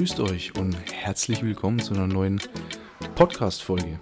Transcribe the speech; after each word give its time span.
Grüßt 0.00 0.20
euch 0.20 0.56
und 0.56 0.74
herzlich 0.90 1.42
willkommen 1.42 1.78
zu 1.78 1.92
einer 1.92 2.06
neuen 2.06 2.40
Podcast-Folge. 3.16 4.00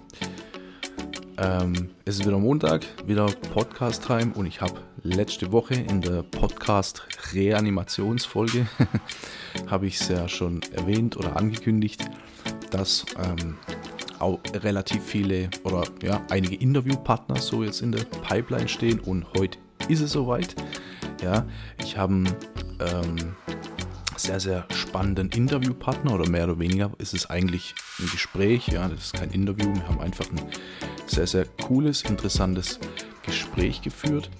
Ähm, 1.38 1.90
es 2.04 2.20
ist 2.20 2.24
wieder 2.24 2.38
Montag, 2.38 2.86
wieder 3.04 3.26
Podcast-Time 3.26 4.30
und 4.36 4.46
ich 4.46 4.60
habe 4.60 4.74
letzte 5.02 5.50
Woche 5.50 5.74
in 5.74 6.00
der 6.00 6.22
Podcast-Reanimationsfolge, 6.22 8.68
habe 9.66 9.88
ich 9.88 10.00
es 10.00 10.06
ja 10.06 10.28
schon 10.28 10.60
erwähnt 10.70 11.16
oder 11.16 11.36
angekündigt, 11.36 12.08
dass 12.70 13.04
ähm, 13.18 13.56
auch 14.20 14.38
relativ 14.54 15.02
viele 15.02 15.50
oder 15.64 15.82
ja, 16.00 16.24
einige 16.30 16.54
Interviewpartner 16.54 17.40
so 17.40 17.64
jetzt 17.64 17.82
in 17.82 17.90
der 17.90 18.04
Pipeline 18.04 18.68
stehen 18.68 19.00
und 19.00 19.26
heute 19.36 19.58
ist 19.88 20.02
es 20.02 20.12
soweit. 20.12 20.54
Ja, 21.24 21.44
ich 21.82 21.98
habe 21.98 22.22
ähm, 22.78 23.34
sehr, 24.18 24.40
sehr 24.40 24.66
spannenden 24.74 25.30
Interviewpartner 25.30 26.14
oder 26.14 26.28
mehr 26.28 26.44
oder 26.44 26.58
weniger 26.58 26.90
ist 26.98 27.14
es 27.14 27.30
eigentlich 27.30 27.74
ein 27.98 28.08
Gespräch. 28.10 28.68
Ja, 28.68 28.88
das 28.88 29.04
ist 29.04 29.14
kein 29.14 29.30
Interview. 29.30 29.72
Wir 29.74 29.88
haben 29.88 30.00
einfach 30.00 30.26
ein 30.30 30.40
sehr, 31.06 31.26
sehr 31.26 31.46
cooles, 31.62 32.02
interessantes 32.02 32.78
Gespräch 33.24 33.82
geführt. 33.82 34.30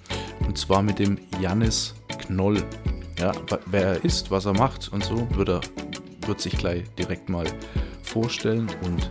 Und 0.41 0.57
zwar 0.57 0.81
mit 0.81 0.99
dem 0.99 1.17
Jannis 1.41 1.95
Knoll. 2.19 2.63
Ja, 3.17 3.33
wer 3.65 3.83
er 3.83 4.05
ist, 4.05 4.31
was 4.31 4.45
er 4.45 4.53
macht 4.53 4.91
und 4.93 5.03
so, 5.03 5.27
wird 5.35 5.49
er 5.49 5.61
wird 6.29 6.39
sich 6.39 6.57
gleich 6.57 6.83
direkt 6.97 7.27
mal 7.27 7.45
vorstellen 8.03 8.69
und 8.83 9.09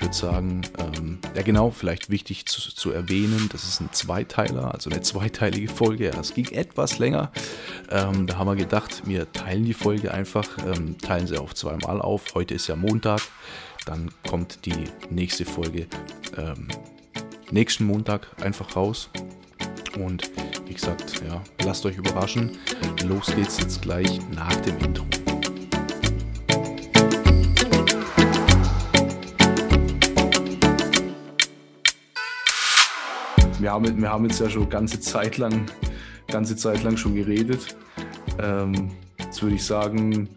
würde 0.00 0.14
sagen, 0.14 0.62
ähm, 0.78 1.18
ja 1.34 1.42
genau, 1.42 1.70
vielleicht 1.70 2.10
wichtig 2.10 2.46
zu, 2.46 2.60
zu, 2.60 2.90
erwähnen, 2.90 3.48
das 3.52 3.64
ist 3.64 3.80
ein 3.80 3.92
Zweiteiler, 3.92 4.72
also 4.72 4.90
eine 4.90 5.00
zweiteilige 5.00 5.68
Folge. 5.68 6.06
Ja, 6.06 6.20
es 6.20 6.34
ging 6.34 6.48
etwas 6.48 6.98
länger. 6.98 7.32
Ähm, 7.90 8.26
da 8.26 8.38
haben 8.38 8.46
wir 8.46 8.56
gedacht, 8.56 9.02
wir 9.04 9.30
teilen 9.32 9.64
die 9.64 9.74
Folge 9.74 10.12
einfach, 10.12 10.48
ähm, 10.66 10.98
teilen 10.98 11.26
sie 11.26 11.38
auf 11.38 11.54
zweimal 11.54 12.00
auf. 12.00 12.34
Heute 12.34 12.54
ist 12.54 12.66
ja 12.66 12.76
Montag, 12.76 13.20
dann 13.86 14.10
kommt 14.28 14.64
die 14.66 14.84
nächste 15.10 15.44
Folge 15.44 15.86
ähm, 16.36 16.68
nächsten 17.50 17.84
Montag 17.84 18.28
einfach 18.42 18.76
raus. 18.76 19.10
Und 19.98 20.30
wie 20.66 20.74
gesagt, 20.74 21.22
ja, 21.26 21.42
lasst 21.64 21.84
euch 21.84 21.96
überraschen. 21.96 22.58
Los 23.04 23.26
geht's 23.34 23.58
jetzt 23.58 23.82
gleich 23.82 24.20
nach 24.32 24.54
dem 24.56 24.78
Intro. 24.78 25.04
Wir 33.70 33.74
haben, 33.74 34.02
wir 34.02 34.10
haben 34.10 34.24
jetzt 34.24 34.40
ja 34.40 34.50
schon 34.50 34.68
ganze 34.68 34.98
Zeit 34.98 35.38
lang, 35.38 35.70
ganze 36.26 36.56
Zeit 36.56 36.82
lang 36.82 36.96
schon 36.96 37.14
geredet. 37.14 37.76
Ähm, 38.40 38.90
jetzt 39.16 39.40
würde 39.44 39.54
ich 39.54 39.64
sagen, 39.64 40.28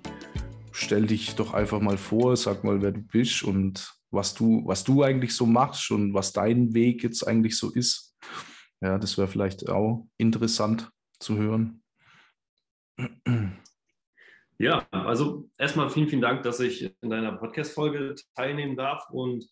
stell 0.72 1.08
dich 1.08 1.34
doch 1.34 1.56
einfach 1.56 1.81
mal 1.81 1.98
vor, 1.98 2.38
sag 2.38 2.64
mal, 2.64 2.84
wer 2.84 2.92
du 2.92 3.02
bist 3.02 3.42
und 3.44 3.92
was 4.11 4.36
du, 4.36 4.61
was 4.67 4.84
du 4.84 5.02
eigentlich 5.02 5.36
so 5.36 5.48
machst 5.48 5.89
und 5.89 6.14
was 6.14 6.31
dein 6.31 6.76
Weg 6.76 7.02
jetzt 7.02 7.28
eigentlich 7.28 7.58
so 7.58 7.72
ist. 7.72 8.16
Ja, 8.81 9.00
das 9.00 9.17
wäre 9.17 9.28
vielleicht 9.28 9.67
auch 9.67 10.08
interessant 10.20 10.92
zu 11.20 11.36
hören. 11.36 11.81
Ja, 14.59 14.86
also 14.92 15.50
erstmal 15.58 15.89
vielen, 15.89 16.08
vielen 16.08 16.22
Dank, 16.22 16.44
dass 16.44 16.59
ich 16.59 16.94
in 17.02 17.09
deiner 17.09 17.31
Podcast-Folge 17.31 18.14
teilnehmen 18.36 18.78
darf 18.78 19.09
und 19.09 19.44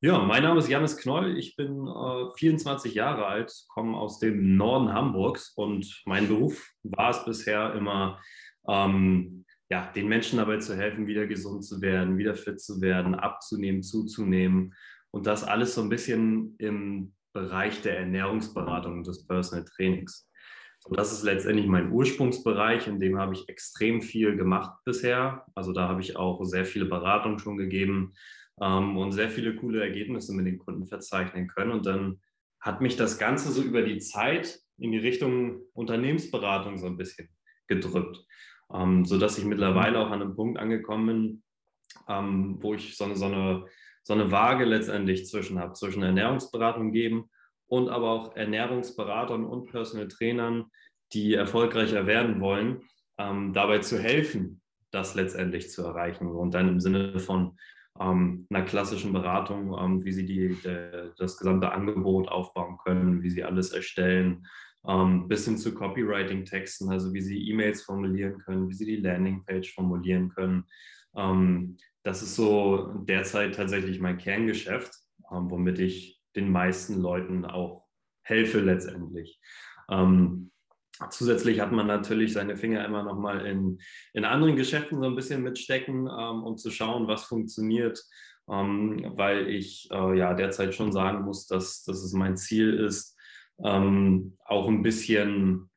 ja, 0.00 0.18
mein 0.18 0.42
Name 0.42 0.58
ist 0.58 0.68
Janis 0.68 0.96
Knoll. 0.98 1.38
Ich 1.38 1.56
bin 1.56 1.86
äh, 1.86 2.30
24 2.36 2.94
Jahre 2.94 3.26
alt, 3.26 3.52
komme 3.68 3.96
aus 3.96 4.18
dem 4.18 4.56
Norden 4.56 4.92
Hamburgs 4.92 5.52
und 5.56 6.02
mein 6.04 6.28
Beruf 6.28 6.70
war 6.82 7.10
es 7.10 7.24
bisher 7.24 7.74
immer, 7.74 8.20
ähm, 8.68 9.44
ja, 9.70 9.90
den 9.92 10.06
Menschen 10.06 10.38
dabei 10.38 10.58
zu 10.58 10.76
helfen, 10.76 11.06
wieder 11.06 11.26
gesund 11.26 11.64
zu 11.64 11.80
werden, 11.80 12.18
wieder 12.18 12.34
fit 12.34 12.60
zu 12.60 12.80
werden, 12.80 13.14
abzunehmen, 13.14 13.82
zuzunehmen 13.82 14.74
und 15.10 15.26
das 15.26 15.44
alles 15.44 15.74
so 15.74 15.80
ein 15.80 15.88
bisschen 15.88 16.56
im 16.58 17.14
Bereich 17.32 17.80
der 17.82 17.98
Ernährungsberatung 17.98 18.98
und 18.98 19.06
des 19.06 19.26
Personal 19.26 19.64
Trainings. 19.64 20.30
Und 20.84 20.98
das 20.98 21.12
ist 21.12 21.24
letztendlich 21.24 21.66
mein 21.66 21.90
Ursprungsbereich, 21.90 22.86
in 22.86 23.00
dem 23.00 23.18
habe 23.18 23.32
ich 23.32 23.48
extrem 23.48 24.02
viel 24.02 24.36
gemacht 24.36 24.72
bisher. 24.84 25.44
Also 25.54 25.72
da 25.72 25.88
habe 25.88 26.00
ich 26.00 26.16
auch 26.16 26.44
sehr 26.44 26.64
viele 26.64 26.84
Beratungen 26.84 27.38
schon 27.38 27.56
gegeben, 27.56 28.12
ähm, 28.60 28.96
und 28.96 29.12
sehr 29.12 29.30
viele 29.30 29.56
coole 29.56 29.80
Ergebnisse 29.80 30.34
mit 30.34 30.46
den 30.46 30.58
Kunden 30.58 30.86
verzeichnen 30.86 31.48
können. 31.48 31.72
Und 31.72 31.86
dann 31.86 32.20
hat 32.60 32.80
mich 32.80 32.96
das 32.96 33.18
Ganze 33.18 33.50
so 33.52 33.62
über 33.62 33.82
die 33.82 33.98
Zeit 33.98 34.58
in 34.78 34.92
die 34.92 34.98
Richtung 34.98 35.60
Unternehmensberatung 35.72 36.78
so 36.78 36.86
ein 36.86 36.96
bisschen 36.96 37.28
gedrückt, 37.66 38.24
ähm, 38.72 39.04
sodass 39.04 39.38
ich 39.38 39.44
mittlerweile 39.44 39.98
auch 40.00 40.10
an 40.10 40.22
einem 40.22 40.34
Punkt 40.34 40.58
angekommen 40.58 41.06
bin, 41.06 41.42
ähm, 42.08 42.58
wo 42.60 42.74
ich 42.74 42.96
so 42.96 43.04
eine, 43.04 43.16
so, 43.16 43.26
eine, 43.26 43.66
so 44.02 44.14
eine 44.14 44.30
Waage 44.30 44.64
letztendlich 44.64 45.26
zwischen 45.26 45.58
habe, 45.58 45.72
zwischen 45.74 46.02
Ernährungsberatung 46.02 46.92
geben 46.92 47.30
und 47.68 47.88
aber 47.88 48.10
auch 48.10 48.36
Ernährungsberatern 48.36 49.44
und 49.44 49.70
Personal 49.70 50.08
Trainern, 50.08 50.66
die 51.12 51.34
erfolgreicher 51.34 52.06
werden 52.06 52.40
wollen, 52.40 52.82
ähm, 53.18 53.52
dabei 53.52 53.78
zu 53.78 53.98
helfen, 53.98 54.60
das 54.90 55.14
letztendlich 55.14 55.70
zu 55.70 55.82
erreichen. 55.82 56.26
Und 56.26 56.54
dann 56.54 56.68
im 56.68 56.80
Sinne 56.80 57.18
von 57.18 57.56
einer 57.98 58.64
klassischen 58.64 59.12
Beratung, 59.12 59.76
ähm, 59.78 60.04
wie 60.04 60.12
sie 60.12 60.26
die, 60.26 60.54
de, 60.62 61.10
das 61.16 61.36
gesamte 61.36 61.72
Angebot 61.72 62.28
aufbauen 62.28 62.78
können, 62.84 63.22
wie 63.22 63.30
sie 63.30 63.44
alles 63.44 63.72
erstellen, 63.72 64.46
ähm, 64.86 65.28
bis 65.28 65.44
hin 65.44 65.58
zu 65.58 65.74
Copywriting-Texten, 65.74 66.90
also 66.90 67.12
wie 67.12 67.20
sie 67.20 67.48
E-Mails 67.50 67.82
formulieren 67.82 68.38
können, 68.38 68.68
wie 68.68 68.74
sie 68.74 68.86
die 68.86 68.96
Landingpage 68.96 69.74
formulieren 69.74 70.28
können. 70.30 70.64
Ähm, 71.16 71.76
das 72.02 72.22
ist 72.22 72.36
so 72.36 72.92
derzeit 73.04 73.54
tatsächlich 73.56 74.00
mein 74.00 74.18
Kerngeschäft, 74.18 74.94
ähm, 75.32 75.50
womit 75.50 75.78
ich 75.78 76.22
den 76.36 76.50
meisten 76.50 77.00
Leuten 77.00 77.44
auch 77.44 77.86
helfe 78.22 78.60
letztendlich. 78.60 79.40
Ähm, 79.90 80.50
Zusätzlich 81.10 81.60
hat 81.60 81.72
man 81.72 81.86
natürlich 81.86 82.32
seine 82.32 82.56
Finger 82.56 82.84
immer 82.84 83.02
noch 83.02 83.18
mal 83.18 83.44
in, 83.44 83.78
in 84.12 84.24
anderen 84.24 84.56
Geschäften 84.56 85.00
so 85.00 85.06
ein 85.06 85.16
bisschen 85.16 85.42
mitstecken, 85.42 86.06
ähm, 86.06 86.42
um 86.44 86.56
zu 86.56 86.70
schauen, 86.70 87.06
was 87.06 87.24
funktioniert, 87.24 88.02
ähm, 88.50 89.12
weil 89.16 89.48
ich 89.48 89.88
äh, 89.92 90.18
ja 90.18 90.34
derzeit 90.34 90.74
schon 90.74 90.92
sagen 90.92 91.24
muss, 91.24 91.46
dass, 91.46 91.82
dass 91.84 92.02
es 92.02 92.12
mein 92.12 92.36
Ziel 92.36 92.72
ist, 92.74 93.16
ähm, 93.64 94.36
auch 94.44 94.68
ein 94.68 94.82
bisschen 94.82 95.70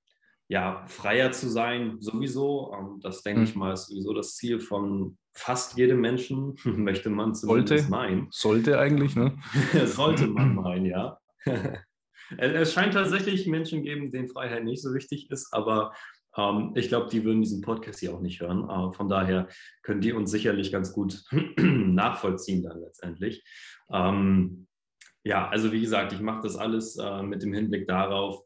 ja, 0.47 0.84
freier 0.88 1.31
zu 1.31 1.47
sein, 1.47 1.97
sowieso. 2.00 2.74
Ähm, 2.78 3.00
das 3.01 3.22
denke 3.22 3.44
ich 3.44 3.53
mhm. 3.53 3.59
mal 3.59 3.74
ist 3.74 3.88
sowieso 3.88 4.13
das 4.13 4.36
Ziel 4.36 4.59
von 4.59 5.18
fast 5.34 5.78
jedem 5.78 6.01
Menschen, 6.01 6.56
möchte 6.63 7.09
man 7.09 7.36
zumindest 7.36 7.69
sollte, 7.69 7.90
meinen. 7.90 8.28
Sollte 8.31 8.80
eigentlich, 8.80 9.16
ne? 9.16 9.38
sollte 9.86 10.28
man 10.28 10.56
meinen, 10.56 10.86
ja. 10.86 11.18
Es 12.38 12.74
scheint 12.74 12.94
tatsächlich 12.94 13.48
Menschen 13.48 13.84
geben, 13.84 14.12
denen 14.12 14.28
Freiheit 14.28 14.64
nicht 14.64 14.82
so 14.82 14.94
wichtig 14.94 15.30
ist, 15.32 15.54
aber 15.54 15.94
ähm, 16.38 16.74
ich 16.76 16.90
glaube, 16.90 17.10
die 17.10 17.24
würden 17.24 17.42
diesen 17.42 17.62
Podcast 17.62 18.00
hier 18.00 18.14
auch 18.14 18.22
nicht 18.22 18.42
hören. 18.42 18.70
Äh, 18.70 18.94
von 18.94 19.10
daher 19.10 19.48
können 19.84 20.02
die 20.02 20.14
uns 20.14 20.32
sicherlich 20.32 20.72
ganz 20.72 20.94
gut 20.94 21.24
nachvollziehen 21.58 22.64
dann 22.64 22.80
letztendlich. 22.82 23.44
Ähm, 23.92 24.68
ja, 25.24 25.48
also 25.50 25.72
wie 25.72 25.82
gesagt, 25.82 26.14
ich 26.14 26.22
mache 26.22 26.42
das 26.44 26.56
alles 26.56 26.98
äh, 26.98 27.24
mit 27.24 27.42
dem 27.44 27.54
Hinblick 27.54 27.88
darauf, 27.88 28.42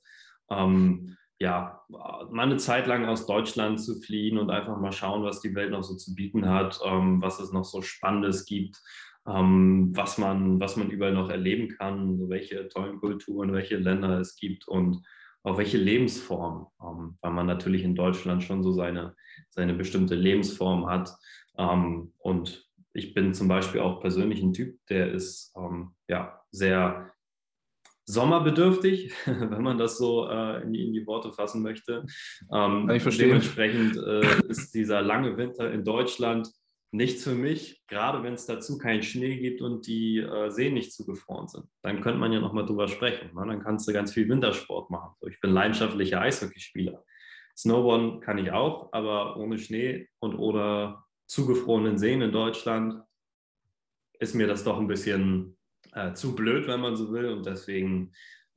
ähm, 0.49 1.15
ja, 1.39 1.81
mal 1.89 2.43
eine 2.43 2.57
Zeit 2.57 2.87
lang 2.87 3.05
aus 3.05 3.25
Deutschland 3.25 3.81
zu 3.81 3.99
fliehen 3.99 4.37
und 4.37 4.49
einfach 4.49 4.77
mal 4.79 4.93
schauen, 4.93 5.23
was 5.23 5.41
die 5.41 5.55
Welt 5.55 5.71
noch 5.71 5.83
so 5.83 5.95
zu 5.95 6.15
bieten 6.15 6.47
hat, 6.47 6.79
ähm, 6.85 7.21
was 7.21 7.39
es 7.39 7.51
noch 7.51 7.65
so 7.65 7.81
Spannendes 7.81 8.45
gibt 8.45 8.81
ähm, 9.27 9.91
was, 9.95 10.17
man, 10.17 10.59
was 10.59 10.75
man 10.75 10.89
überall 10.89 11.13
noch 11.13 11.29
erleben 11.29 11.69
kann, 11.69 12.29
welche 12.29 12.67
tollen 12.67 12.99
Kulturen, 12.99 13.53
welche 13.53 13.77
Länder 13.77 14.19
es 14.19 14.35
gibt 14.35 14.67
und 14.67 15.01
auch 15.43 15.57
welche 15.57 15.77
Lebensform, 15.77 16.67
ähm, 16.81 17.17
weil 17.21 17.31
man 17.31 17.45
natürlich 17.45 17.83
in 17.83 17.95
Deutschland 17.95 18.43
schon 18.43 18.63
so 18.63 18.71
seine, 18.71 19.15
seine 19.49 19.73
bestimmte 19.73 20.15
Lebensform 20.15 20.87
hat. 20.89 21.13
Ähm, 21.57 22.13
und 22.19 22.69
ich 22.93 23.13
bin 23.13 23.33
zum 23.33 23.47
Beispiel 23.47 23.81
auch 23.81 24.01
persönlich 24.01 24.41
ein 24.41 24.53
Typ, 24.53 24.77
der 24.87 25.11
ist 25.11 25.53
ähm, 25.57 25.91
ja 26.07 26.41
sehr 26.51 27.11
sommerbedürftig, 28.05 29.13
wenn 29.25 29.63
man 29.63 29.77
das 29.77 29.97
so 29.97 30.27
äh, 30.27 30.61
in, 30.63 30.73
die, 30.73 30.85
in, 30.85 30.93
die, 30.93 31.07
Worte 31.07 31.31
fassen 31.31 31.61
möchte. 31.61 32.05
Ähm, 32.53 32.89
ich 32.89 33.01
verstehe. 33.01 33.27
Dementsprechend 33.27 33.97
äh, 33.97 34.47
ist 34.47 34.73
dieser 34.73 35.01
lange 35.01 35.37
Winter 35.37 35.71
in 35.71 35.83
Deutschland 35.83 36.49
nichts 36.93 37.23
für 37.23 37.33
mich, 37.33 37.83
gerade 37.87 38.21
wenn 38.23 38.35
es 38.35 38.45
dazu 38.45 38.77
keinen 38.77 39.01
Schnee 39.01 39.37
gibt 39.37 39.61
und 39.61 39.87
die 39.87 40.19
äh, 40.19 40.51
Seen 40.51 40.75
nicht 40.75 40.93
zugefroren 40.93 41.47
sind. 41.47 41.65
Dann 41.81 42.01
könnte 42.01 42.19
man 42.19 42.31
ja 42.31 42.39
nochmal 42.39 42.67
drüber 42.67 42.87
sprechen. 42.87 43.33
Ne? 43.33 43.43
Dann 43.47 43.63
kannst 43.63 43.87
du 43.87 43.93
ganz 43.93 44.13
viel 44.13 44.29
Wintersport 44.29 44.91
machen. 44.91 45.15
So, 45.19 45.27
ich 45.27 45.41
bin 45.41 45.51
leidenschaftlicher 45.51 46.21
Eishockeyspieler. 46.21 47.03
Snowboarden 47.57 48.21
kann 48.21 48.37
ich 48.37 48.51
auch, 48.51 48.93
aber 48.93 49.37
ohne 49.37 49.57
Schnee 49.57 50.07
und 50.19 50.35
oder 50.35 51.03
zugefrorenen 51.25 51.97
Seen 51.97 52.21
in 52.21 52.31
Deutschland 52.31 53.01
ist 54.19 54.35
mir 54.35 54.45
das 54.45 54.63
doch 54.63 54.79
ein 54.79 54.87
bisschen 54.87 55.57
äh, 55.93 56.13
zu 56.13 56.35
blöd, 56.35 56.67
wenn 56.67 56.79
man 56.79 56.95
so 56.95 57.11
will. 57.11 57.29
Und 57.29 57.47
deswegen, 57.47 58.11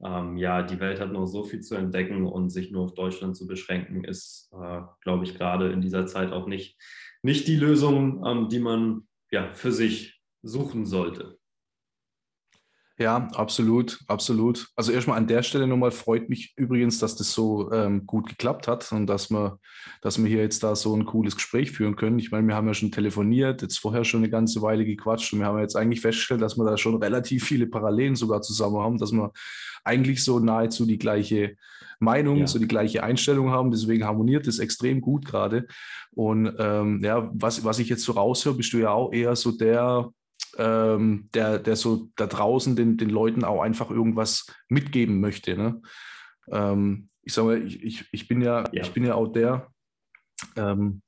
ähm, 0.05 0.37
ja, 0.37 0.63
die 0.63 0.79
Welt 0.79 1.01
hat 1.01 1.11
noch 1.11 1.27
so 1.27 1.43
viel 1.45 1.61
zu 1.61 1.75
entdecken 1.75 2.27
und 2.27 2.51
sich 2.51 2.71
nur 2.71 2.85
auf 2.85 2.95
Deutschland 2.95 3.35
zu 3.35 3.47
beschränken, 3.47 4.05
ist, 4.05 4.51
äh, 4.53 4.83
glaube 5.01 5.25
ich, 5.25 5.39
gerade 5.39 5.73
in 5.73 5.81
dieser 5.81 6.07
Zeit 6.07 6.33
auch 6.33 6.47
nicht 6.47 6.79
nicht 7.23 7.49
die 7.49 7.57
Lösung, 7.57 8.25
ähm, 8.27 8.49
die 8.49 8.61
man 8.61 9.07
ja 9.31 9.53
für 9.53 9.73
sich 9.73 10.21
suchen 10.43 10.87
sollte. 10.87 11.39
Ja, 12.99 13.29
absolut, 13.35 14.01
absolut. 14.07 14.69
Also 14.75 14.91
erstmal 14.91 15.19
an 15.19 15.27
der 15.27 15.43
Stelle 15.43 15.67
nochmal 15.67 15.91
freut 15.91 16.31
mich 16.31 16.55
übrigens, 16.57 16.99
dass 16.99 17.15
das 17.15 17.31
so 17.31 17.71
ähm, 17.71 18.07
gut 18.07 18.27
geklappt 18.27 18.69
hat 18.69 18.91
und 18.91 19.07
dass 19.07 19.31
wir, 19.31 19.59
dass 20.01 20.19
wir 20.19 20.27
hier 20.27 20.41
jetzt 20.41 20.63
da 20.63 20.75
so 20.75 20.97
ein 20.97 21.05
cooles 21.05 21.35
Gespräch 21.35 21.73
führen 21.73 21.97
können. 21.97 22.19
Ich 22.19 22.31
meine, 22.31 22.49
wir 22.49 22.55
haben 22.55 22.67
ja 22.67 22.73
schon 22.73 22.93
telefoniert, 22.93 23.61
jetzt 23.61 23.79
vorher 23.79 24.05
schon 24.05 24.21
eine 24.21 24.31
ganze 24.31 24.63
Weile 24.63 24.87
gequatscht 24.87 25.31
und 25.35 25.41
wir 25.41 25.47
haben 25.47 25.59
jetzt 25.59 25.77
eigentlich 25.77 26.01
festgestellt, 26.01 26.41
dass 26.41 26.57
wir 26.57 26.65
da 26.65 26.79
schon 26.79 26.95
relativ 27.03 27.45
viele 27.45 27.67
Parallelen 27.67 28.17
sogar 28.17 28.41
zusammen 28.41 28.79
haben, 28.79 28.97
dass 28.97 29.13
wir 29.13 29.31
eigentlich 29.85 30.25
so 30.25 30.39
nahezu 30.39 30.87
die 30.87 30.99
gleiche 30.99 31.57
Meinung, 31.99 32.39
ja. 32.39 32.47
so 32.47 32.59
die 32.59 32.69
gleiche 32.69 33.03
Einstellung 33.03 33.51
haben. 33.51 33.71
Deswegen 33.71 34.05
harmoniert 34.05 34.47
es 34.47 34.59
extrem 34.59 35.01
gut 35.01 35.25
gerade. 35.25 35.67
Und 36.13 36.55
ähm, 36.59 37.01
ja, 37.03 37.31
was, 37.35 37.65
was 37.65 37.79
ich 37.79 37.89
jetzt 37.89 38.05
so 38.05 38.13
raushöre, 38.13 38.57
bist 38.57 38.73
du 38.73 38.79
ja 38.79 38.91
auch 38.91 39.13
eher 39.13 39.37
so 39.37 39.53
der, 39.53 40.11
ähm, 40.59 41.29
der, 41.35 41.59
der 41.59 41.77
so 41.77 42.09
da 42.17 42.27
draußen 42.27 42.77
den, 42.77 42.97
den 42.97 43.11
Leuten 43.11 43.45
auch 43.45 43.63
einfach 43.63 43.91
irgendwas 43.91 44.47
mitgeben 44.69 45.21
möchte. 45.21 45.57
Ne? 45.57 45.81
Ähm, 46.51 47.09
ich 47.23 47.33
sage 47.33 47.49
mal, 47.49 47.67
ich, 47.67 47.83
ich, 47.83 48.05
ich, 48.13 48.29
bin 48.29 48.41
ja, 48.41 48.65
ja, 48.73 48.83
ich 48.83 48.93
bin 48.93 49.05
ja 49.05 49.15
auch 49.15 49.29
der, 49.29 49.69
ähm, 50.57 51.03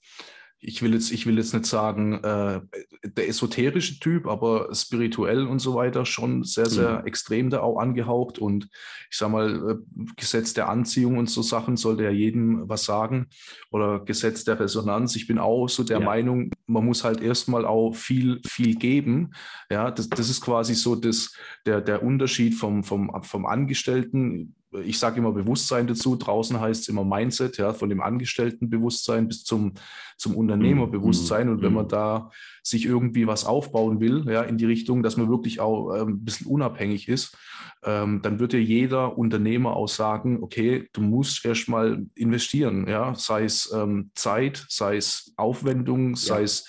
ich 0.60 0.82
will 0.82 0.92
jetzt, 0.92 1.12
ich 1.12 1.24
will 1.26 1.38
jetzt 1.38 1.54
nicht 1.54 1.66
sagen, 1.66 2.14
äh, 2.24 2.60
der 3.04 3.28
esoterische 3.28 4.00
Typ, 4.00 4.26
aber 4.26 4.74
spirituell 4.74 5.46
und 5.46 5.60
so 5.60 5.74
weiter 5.74 6.04
schon 6.04 6.42
sehr, 6.42 6.66
sehr 6.66 7.00
mhm. 7.00 7.06
extrem 7.06 7.50
da 7.50 7.60
auch 7.60 7.78
angehaucht. 7.78 8.38
Und 8.38 8.68
ich 9.10 9.16
sage 9.16 9.32
mal, 9.32 9.70
äh, 9.70 10.04
Gesetz 10.16 10.54
der 10.54 10.68
Anziehung 10.68 11.16
und 11.16 11.30
so 11.30 11.42
Sachen 11.42 11.76
sollte 11.76 12.02
ja 12.02 12.10
jedem 12.10 12.68
was 12.68 12.84
sagen. 12.84 13.28
Oder 13.70 14.00
Gesetz 14.00 14.44
der 14.44 14.58
Resonanz. 14.58 15.14
Ich 15.14 15.28
bin 15.28 15.38
auch 15.38 15.68
so 15.68 15.84
der 15.84 16.00
ja. 16.00 16.04
Meinung, 16.04 16.50
man 16.66 16.84
muss 16.84 17.04
halt 17.04 17.20
erstmal 17.20 17.64
auch 17.64 17.94
viel, 17.94 18.40
viel 18.44 18.74
geben. 18.74 19.34
Ja, 19.70 19.92
das, 19.92 20.08
das 20.08 20.28
ist 20.28 20.40
quasi 20.40 20.74
so 20.74 20.96
das, 20.96 21.34
der, 21.66 21.80
der 21.80 22.02
Unterschied 22.02 22.54
vom, 22.54 22.82
vom, 22.82 23.12
vom 23.22 23.46
Angestellten 23.46 24.56
ich 24.84 24.98
sage 24.98 25.18
immer 25.18 25.32
Bewusstsein 25.32 25.86
dazu, 25.86 26.16
draußen 26.16 26.60
heißt 26.60 26.82
es 26.82 26.88
immer 26.88 27.04
Mindset, 27.04 27.56
ja, 27.56 27.72
von 27.72 27.88
dem 27.88 28.00
Angestelltenbewusstsein 28.00 29.28
bis 29.28 29.44
zum, 29.44 29.74
zum 30.16 30.36
Unternehmerbewusstsein. 30.36 31.48
Und 31.48 31.62
wenn 31.62 31.72
man 31.72 31.86
mhm. 31.86 31.90
da 31.90 32.30
sich 32.62 32.84
irgendwie 32.84 33.26
was 33.26 33.44
aufbauen 33.44 34.00
will, 34.00 34.24
ja, 34.28 34.42
in 34.42 34.58
die 34.58 34.66
Richtung, 34.66 35.02
dass 35.02 35.16
man 35.16 35.30
wirklich 35.30 35.60
auch 35.60 35.94
ähm, 35.94 36.08
ein 36.08 36.24
bisschen 36.24 36.46
unabhängig 36.46 37.08
ist, 37.08 37.36
ähm, 37.84 38.20
dann 38.22 38.40
wird 38.40 38.52
ja 38.52 38.58
jeder 38.58 39.16
Unternehmer 39.16 39.76
auch 39.76 39.88
sagen, 39.88 40.42
okay, 40.42 40.88
du 40.92 41.00
musst 41.00 41.44
erstmal 41.44 42.06
investieren, 42.14 42.86
ja, 42.88 43.14
sei 43.14 43.44
es 43.44 43.72
ähm, 43.74 44.10
Zeit, 44.14 44.66
sei 44.68 44.96
es 44.96 45.32
Aufwendung, 45.36 46.16
sei 46.16 46.38
ja. 46.38 46.44
es 46.44 46.68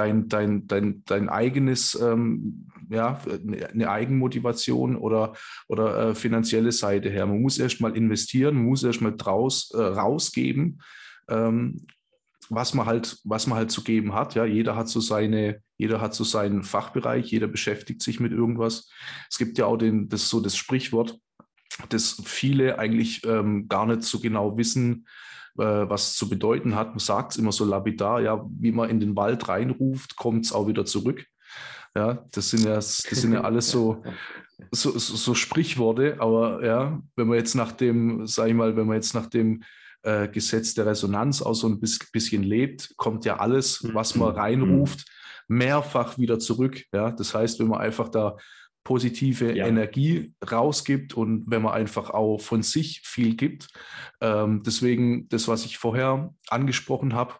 dein, 0.00 0.28
dein, 0.28 0.66
dein, 0.66 1.02
dein 1.04 1.28
eigenes, 1.28 1.94
ähm, 2.00 2.66
ja, 2.88 3.20
eine 3.72 3.90
Eigenmotivation 3.90 4.96
oder, 4.96 5.34
oder 5.68 6.10
äh, 6.10 6.14
finanzielle 6.14 6.72
Seite 6.72 7.10
her. 7.10 7.26
Man 7.26 7.42
muss 7.42 7.58
erstmal 7.58 7.96
investieren, 7.96 8.56
man 8.56 8.64
muss 8.64 8.82
erstmal 8.82 9.16
draus 9.16 9.70
äh, 9.72 9.80
rausgeben, 9.80 10.80
ähm, 11.28 11.86
was 12.48 12.74
man 12.74 12.86
halt, 12.86 13.18
was 13.24 13.46
man 13.46 13.58
halt 13.58 13.70
zu 13.70 13.84
geben 13.84 14.14
hat. 14.14 14.34
Ja, 14.34 14.44
jeder 14.44 14.74
hat 14.74 14.88
so 14.88 15.00
seine, 15.00 15.60
jeder 15.76 16.00
hat 16.00 16.14
so 16.14 16.24
seinen 16.24 16.62
Fachbereich, 16.62 17.26
jeder 17.26 17.46
beschäftigt 17.46 18.02
sich 18.02 18.18
mit 18.18 18.32
irgendwas. 18.32 18.90
Es 19.28 19.38
gibt 19.38 19.58
ja 19.58 19.66
auch 19.66 19.76
den, 19.76 20.08
das 20.08 20.28
so 20.30 20.40
das 20.40 20.56
Sprichwort, 20.56 21.18
dass 21.90 22.20
viele 22.24 22.78
eigentlich 22.78 23.24
ähm, 23.24 23.68
gar 23.68 23.86
nicht 23.86 24.02
so 24.02 24.18
genau 24.18 24.56
wissen, 24.56 25.06
was 25.64 26.14
zu 26.14 26.28
bedeuten 26.28 26.74
hat. 26.74 26.90
Man 26.90 26.98
sagt 26.98 27.32
es 27.32 27.38
immer 27.38 27.52
so 27.52 27.64
lapidar, 27.64 28.20
ja, 28.20 28.44
wie 28.58 28.72
man 28.72 28.90
in 28.90 29.00
den 29.00 29.16
Wald 29.16 29.48
reinruft, 29.48 30.16
kommt 30.16 30.46
es 30.46 30.52
auch 30.52 30.66
wieder 30.66 30.84
zurück. 30.84 31.24
Ja, 31.94 32.24
das 32.30 32.50
sind 32.50 32.64
ja, 32.64 32.74
das 32.74 32.98
sind 33.10 33.32
ja 33.32 33.42
alles 33.42 33.70
so, 33.70 34.02
so, 34.70 34.96
so, 34.98 35.16
so 35.16 35.34
Sprichworte, 35.34 36.16
aber 36.20 36.64
ja, 36.64 37.02
wenn 37.16 37.26
man 37.26 37.38
jetzt 37.38 37.54
nach 37.54 37.72
dem, 37.72 38.26
sag 38.26 38.48
ich 38.48 38.54
mal, 38.54 38.76
wenn 38.76 38.86
man 38.86 38.96
jetzt 38.96 39.14
nach 39.14 39.26
dem 39.26 39.62
äh, 40.02 40.28
Gesetz 40.28 40.74
der 40.74 40.86
Resonanz 40.86 41.42
auch 41.42 41.54
so 41.54 41.68
ein 41.68 41.80
bisschen 41.80 42.42
lebt, 42.42 42.94
kommt 42.96 43.24
ja 43.24 43.38
alles, 43.38 43.86
was 43.92 44.14
man 44.14 44.32
mhm. 44.32 44.38
reinruft, 44.38 45.04
mehrfach 45.48 46.16
wieder 46.18 46.38
zurück. 46.38 46.84
Ja, 46.92 47.10
das 47.10 47.34
heißt, 47.34 47.58
wenn 47.58 47.68
man 47.68 47.80
einfach 47.80 48.08
da 48.08 48.36
positive 48.90 49.54
ja. 49.56 49.68
Energie 49.68 50.34
rausgibt 50.50 51.14
und 51.14 51.44
wenn 51.46 51.62
man 51.62 51.74
einfach 51.74 52.10
auch 52.10 52.40
von 52.40 52.64
sich 52.64 53.02
viel 53.04 53.36
gibt. 53.36 53.68
Ähm, 54.20 54.64
deswegen 54.66 55.28
das, 55.28 55.46
was 55.46 55.64
ich 55.64 55.78
vorher 55.78 56.34
angesprochen 56.48 57.14
habe, 57.14 57.34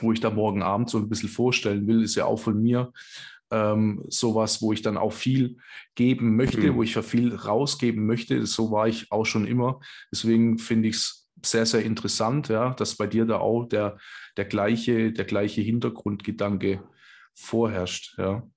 wo 0.00 0.10
ich 0.10 0.20
da 0.20 0.30
morgen 0.30 0.62
Abend 0.62 0.88
so 0.88 0.96
ein 0.96 1.10
bisschen 1.10 1.28
vorstellen 1.28 1.86
will, 1.86 2.02
ist 2.02 2.14
ja 2.14 2.24
auch 2.24 2.38
von 2.38 2.62
mir 2.62 2.94
ähm, 3.50 4.02
sowas, 4.08 4.62
wo 4.62 4.72
ich 4.72 4.80
dann 4.80 4.96
auch 4.96 5.12
viel 5.12 5.58
geben 5.96 6.34
möchte, 6.34 6.72
mhm. 6.72 6.76
wo 6.76 6.82
ich 6.82 6.94
ja 6.94 7.02
viel 7.02 7.34
rausgeben 7.34 8.06
möchte. 8.06 8.46
So 8.46 8.70
war 8.70 8.88
ich 8.88 9.12
auch 9.12 9.26
schon 9.26 9.46
immer. 9.46 9.80
Deswegen 10.10 10.56
finde 10.56 10.88
ich 10.88 10.96
es 10.96 11.28
sehr, 11.44 11.66
sehr 11.66 11.82
interessant, 11.82 12.48
ja, 12.48 12.72
dass 12.72 12.96
bei 12.96 13.06
dir 13.06 13.26
da 13.26 13.36
auch 13.36 13.66
der, 13.66 13.98
der, 14.38 14.46
gleiche, 14.46 15.12
der 15.12 15.26
gleiche 15.26 15.60
Hintergrundgedanke 15.60 16.82
vorherrscht. 17.34 18.14
Ja. 18.16 18.48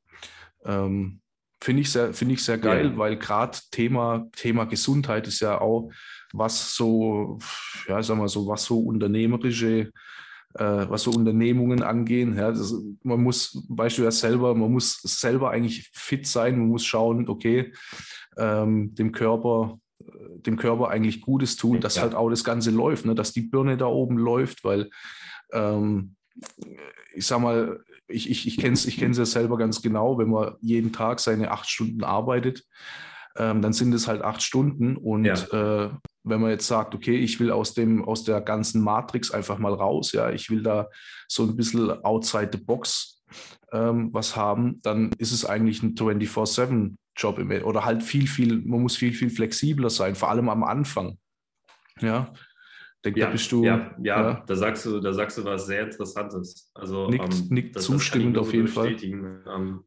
Ähm, 0.63 1.19
Finde 1.63 1.83
ich 1.83 1.93
sehr, 1.93 2.13
finde 2.13 2.33
ich 2.33 2.43
sehr 2.43 2.57
geil, 2.57 2.87
ja. 2.87 2.97
weil 2.97 3.15
gerade 3.15 3.57
Thema, 3.71 4.27
Thema 4.35 4.65
Gesundheit 4.65 5.27
ist 5.27 5.39
ja 5.39 5.61
auch 5.61 5.89
was 6.33 6.75
so, 6.75 7.39
ja, 7.87 8.03
sag 8.03 8.17
mal 8.17 8.27
so, 8.27 8.45
was 8.45 8.65
so 8.65 8.79
unternehmerische, 8.79 9.89
äh, 10.55 10.85
was 10.89 11.03
so 11.03 11.11
Unternehmungen 11.11 11.81
angehen. 11.81 12.35
Ja, 12.35 12.51
das, 12.51 12.75
man 13.03 13.23
muss, 13.23 13.65
weißt 13.69 13.97
du 13.97 14.03
ja 14.03 14.11
selber, 14.11 14.53
man 14.55 14.73
muss 14.73 14.99
selber 15.03 15.51
eigentlich 15.51 15.89
fit 15.93 16.27
sein, 16.27 16.59
man 16.59 16.67
muss 16.67 16.83
schauen, 16.83 17.29
okay, 17.29 17.71
ähm, 18.35 18.93
dem 18.95 19.13
Körper, 19.13 19.79
dem 20.45 20.57
Körper 20.57 20.89
eigentlich 20.89 21.21
Gutes 21.21 21.55
tun, 21.55 21.79
dass 21.79 21.95
ja. 21.95 22.01
halt 22.01 22.13
auch 22.13 22.29
das 22.29 22.43
Ganze 22.43 22.71
läuft, 22.71 23.05
ne, 23.05 23.15
dass 23.15 23.31
die 23.31 23.43
Birne 23.43 23.77
da 23.77 23.85
oben 23.85 24.17
läuft, 24.17 24.65
weil 24.65 24.89
ähm, 25.53 26.17
ich 27.13 27.25
sag 27.25 27.39
mal, 27.39 27.79
ich, 28.13 28.29
ich, 28.29 28.47
ich 28.47 28.57
kenne 28.57 28.73
es 28.73 28.85
ich 28.85 28.97
ja 28.97 29.25
selber 29.25 29.57
ganz 29.57 29.81
genau, 29.81 30.17
wenn 30.17 30.29
man 30.29 30.55
jeden 30.61 30.93
Tag 30.93 31.19
seine 31.19 31.51
acht 31.51 31.69
Stunden 31.69 32.03
arbeitet, 32.03 32.63
ähm, 33.35 33.61
dann 33.61 33.73
sind 33.73 33.93
es 33.93 34.07
halt 34.07 34.21
acht 34.21 34.41
Stunden. 34.41 34.95
Und 34.95 35.25
ja. 35.25 35.33
äh, 35.85 35.89
wenn 36.23 36.41
man 36.41 36.51
jetzt 36.51 36.67
sagt, 36.67 36.95
okay, 36.95 37.17
ich 37.17 37.39
will 37.39 37.51
aus, 37.51 37.73
dem, 37.73 38.03
aus 38.03 38.23
der 38.23 38.41
ganzen 38.41 38.81
Matrix 38.81 39.31
einfach 39.31 39.57
mal 39.57 39.73
raus, 39.73 40.11
ja, 40.11 40.29
ich 40.31 40.49
will 40.49 40.63
da 40.63 40.87
so 41.27 41.43
ein 41.43 41.55
bisschen 41.55 41.91
outside 42.03 42.49
the 42.53 42.63
box 42.63 43.23
ähm, 43.71 44.09
was 44.13 44.35
haben, 44.35 44.79
dann 44.83 45.11
ist 45.17 45.31
es 45.31 45.45
eigentlich 45.45 45.81
ein 45.81 45.95
24-7-Job 45.95 47.39
oder 47.63 47.85
halt 47.85 48.03
viel, 48.03 48.27
viel, 48.27 48.61
man 48.63 48.81
muss 48.81 48.95
viel, 48.95 49.13
viel 49.13 49.29
flexibler 49.29 49.89
sein, 49.89 50.15
vor 50.15 50.29
allem 50.29 50.49
am 50.49 50.63
Anfang. 50.63 51.17
Ja, 51.99 52.33
denke, 53.03 53.19
ja, 53.19 53.25
da 53.27 53.31
bist 53.31 53.51
du. 53.51 53.63
Ja, 53.63 53.95
ja, 54.01 54.21
ja, 54.21 54.43
Da, 54.45 54.55
sagst 54.55 54.85
du, 54.85 54.99
da 54.99 55.13
sagst 55.13 55.37
du 55.37 55.45
was 55.45 55.65
sehr 55.65 55.83
Interessantes. 55.83 56.71
Also, 56.73 57.09
nickt, 57.09 57.33
ähm, 57.33 57.47
nickt 57.49 57.75
das, 57.75 57.85
zustimmend 57.85 58.37
das 58.37 58.47
auf 58.47 58.53
jeden 58.53 58.67
Fall. 58.67 58.95
Ähm, 59.01 59.83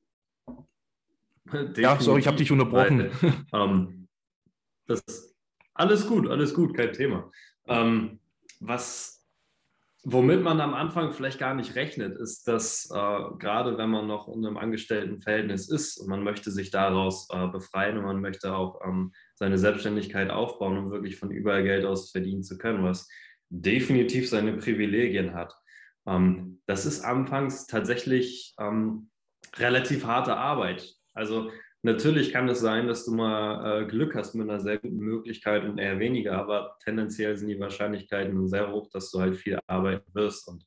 ja, 1.77 2.01
sorry, 2.01 2.21
ich 2.21 2.27
habe 2.27 2.37
dich 2.37 2.53
unterbrochen. 2.53 3.11
Weil, 3.21 3.33
ähm, 3.53 4.09
das, 4.87 5.03
alles 5.75 6.07
gut, 6.07 6.29
alles 6.29 6.55
gut, 6.55 6.77
kein 6.77 6.93
Thema. 6.93 7.31
Ähm, 7.67 8.21
was, 8.61 9.16
womit 10.09 10.41
man 10.41 10.61
am 10.61 10.73
Anfang 10.73 11.11
vielleicht 11.11 11.41
gar 11.41 11.53
nicht 11.55 11.75
rechnet, 11.75 12.17
ist, 12.17 12.47
dass 12.47 12.89
äh, 12.95 13.19
gerade 13.39 13.77
wenn 13.77 13.91
man 13.91 14.07
noch 14.07 14.29
in 14.29 14.47
einem 14.47 14.57
Angestelltenverhältnis 14.57 15.69
ist 15.69 15.99
und 15.99 16.09
man 16.09 16.23
möchte 16.23 16.53
sich 16.53 16.71
daraus 16.71 17.27
äh, 17.33 17.49
befreien 17.49 17.99
und 17.99 18.05
man 18.05 18.21
möchte 18.21 18.55
auch 18.55 18.81
ähm, 18.87 19.13
seine 19.35 19.59
Selbstständigkeit 19.59 20.31
aufbauen, 20.31 20.79
um 20.79 20.93
wirklich 20.93 21.19
von 21.19 21.33
überall 21.33 21.65
Geld 21.65 21.85
aus 21.85 22.13
verdienen 22.13 22.45
zu 22.45 22.57
können, 22.57 22.85
was 22.85 23.09
definitiv 23.49 24.29
seine 24.29 24.53
Privilegien 24.53 25.35
hat. 25.35 25.53
Ähm, 26.07 26.61
das 26.67 26.87
ist 26.87 27.01
anfangs 27.01 27.67
tatsächlich 27.67 28.55
ähm, 28.61 29.11
relativ 29.57 30.05
harte 30.05 30.37
Arbeit. 30.37 30.89
Also 31.15 31.51
natürlich 31.87 32.33
kann 32.33 32.49
es 32.49 32.61
sein, 32.61 32.87
dass 32.87 33.05
du 33.05 33.15
mal 33.15 33.83
äh, 33.83 33.87
Glück 33.87 34.15
hast 34.15 34.35
mit 34.35 34.51
einer 34.51 34.61
sehr 34.61 34.79
guten 34.79 34.99
Möglichkeit 34.99 35.65
und 35.65 35.79
eher 35.79 35.99
weniger, 35.99 36.37
aber 36.37 36.77
tendenziell 36.85 37.37
sind 37.37 37.49
die 37.49 37.61
Wahrscheinlichkeiten 37.61 38.47
sehr 38.49 38.71
hoch, 38.71 38.91
dass 38.93 39.11
du 39.11 39.21
halt 39.21 39.37
viel 39.37 39.59
arbeiten 39.67 40.15
wirst. 40.15 40.49
Und 40.49 40.67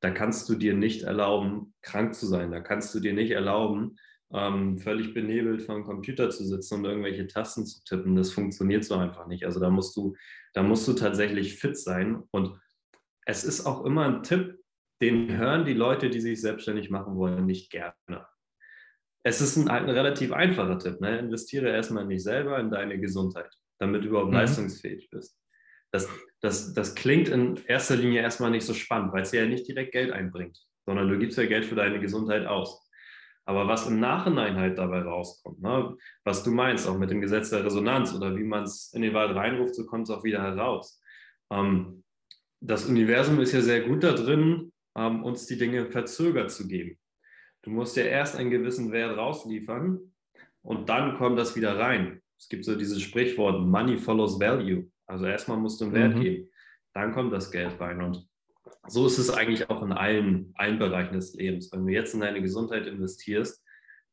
da 0.00 0.10
kannst 0.10 0.48
du 0.48 0.54
dir 0.54 0.74
nicht 0.74 1.02
erlauben, 1.02 1.74
krank 1.82 2.14
zu 2.14 2.26
sein. 2.26 2.52
Da 2.52 2.60
kannst 2.60 2.94
du 2.94 3.00
dir 3.00 3.14
nicht 3.14 3.32
erlauben, 3.32 3.96
ähm, 4.32 4.78
völlig 4.78 5.14
benebelt 5.14 5.62
vor 5.62 5.74
dem 5.74 5.84
Computer 5.84 6.30
zu 6.30 6.44
sitzen 6.44 6.74
und 6.74 6.84
irgendwelche 6.84 7.26
Tasten 7.26 7.66
zu 7.66 7.82
tippen. 7.84 8.14
Das 8.14 8.30
funktioniert 8.30 8.84
so 8.84 8.94
einfach 8.94 9.26
nicht. 9.26 9.44
Also 9.44 9.58
da 9.58 9.70
musst 9.70 9.96
du, 9.96 10.14
da 10.52 10.62
musst 10.62 10.86
du 10.86 10.92
tatsächlich 10.92 11.54
fit 11.54 11.76
sein. 11.76 12.22
Und 12.30 12.60
es 13.24 13.42
ist 13.42 13.66
auch 13.66 13.84
immer 13.84 14.04
ein 14.04 14.22
Tipp, 14.22 14.58
den 15.00 15.36
hören 15.36 15.64
die 15.64 15.74
Leute, 15.74 16.10
die 16.10 16.20
sich 16.20 16.40
selbstständig 16.40 16.90
machen 16.90 17.16
wollen, 17.16 17.46
nicht 17.46 17.70
gerne. 17.70 18.26
Es 19.22 19.40
ist 19.40 19.56
ein, 19.56 19.68
ein 19.68 19.88
relativ 19.88 20.32
einfacher 20.32 20.78
Tipp. 20.78 21.00
Ne? 21.00 21.18
Investiere 21.18 21.68
erstmal 21.68 22.04
in 22.04 22.10
dich 22.10 22.22
selber, 22.22 22.58
in 22.58 22.70
deine 22.70 22.98
Gesundheit, 22.98 23.52
damit 23.78 24.04
du 24.04 24.08
überhaupt 24.08 24.28
mhm. 24.28 24.36
leistungsfähig 24.36 25.08
bist. 25.10 25.38
Das, 25.90 26.08
das, 26.40 26.74
das 26.74 26.94
klingt 26.94 27.28
in 27.28 27.56
erster 27.66 27.96
Linie 27.96 28.20
erstmal 28.20 28.50
nicht 28.50 28.64
so 28.64 28.74
spannend, 28.74 29.12
weil 29.12 29.22
es 29.22 29.32
ja 29.32 29.46
nicht 29.46 29.66
direkt 29.66 29.92
Geld 29.92 30.12
einbringt. 30.12 30.58
sondern 30.86 31.08
du 31.08 31.18
gibst 31.18 31.38
ja 31.38 31.46
Geld 31.46 31.64
für 31.64 31.74
deine 31.74 32.00
Gesundheit 32.00 32.46
aus. 32.46 32.88
Aber 33.48 33.66
was 33.66 33.86
im 33.86 33.98
Nachhinein 33.98 34.56
halt 34.56 34.76
dabei 34.76 35.00
rauskommt, 35.00 35.62
ne? 35.62 35.96
was 36.22 36.42
du 36.42 36.50
meinst, 36.50 36.86
auch 36.86 36.98
mit 36.98 37.10
dem 37.10 37.22
Gesetz 37.22 37.48
der 37.48 37.64
Resonanz 37.64 38.14
oder 38.14 38.36
wie 38.36 38.44
man 38.44 38.64
es 38.64 38.92
in 38.92 39.00
den 39.00 39.14
Wald 39.14 39.34
reinruft, 39.34 39.74
so 39.74 39.86
kommt 39.86 40.02
es 40.06 40.14
auch 40.14 40.22
wieder 40.22 40.42
heraus. 40.42 41.00
Ähm, 41.50 42.04
das 42.60 42.84
Universum 42.84 43.40
ist 43.40 43.52
ja 43.52 43.62
sehr 43.62 43.88
gut 43.88 44.04
da 44.04 44.12
drin, 44.12 44.72
ähm, 44.96 45.24
uns 45.24 45.46
die 45.46 45.56
Dinge 45.56 45.90
verzögert 45.90 46.50
zu 46.50 46.68
geben. 46.68 46.98
Du 47.62 47.70
musst 47.70 47.96
ja 47.96 48.04
erst 48.04 48.36
einen 48.36 48.50
gewissen 48.50 48.92
Wert 48.92 49.16
rausliefern 49.16 50.00
und 50.62 50.88
dann 50.88 51.16
kommt 51.16 51.38
das 51.38 51.56
wieder 51.56 51.78
rein. 51.78 52.22
Es 52.38 52.48
gibt 52.48 52.64
so 52.64 52.76
dieses 52.76 53.02
Sprichwort, 53.02 53.66
Money 53.66 53.98
follows 53.98 54.38
value. 54.38 54.90
Also 55.06 55.26
erstmal 55.26 55.58
musst 55.58 55.80
du 55.80 55.86
einen 55.86 55.94
Wert 55.94 56.14
mhm. 56.14 56.20
geben, 56.20 56.50
dann 56.94 57.12
kommt 57.12 57.32
das 57.32 57.50
Geld 57.50 57.80
rein. 57.80 58.00
Und 58.00 58.28
so 58.86 59.06
ist 59.06 59.18
es 59.18 59.30
eigentlich 59.30 59.68
auch 59.70 59.82
in 59.82 59.92
allen, 59.92 60.52
allen 60.54 60.78
Bereichen 60.78 61.14
des 61.14 61.34
Lebens. 61.34 61.72
Wenn 61.72 61.86
du 61.86 61.92
jetzt 61.92 62.14
in 62.14 62.20
deine 62.20 62.42
Gesundheit 62.42 62.86
investierst, 62.86 63.64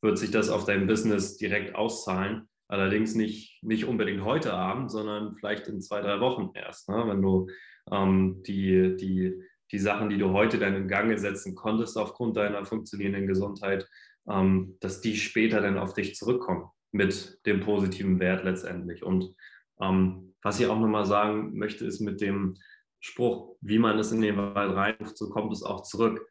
wird 0.02 0.18
sich 0.18 0.32
das 0.32 0.50
auf 0.50 0.66
dein 0.66 0.88
Business 0.88 1.38
direkt 1.38 1.76
auszahlen. 1.76 2.48
Allerdings 2.68 3.16
nicht, 3.16 3.62
nicht 3.64 3.86
unbedingt 3.86 4.24
heute 4.24 4.54
Abend, 4.54 4.90
sondern 4.90 5.36
vielleicht 5.36 5.68
in 5.68 5.82
zwei, 5.82 6.02
drei 6.02 6.20
Wochen 6.20 6.52
erst. 6.56 6.90
Ne? 6.90 7.04
Wenn 7.08 7.22
du 7.22 7.48
ähm, 7.92 8.42
die, 8.44 8.96
die, 8.96 9.40
die 9.72 9.80
Sachen, 9.80 10.10
die 10.10 10.18
du 10.18 10.32
heute 10.32 10.60
dann 10.60 10.76
in 10.76 10.88
Gang 10.88 11.18
setzen 11.18 11.56
konntest 11.56 11.98
aufgrund 11.98 12.38
deiner 12.38 12.66
funktionierenden 12.66 13.28
Gesundheit, 13.28 13.88
ähm, 14.30 14.78
dass 14.80 15.02
die 15.02 15.16
später 15.18 15.62
dann 15.62 15.78
auf 15.78 15.94
dich 15.94 16.16
zurückkommen 16.16 16.70
mit 16.92 17.40
dem 17.46 17.62
positiven 17.62 18.20
Wert 18.20 18.44
letztendlich. 18.44 19.04
Und 19.04 19.34
ähm, 19.82 20.36
was 20.42 20.60
ich 20.60 20.68
auch 20.68 20.80
nochmal 20.80 21.06
sagen 21.06 21.58
möchte, 21.58 21.86
ist 21.86 22.00
mit 22.00 22.22
dem, 22.22 22.58
Spruch, 23.06 23.56
wie 23.62 23.78
man 23.78 24.00
es 24.00 24.12
in 24.12 24.22
den 24.22 24.36
Wald 24.36 24.76
reinruft, 24.76 25.16
so 25.16 25.30
kommt 25.30 25.54
es 25.54 25.62
auch 25.62 25.84
zurück. 25.84 26.28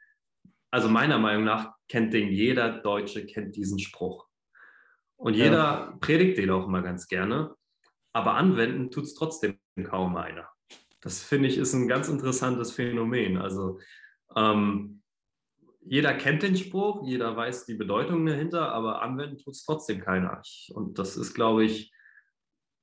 Also 0.73 0.89
meiner 0.89 1.19
Meinung 1.19 1.45
nach 1.45 1.73
kennt 1.89 2.13
den 2.13 2.33
jeder 2.33 2.81
Deutsche, 2.81 3.27
kennt 3.27 3.55
diesen 3.55 3.79
Spruch. 3.79 4.27
Und 5.17 5.35
jeder 5.35 5.53
ja. 5.53 5.99
predigt 6.01 6.37
den 6.37 6.51
auch 6.51 6.67
immer 6.67 6.83
ganz 6.83 7.07
gerne, 7.07 7.55
aber 8.13 8.35
anwenden 8.35 8.91
tut 8.91 9.05
es 9.05 9.15
trotzdem 9.15 9.61
kaum 9.85 10.17
einer. 10.17 10.49
Das 11.05 11.23
finde 11.23 11.49
ich 11.49 11.59
ist 11.59 11.75
ein 11.75 11.87
ganz 11.87 12.09
interessantes 12.09 12.73
Phänomen. 12.73 13.37
Also 13.37 13.79
ähm, 14.35 15.03
jeder 15.83 16.15
kennt 16.15 16.43
den 16.43 16.57
Spruch, 16.57 17.07
jeder 17.07 17.37
weiß 17.37 17.67
die 17.67 17.75
Bedeutung 17.75 18.25
dahinter, 18.25 18.73
aber 18.73 19.03
anwenden 19.03 19.37
tut 19.37 19.53
es 19.53 19.65
trotzdem 19.65 20.01
keiner. 20.01 20.41
Und 20.73 20.99
das 20.99 21.19
ist, 21.19 21.35
glaube 21.35 21.65
ich, 21.65 21.93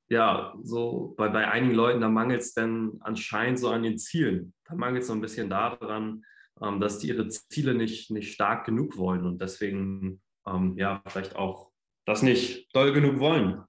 ja, 0.08 0.54
so 0.62 1.16
bei, 1.18 1.30
bei 1.30 1.50
einigen 1.50 1.74
Leuten, 1.74 2.01
da 2.01 2.10
mangelt 2.10 2.42
es 2.42 2.54
dann 2.54 2.92
anscheinend 3.00 3.58
so 3.58 3.70
an 3.70 3.82
den 3.82 3.98
Zielen. 3.98 4.54
Da 4.66 4.75
mangelt 4.75 5.01
es 5.01 5.08
so 5.08 5.13
ein 5.13 5.22
bisschen 5.22 5.50
daran, 5.50 6.24
ähm, 6.62 6.80
dass 6.80 7.00
die 7.00 7.08
ihre 7.08 7.28
Ziele 7.28 7.74
nicht, 7.74 8.12
nicht 8.12 8.34
stark 8.34 8.66
genug 8.66 8.98
wollen 8.98 9.25
und 9.25 9.42
deswegen 9.42 10.22
ähm, 10.46 10.78
ja 10.78 11.01
vielleicht 11.08 11.36
auch 11.36 11.72
das 12.06 12.22
nicht 12.22 12.70
doll 12.75 12.94
genug 12.94 13.20
wollen. 13.20 13.63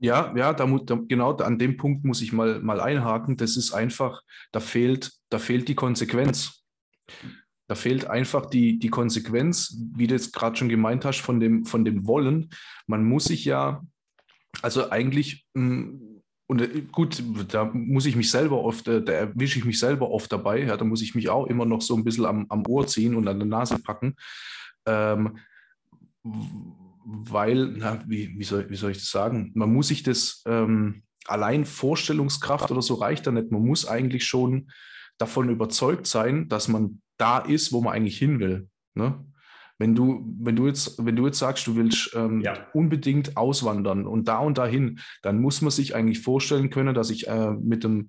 Ja, 0.00 0.34
ja, 0.34 0.52
da, 0.54 0.66
da, 0.66 0.98
genau 1.06 1.36
an 1.36 1.58
dem 1.58 1.76
Punkt 1.76 2.04
muss 2.04 2.22
ich 2.22 2.32
mal, 2.32 2.60
mal 2.60 2.80
einhaken. 2.80 3.36
Das 3.36 3.56
ist 3.56 3.72
einfach, 3.72 4.22
da 4.50 4.60
fehlt, 4.60 5.12
da 5.28 5.38
fehlt 5.38 5.68
die 5.68 5.74
Konsequenz. 5.74 6.64
Da 7.68 7.74
fehlt 7.74 8.06
einfach 8.06 8.46
die, 8.46 8.78
die 8.78 8.88
Konsequenz, 8.88 9.76
wie 9.94 10.06
du 10.06 10.14
jetzt 10.14 10.32
gerade 10.32 10.56
schon 10.56 10.68
gemeint 10.68 11.04
hast, 11.04 11.20
von 11.20 11.38
dem, 11.38 11.64
von 11.66 11.84
dem 11.84 12.06
Wollen. 12.06 12.50
Man 12.86 13.04
muss 13.04 13.24
sich 13.24 13.44
ja 13.44 13.82
also 14.62 14.90
eigentlich, 14.90 15.46
mm, 15.54 16.20
und 16.46 16.60
äh, 16.60 16.82
gut, 16.90 17.22
da 17.48 17.70
muss 17.72 18.06
ich 18.06 18.16
mich 18.16 18.30
selber 18.30 18.62
oft, 18.62 18.88
äh, 18.88 19.02
da 19.02 19.12
erwische 19.12 19.58
ich 19.58 19.64
mich 19.64 19.78
selber 19.78 20.10
oft 20.10 20.32
dabei, 20.32 20.64
ja, 20.64 20.76
da 20.76 20.84
muss 20.84 21.02
ich 21.02 21.14
mich 21.14 21.28
auch 21.28 21.46
immer 21.46 21.64
noch 21.64 21.82
so 21.82 21.96
ein 21.96 22.04
bisschen 22.04 22.26
am, 22.26 22.46
am 22.48 22.66
Ohr 22.66 22.86
ziehen 22.86 23.14
und 23.14 23.28
an 23.28 23.38
der 23.38 23.48
Nase 23.48 23.78
packen. 23.78 24.16
Ähm, 24.86 25.38
weil, 27.12 27.74
na, 27.76 28.02
wie, 28.06 28.38
wie, 28.38 28.44
soll, 28.44 28.68
wie 28.70 28.76
soll 28.76 28.92
ich 28.92 28.98
das 28.98 29.10
sagen? 29.10 29.50
Man 29.54 29.72
muss 29.72 29.88
sich 29.88 30.02
das 30.02 30.42
ähm, 30.46 31.02
allein 31.26 31.64
Vorstellungskraft 31.64 32.70
oder 32.70 32.82
so 32.82 32.94
reicht 32.94 33.26
da 33.26 33.32
nicht. 33.32 33.50
Man 33.50 33.64
muss 33.64 33.86
eigentlich 33.86 34.24
schon 34.26 34.70
davon 35.18 35.48
überzeugt 35.50 36.06
sein, 36.06 36.48
dass 36.48 36.68
man 36.68 37.02
da 37.16 37.38
ist, 37.38 37.72
wo 37.72 37.80
man 37.80 37.94
eigentlich 37.94 38.18
hin 38.18 38.40
will. 38.40 38.68
Ne? 38.94 39.24
Wenn 39.78 39.94
du, 39.94 40.34
wenn 40.38 40.56
du 40.56 40.66
jetzt, 40.66 41.04
wenn 41.04 41.16
du 41.16 41.26
jetzt 41.26 41.38
sagst, 41.38 41.66
du 41.66 41.76
willst 41.76 42.14
ähm, 42.14 42.40
ja. 42.42 42.66
unbedingt 42.74 43.36
auswandern 43.36 44.06
und 44.06 44.28
da 44.28 44.38
und 44.38 44.58
dahin, 44.58 45.00
dann 45.22 45.40
muss 45.40 45.62
man 45.62 45.70
sich 45.70 45.94
eigentlich 45.94 46.20
vorstellen 46.20 46.70
können, 46.70 46.94
dass 46.94 47.10
ich 47.10 47.28
äh, 47.28 47.50
mit 47.52 47.82
dem 47.84 48.08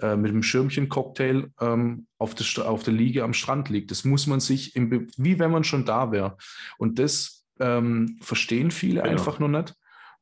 äh, 0.00 0.16
mit 0.16 0.32
dem 0.32 0.42
Schirmchen-Cocktail 0.42 1.50
ähm, 1.60 2.06
auf, 2.18 2.34
der, 2.34 2.68
auf 2.68 2.82
der 2.82 2.92
Liege 2.92 3.22
am 3.22 3.34
Strand 3.34 3.68
liegt. 3.68 3.92
Das 3.92 4.04
muss 4.04 4.26
man 4.26 4.40
sich, 4.40 4.74
im, 4.74 5.06
wie 5.16 5.38
wenn 5.38 5.52
man 5.52 5.62
schon 5.62 5.84
da 5.84 6.10
wäre. 6.10 6.36
Und 6.76 6.98
das 6.98 7.41
ähm, 7.60 8.18
verstehen 8.20 8.70
viele 8.70 9.02
genau. 9.02 9.12
einfach 9.12 9.38
noch 9.38 9.48
nicht. 9.48 9.74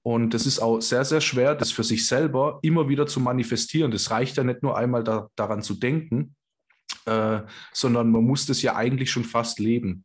Und 0.02 0.32
das 0.32 0.46
ist 0.46 0.60
auch 0.60 0.80
sehr, 0.80 1.04
sehr 1.04 1.20
schwer, 1.20 1.54
das 1.54 1.72
für 1.72 1.84
sich 1.84 2.06
selber 2.06 2.58
immer 2.62 2.88
wieder 2.88 3.06
zu 3.06 3.20
manifestieren. 3.20 3.90
Das 3.90 4.10
reicht 4.10 4.36
ja 4.36 4.44
nicht 4.44 4.62
nur 4.62 4.76
einmal 4.76 5.04
da, 5.04 5.28
daran 5.36 5.62
zu 5.62 5.74
denken, 5.74 6.34
äh, 7.04 7.40
sondern 7.72 8.10
man 8.10 8.24
muss 8.24 8.46
das 8.46 8.62
ja 8.62 8.76
eigentlich 8.76 9.10
schon 9.10 9.24
fast 9.24 9.58
leben. 9.58 10.04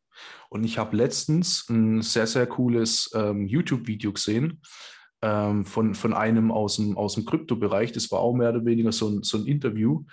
Und 0.49 0.63
ich 0.63 0.77
habe 0.77 0.95
letztens 0.97 1.67
ein 1.69 2.01
sehr, 2.01 2.27
sehr 2.27 2.45
cooles 2.47 3.11
ähm, 3.15 3.47
YouTube-Video 3.47 4.13
gesehen 4.13 4.61
ähm, 5.21 5.65
von, 5.65 5.95
von 5.95 6.13
einem 6.13 6.51
aus 6.51 6.75
dem, 6.75 6.97
aus 6.97 7.15
dem 7.15 7.25
Kryptobereich. 7.25 7.91
Das 7.91 8.11
war 8.11 8.19
auch 8.19 8.33
mehr 8.33 8.49
oder 8.49 8.65
weniger 8.65 8.91
so 8.91 9.09
ein, 9.09 9.23
so 9.23 9.37
ein 9.37 9.47
Interview. 9.47 10.03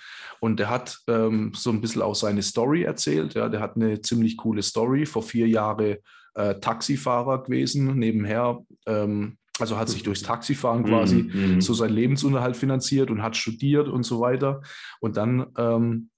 Und 0.41 0.59
der 0.59 0.71
hat 0.71 0.99
ähm, 1.09 1.53
so 1.55 1.71
ein 1.71 1.81
bisschen 1.81 2.03
auch 2.03 2.15
seine 2.15 2.43
Story 2.43 2.83
erzählt. 2.83 3.35
Ja, 3.35 3.49
der 3.49 3.61
hat 3.61 3.77
eine 3.77 4.01
ziemlich 4.01 4.37
coole 4.37 4.63
Story. 4.63 5.07
Vor 5.07 5.23
vier 5.23 5.49
Jahren 5.49 5.97
äh, 6.35 6.55
Taxifahrer 6.61 7.43
gewesen, 7.43 7.99
nebenher. 7.99 8.65
Ähm, 8.87 9.39
also 9.59 9.79
hat 9.79 9.89
sich 9.89 10.03
durchs 10.03 10.23
Taxifahren 10.23 10.85
quasi 10.85 11.25
mm, 11.25 11.57
mm. 11.57 11.61
so 11.61 11.75
seinen 11.75 11.95
Lebensunterhalt 11.95 12.57
finanziert 12.57 13.11
und 13.11 13.23
hat 13.23 13.37
studiert 13.37 13.87
und 13.87 14.03
so 14.03 14.19
weiter. 14.19 14.63
Und 15.01 15.17
dann 15.19 15.47
ähm, 15.59 16.11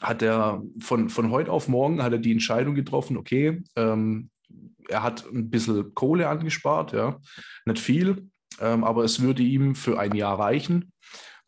hat 0.00 0.22
er 0.22 0.62
von, 0.78 1.08
von 1.08 1.30
heute 1.30 1.50
auf 1.50 1.68
morgen 1.68 2.02
hat 2.02 2.12
er 2.12 2.18
die 2.18 2.32
Entscheidung 2.32 2.74
getroffen, 2.74 3.16
okay, 3.16 3.62
ähm, 3.76 4.30
er 4.88 5.02
hat 5.02 5.26
ein 5.32 5.50
bisschen 5.50 5.94
Kohle 5.94 6.28
angespart, 6.28 6.92
ja, 6.92 7.18
nicht 7.66 7.80
viel, 7.80 8.28
ähm, 8.60 8.84
aber 8.84 9.04
es 9.04 9.20
würde 9.20 9.42
ihm 9.42 9.74
für 9.74 9.98
ein 9.98 10.14
Jahr 10.14 10.38
reichen. 10.38 10.92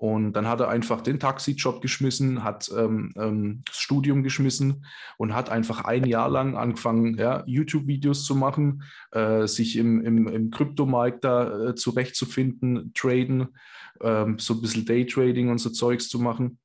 Und 0.01 0.33
dann 0.33 0.49
hat 0.49 0.61
er 0.61 0.71
einfach 0.71 1.03
den 1.03 1.21
Taxijob 1.21 1.83
geschmissen, 1.83 2.43
hat 2.43 2.73
ähm, 2.75 3.13
ähm, 3.19 3.63
das 3.67 3.77
Studium 3.77 4.23
geschmissen 4.23 4.87
und 5.19 5.35
hat 5.35 5.51
einfach 5.51 5.85
ein 5.85 6.07
Jahr 6.07 6.31
lang 6.31 6.57
angefangen, 6.57 7.19
ja, 7.19 7.45
YouTube-Videos 7.45 8.25
zu 8.25 8.35
machen, 8.35 8.83
äh, 9.13 9.47
sich 9.47 9.77
im, 9.77 10.01
im, 10.01 10.27
im 10.27 10.51
Kryptomarkt 10.51 11.23
da 11.23 11.69
äh, 11.69 11.75
zurechtzufinden, 11.75 12.95
traden, 12.95 13.49
ähm, 14.01 14.39
so 14.39 14.55
ein 14.55 14.63
bisschen 14.63 14.87
Daytrading 14.87 15.51
und 15.51 15.59
so 15.59 15.69
Zeugs 15.69 16.09
zu 16.09 16.19
machen. 16.19 16.59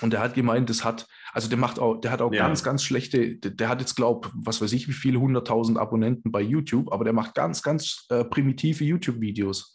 Und 0.00 0.14
er 0.14 0.20
hat 0.20 0.32
gemeint, 0.32 0.70
das 0.70 0.82
hat, 0.82 1.06
also 1.34 1.50
der 1.50 1.58
macht 1.58 1.78
auch, 1.78 2.00
der 2.00 2.10
hat 2.10 2.22
auch 2.22 2.32
ja. 2.32 2.46
ganz, 2.46 2.62
ganz 2.62 2.82
schlechte, 2.82 3.36
der, 3.36 3.50
der 3.50 3.68
hat 3.68 3.80
jetzt, 3.82 3.94
glaube 3.94 4.30
was 4.32 4.62
weiß 4.62 4.72
ich, 4.72 4.88
wie 4.88 4.94
viele 4.94 5.20
hunderttausend 5.20 5.76
Abonnenten 5.76 6.32
bei 6.32 6.40
YouTube, 6.40 6.90
aber 6.94 7.04
der 7.04 7.12
macht 7.12 7.34
ganz, 7.34 7.62
ganz 7.62 8.06
äh, 8.08 8.24
primitive 8.24 8.82
YouTube-Videos. 8.82 9.74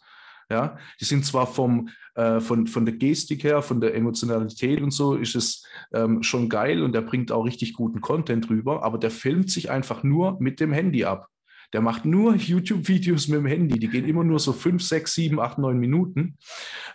Ja, 0.50 0.78
die 1.00 1.04
sind 1.04 1.24
zwar 1.26 1.46
vom, 1.46 1.88
äh, 2.14 2.40
von, 2.40 2.66
von 2.68 2.86
der 2.86 2.94
Gestik 2.94 3.42
her, 3.42 3.62
von 3.62 3.80
der 3.80 3.94
Emotionalität 3.94 4.80
und 4.80 4.92
so, 4.92 5.16
ist 5.16 5.34
es 5.34 5.66
ähm, 5.92 6.22
schon 6.22 6.48
geil 6.48 6.82
und 6.82 6.92
der 6.92 7.00
bringt 7.00 7.32
auch 7.32 7.44
richtig 7.44 7.72
guten 7.72 8.00
Content 8.00 8.48
rüber, 8.48 8.84
aber 8.84 8.98
der 8.98 9.10
filmt 9.10 9.50
sich 9.50 9.70
einfach 9.70 10.04
nur 10.04 10.40
mit 10.40 10.60
dem 10.60 10.72
Handy 10.72 11.04
ab. 11.04 11.28
Der 11.72 11.80
macht 11.80 12.04
nur 12.04 12.34
YouTube-Videos 12.36 13.28
mit 13.28 13.40
dem 13.40 13.46
Handy. 13.46 13.78
Die 13.78 13.88
gehen 13.88 14.06
immer 14.06 14.24
nur 14.24 14.38
so 14.38 14.52
fünf, 14.52 14.82
sechs, 14.82 15.14
sieben, 15.14 15.40
acht, 15.40 15.58
neun 15.58 15.78
Minuten. 15.78 16.36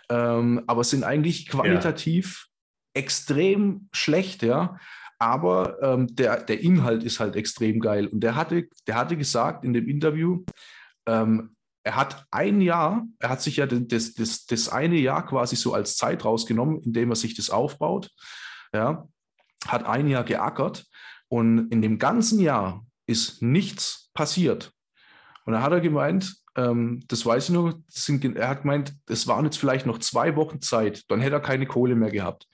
Ähm, 0.08 0.62
aber 0.66 0.84
sind 0.84 1.04
eigentlich 1.04 1.46
qualitativ 1.46 2.48
extrem 2.94 3.88
schlecht, 3.92 4.42
ja. 4.42 4.78
Aber 5.18 5.80
ähm, 5.82 6.14
der, 6.16 6.42
der 6.42 6.60
Inhalt 6.60 7.04
ist 7.04 7.20
halt 7.20 7.36
extrem 7.36 7.80
geil. 7.80 8.08
Und 8.08 8.20
der 8.20 8.34
hatte, 8.34 8.68
der 8.86 8.96
hatte 8.96 9.16
gesagt 9.16 9.64
in 9.64 9.72
dem 9.72 9.88
Interview, 9.88 10.44
ähm, 11.06 11.54
er 11.84 11.96
hat 11.96 12.26
ein 12.30 12.60
Jahr, 12.60 13.06
er 13.18 13.28
hat 13.28 13.42
sich 13.42 13.56
ja 13.56 13.66
das, 13.66 14.14
das, 14.14 14.46
das 14.46 14.68
eine 14.68 14.96
Jahr 14.96 15.26
quasi 15.26 15.56
so 15.56 15.74
als 15.74 15.96
Zeit 15.96 16.24
rausgenommen, 16.24 16.80
indem 16.82 17.10
er 17.10 17.16
sich 17.16 17.34
das 17.34 17.50
aufbaut. 17.50 18.10
Ja, 18.72 19.08
hat 19.66 19.84
ein 19.84 20.08
Jahr 20.08 20.24
geackert 20.24 20.86
und 21.28 21.70
in 21.70 21.82
dem 21.82 21.98
ganzen 21.98 22.40
Jahr 22.40 22.84
ist 23.06 23.42
nichts 23.42 24.10
passiert. 24.14 24.72
Und 25.44 25.54
da 25.54 25.62
hat 25.62 25.72
er 25.72 25.80
gemeint, 25.80 26.36
ähm, 26.56 27.02
das 27.08 27.26
weiß 27.26 27.44
ich 27.44 27.50
nur, 27.50 27.82
sind, 27.88 28.24
er 28.36 28.48
hat 28.48 28.62
gemeint, 28.62 28.94
es 29.08 29.26
waren 29.26 29.44
jetzt 29.44 29.58
vielleicht 29.58 29.86
noch 29.86 29.98
zwei 29.98 30.36
Wochen 30.36 30.60
Zeit, 30.60 31.04
dann 31.08 31.20
hätte 31.20 31.36
er 31.36 31.40
keine 31.40 31.66
Kohle 31.66 31.96
mehr 31.96 32.10
gehabt 32.10 32.46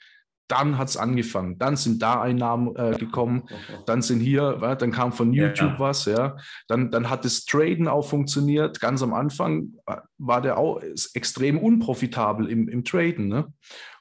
dann 0.48 0.78
hat 0.78 0.88
es 0.88 0.96
angefangen. 0.96 1.58
Dann 1.58 1.76
sind 1.76 2.02
da 2.02 2.20
Einnahmen 2.20 2.74
äh, 2.74 2.96
gekommen, 2.98 3.44
dann 3.86 4.02
sind 4.02 4.20
hier, 4.20 4.60
äh, 4.62 4.76
dann 4.76 4.90
kam 4.90 5.12
von 5.12 5.32
YouTube 5.32 5.72
ja. 5.72 5.78
was, 5.78 6.04
ja. 6.06 6.36
Dann, 6.66 6.90
dann 6.90 7.08
hat 7.08 7.24
das 7.24 7.44
Traden 7.44 7.86
auch 7.86 8.08
funktioniert. 8.08 8.80
Ganz 8.80 9.02
am 9.02 9.14
Anfang 9.14 9.74
war 10.18 10.40
der 10.42 10.58
auch 10.58 10.82
extrem 11.14 11.58
unprofitabel 11.58 12.50
im, 12.50 12.68
im 12.68 12.84
Traden. 12.84 13.28
Ne? 13.28 13.52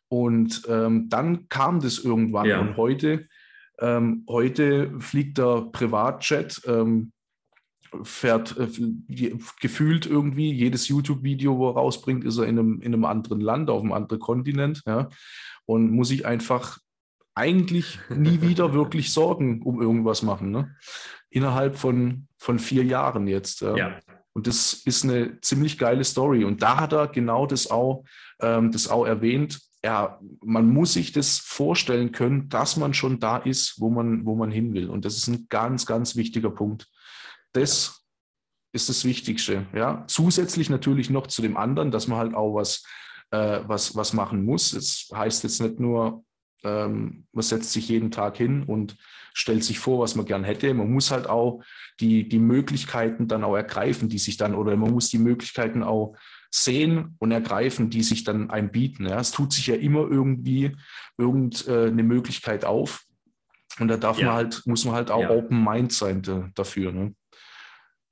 Und 0.08 0.64
ähm, 0.70 1.10
dann 1.10 1.48
kam 1.50 1.80
das 1.80 2.00
irgendwann 2.00 2.46
ja. 2.46 2.60
und 2.60 2.78
heute 2.78 3.28
Ähm, 3.80 4.24
heute 4.28 4.90
fliegt 5.00 5.38
der 5.38 5.70
Privatjet, 5.72 6.60
ähm, 6.66 7.12
fährt 8.02 8.58
äh, 8.58 8.68
gefühlt 9.62 10.08
irgendwie 10.08 10.52
jedes 10.52 10.88
YouTube-Video, 10.88 11.60
wo 11.60 11.70
er 11.70 11.76
rausbringt, 11.76 12.24
ist 12.24 12.40
er 12.40 12.48
in 12.48 12.58
einem, 12.58 12.82
in 12.82 12.96
einem 12.96 13.06
anderen 13.06 13.40
Land, 13.40 13.70
auf 13.70 13.84
einem 13.84 13.92
anderen 13.92 14.20
Kontinent. 14.20 14.82
Ja, 14.88 15.10
und 15.68 15.92
muss 15.92 16.08
sich 16.08 16.26
einfach 16.26 16.80
eigentlich 17.36 18.00
nie 18.10 18.42
wieder 18.42 18.74
wirklich 18.74 19.14
Sorgen 19.14 19.62
um 19.62 19.80
irgendwas 19.80 20.24
machen. 20.24 20.50
Ne? 20.50 20.76
Innerhalb 21.30 21.78
von, 21.78 22.28
von 22.40 22.58
vier 22.58 22.84
Jahren 22.84 23.28
jetzt. 23.28 23.62
Ja. 23.62 23.78
ja. 23.78 24.00
Und 24.34 24.48
das 24.48 24.74
ist 24.74 25.04
eine 25.04 25.40
ziemlich 25.42 25.78
geile 25.78 26.04
Story. 26.04 26.44
Und 26.44 26.62
da 26.64 26.80
hat 26.80 26.94
er 26.94 27.08
genau 27.08 27.46
das 27.46 27.70
auch, 27.70 28.06
ähm, 28.40 28.72
das 28.72 28.88
auch 28.88 29.06
erwähnt. 29.06 29.60
Ja, 29.84 30.20
man 30.44 30.68
muss 30.68 30.94
sich 30.94 31.12
das 31.12 31.38
vorstellen 31.38 32.12
können, 32.12 32.50
dass 32.50 32.78
man 32.78 32.94
schon 32.94 33.20
da 33.20 33.38
ist, 33.38 33.80
wo 33.80 33.90
man, 33.90 34.26
wo 34.26 34.36
man 34.36 34.50
hin 34.50 34.74
will. 34.74 34.90
Und 34.90 35.06
das 35.06 35.18
ist 35.18 35.28
ein 35.28 35.48
ganz, 35.50 35.86
ganz 35.86 36.16
wichtiger 36.16 36.50
Punkt. 36.50 36.88
Das 37.54 38.04
ist 38.74 38.90
das 38.90 39.06
Wichtigste. 39.06 39.66
Ja? 39.74 40.04
Zusätzlich 40.08 40.70
natürlich 40.70 41.10
noch 41.10 41.28
zu 41.28 41.42
dem 41.42 41.58
anderen, 41.58 41.92
dass 41.92 42.08
man 42.08 42.18
halt 42.18 42.34
auch 42.36 42.56
was, 42.56 42.84
äh, 43.32 43.60
was, 43.66 43.96
was 43.96 44.14
machen 44.14 44.46
muss. 44.46 44.72
Das 44.72 45.10
heißt 45.14 45.44
jetzt 45.44 45.62
nicht 45.62 45.80
nur, 45.80 46.24
ähm, 46.64 47.26
man 47.32 47.44
setzt 47.44 47.72
sich 47.72 47.90
jeden 47.90 48.12
Tag 48.12 48.38
hin 48.38 48.64
und 48.64 48.98
stellt 49.34 49.64
sich 49.64 49.80
vor, 49.80 50.00
was 50.00 50.16
man 50.16 50.26
gern 50.26 50.44
hätte. 50.44 50.74
Man 50.74 50.92
muss 50.92 51.12
halt 51.12 51.28
auch 51.28 51.62
die, 52.00 52.28
die 52.28 52.40
Möglichkeiten 52.40 53.28
dann 53.28 53.44
auch 53.44 53.56
ergreifen, 53.56 54.10
die 54.10 54.18
sich 54.18 54.38
dann, 54.38 54.56
oder 54.56 54.76
man 54.76 54.92
muss 54.92 55.10
die 55.10 55.20
Möglichkeiten 55.20 55.84
auch 55.84 56.16
sehen 56.50 57.16
und 57.20 57.32
ergreifen, 57.32 57.90
die 57.90 58.04
sich 58.04 58.24
dann 58.24 58.50
einem 58.50 58.72
bieten. 58.72 59.06
Ja. 59.06 59.20
Es 59.20 59.32
tut 59.32 59.54
sich 59.54 59.68
ja 59.68 59.76
immer 59.76 60.10
irgendwie 60.10 60.76
irgendeine 61.18 62.02
äh, 62.02 62.04
Möglichkeit 62.04 62.66
auf. 62.66 63.04
Und 63.80 63.90
da 63.90 63.98
darf 63.98 64.18
ja. 64.18 64.28
man 64.28 64.36
halt, 64.36 64.64
muss 64.66 64.86
man 64.86 64.96
halt 64.96 65.12
auch 65.12 65.22
ja. 65.22 65.30
Open 65.30 65.64
Mind 65.64 65.94
sein 65.94 66.22
da, 66.24 66.50
dafür. 66.56 66.92
Ne? 66.92 67.14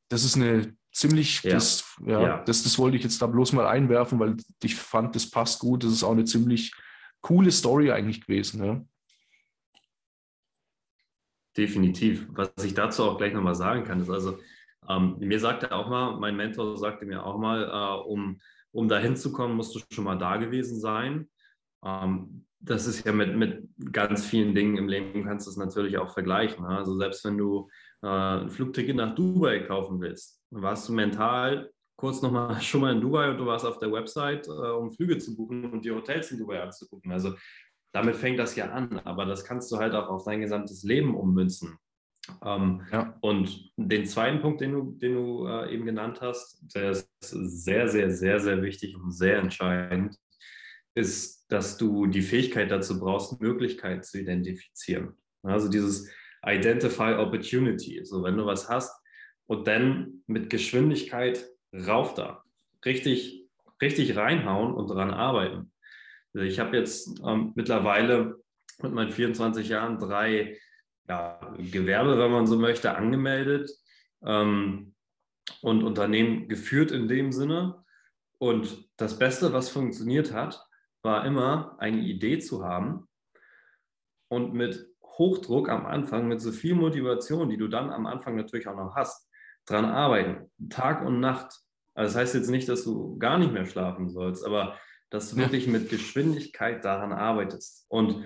Das 0.09 0.23
ist 0.23 0.35
eine 0.35 0.75
ziemlich, 0.95 1.43
ja. 1.43 1.51
Das, 1.53 1.95
ja, 2.05 2.43
Das, 2.43 2.63
das 2.63 2.79
wollte 2.79 2.97
ich 2.97 3.03
jetzt 3.03 3.21
da 3.21 3.27
bloß 3.27 3.53
mal 3.53 3.67
einwerfen, 3.67 4.19
weil 4.19 4.37
ich 4.63 4.75
fand, 4.75 5.15
das 5.15 5.29
passt 5.29 5.59
gut. 5.59 5.83
Das 5.83 5.91
ist 5.91 6.03
auch 6.03 6.13
eine 6.13 6.25
ziemlich 6.25 6.73
coole 7.21 7.51
Story 7.51 7.91
eigentlich 7.91 8.25
gewesen. 8.25 8.63
Ja. 8.63 8.81
Definitiv. 11.57 12.27
Was 12.29 12.51
ich 12.63 12.73
dazu 12.73 13.03
auch 13.03 13.17
gleich 13.17 13.33
nochmal 13.33 13.55
sagen 13.55 13.83
kann, 13.83 13.99
ist 13.99 14.09
also, 14.09 14.39
ähm, 14.87 15.17
mir 15.19 15.39
sagte 15.39 15.71
auch 15.71 15.89
mal, 15.89 16.17
mein 16.17 16.35
Mentor 16.35 16.77
sagte 16.77 17.05
mir 17.05 17.25
auch 17.25 17.37
mal, 17.37 17.63
äh, 17.63 18.07
um, 18.07 18.39
um 18.71 18.87
da 18.87 18.97
hinzukommen, 18.97 19.55
musst 19.55 19.75
du 19.75 19.79
schon 19.91 20.03
mal 20.03 20.17
da 20.17 20.37
gewesen 20.37 20.79
sein. 20.79 21.29
Ähm, 21.83 22.45
das 22.59 22.87
ist 22.87 23.05
ja 23.05 23.11
mit, 23.11 23.35
mit 23.35 23.67
ganz 23.91 24.25
vielen 24.25 24.55
Dingen 24.55 24.77
im 24.77 24.87
Leben, 24.87 25.23
kannst 25.23 25.45
du 25.45 25.51
es 25.51 25.57
natürlich 25.57 25.97
auch 25.97 26.13
vergleichen. 26.13 26.63
Ne? 26.63 26.69
Also 26.69 26.95
selbst 26.95 27.23
wenn 27.25 27.37
du 27.37 27.69
äh, 28.01 28.07
ein 28.07 28.49
Flugticket 28.49 28.95
nach 28.95 29.13
Dubai 29.15 29.59
kaufen 29.59 30.01
willst, 30.01 30.34
warst 30.51 30.89
du 30.89 30.93
mental 30.93 31.71
kurz 31.97 32.21
nochmal 32.21 32.59
schon 32.61 32.81
mal 32.81 32.93
in 32.93 33.01
Dubai 33.01 33.29
und 33.29 33.37
du 33.37 33.45
warst 33.45 33.65
auf 33.65 33.79
der 33.79 33.91
Website, 33.91 34.47
äh, 34.47 34.51
um 34.51 34.91
Flüge 34.91 35.17
zu 35.17 35.35
buchen 35.35 35.71
und 35.71 35.85
die 35.85 35.91
Hotels 35.91 36.31
in 36.31 36.39
Dubai 36.39 36.61
anzugucken. 36.61 37.11
Also 37.11 37.35
damit 37.93 38.15
fängt 38.15 38.39
das 38.39 38.55
ja 38.55 38.71
an, 38.71 38.99
aber 39.05 39.25
das 39.25 39.45
kannst 39.45 39.71
du 39.71 39.77
halt 39.77 39.93
auch 39.93 40.09
auf 40.09 40.25
dein 40.25 40.41
gesamtes 40.41 40.83
Leben 40.83 41.15
ummünzen. 41.15 41.77
Ähm, 42.43 42.81
ja. 42.91 43.15
Und 43.21 43.71
den 43.77 44.05
zweiten 44.05 44.41
Punkt, 44.41 44.59
den 44.59 44.73
du, 44.73 44.91
den 44.97 45.13
du 45.13 45.47
äh, 45.47 45.73
eben 45.73 45.85
genannt 45.85 46.19
hast, 46.21 46.63
der 46.75 46.91
ist 46.91 47.09
sehr, 47.21 47.87
sehr, 47.87 48.11
sehr, 48.11 48.39
sehr 48.39 48.61
wichtig 48.61 48.95
und 48.97 49.11
sehr 49.11 49.37
entscheidend, 49.37 50.17
ist, 50.95 51.45
dass 51.49 51.77
du 51.77 52.07
die 52.07 52.21
Fähigkeit 52.21 52.71
dazu 52.71 52.99
brauchst, 52.99 53.39
Möglichkeiten 53.39 54.01
zu 54.01 54.19
identifizieren. 54.19 55.13
Also 55.43 55.69
dieses 55.69 56.09
Identify 56.45 57.13
Opportunity. 57.13 58.03
So, 58.03 58.23
wenn 58.23 58.37
du 58.37 58.45
was 58.45 58.69
hast 58.69 58.91
und 59.47 59.67
dann 59.67 60.23
mit 60.27 60.49
Geschwindigkeit 60.49 61.45
rauf 61.73 62.13
da. 62.13 62.43
Richtig, 62.83 63.47
richtig 63.81 64.15
reinhauen 64.15 64.73
und 64.73 64.89
daran 64.89 65.11
arbeiten. 65.11 65.71
Also 66.33 66.45
ich 66.45 66.59
habe 66.59 66.77
jetzt 66.77 67.19
ähm, 67.25 67.53
mittlerweile 67.55 68.37
mit 68.81 68.93
meinen 68.93 69.11
24 69.11 69.69
Jahren 69.69 69.99
drei 69.99 70.57
ja, 71.07 71.39
Gewerbe, 71.57 72.17
wenn 72.17 72.31
man 72.31 72.47
so 72.47 72.57
möchte, 72.57 72.95
angemeldet 72.95 73.71
ähm, 74.23 74.93
und 75.61 75.83
Unternehmen 75.83 76.47
geführt 76.47 76.91
in 76.91 77.07
dem 77.07 77.31
Sinne. 77.31 77.83
Und 78.37 78.89
das 78.97 79.17
Beste, 79.17 79.53
was 79.53 79.69
funktioniert 79.69 80.33
hat, 80.33 80.61
war 81.03 81.25
immer 81.25 81.75
eine 81.79 81.99
Idee 81.99 82.39
zu 82.39 82.65
haben 82.65 83.07
und 84.27 84.53
mit 84.53 84.89
Hochdruck 85.17 85.69
am 85.69 85.85
Anfang, 85.85 86.27
mit 86.27 86.41
so 86.41 86.51
viel 86.51 86.75
Motivation, 86.75 87.49
die 87.49 87.57
du 87.57 87.67
dann 87.67 87.89
am 87.91 88.05
Anfang 88.05 88.35
natürlich 88.35 88.67
auch 88.67 88.75
noch 88.75 88.95
hast, 88.95 89.29
dran 89.65 89.85
arbeiten, 89.85 90.49
Tag 90.69 91.05
und 91.05 91.19
Nacht 91.19 91.65
also 91.95 92.13
das 92.13 92.21
heißt 92.21 92.35
jetzt 92.35 92.49
nicht, 92.49 92.67
dass 92.67 92.83
du 92.83 93.17
gar 93.17 93.39
nicht 93.39 93.53
mehr 93.53 93.65
schlafen 93.65 94.09
sollst, 94.09 94.45
aber 94.45 94.77
dass 95.09 95.31
du 95.31 95.37
wirklich 95.37 95.67
mit 95.67 95.89
Geschwindigkeit 95.89 96.83
daran 96.83 97.13
arbeitest. 97.13 97.85
Und 97.87 98.25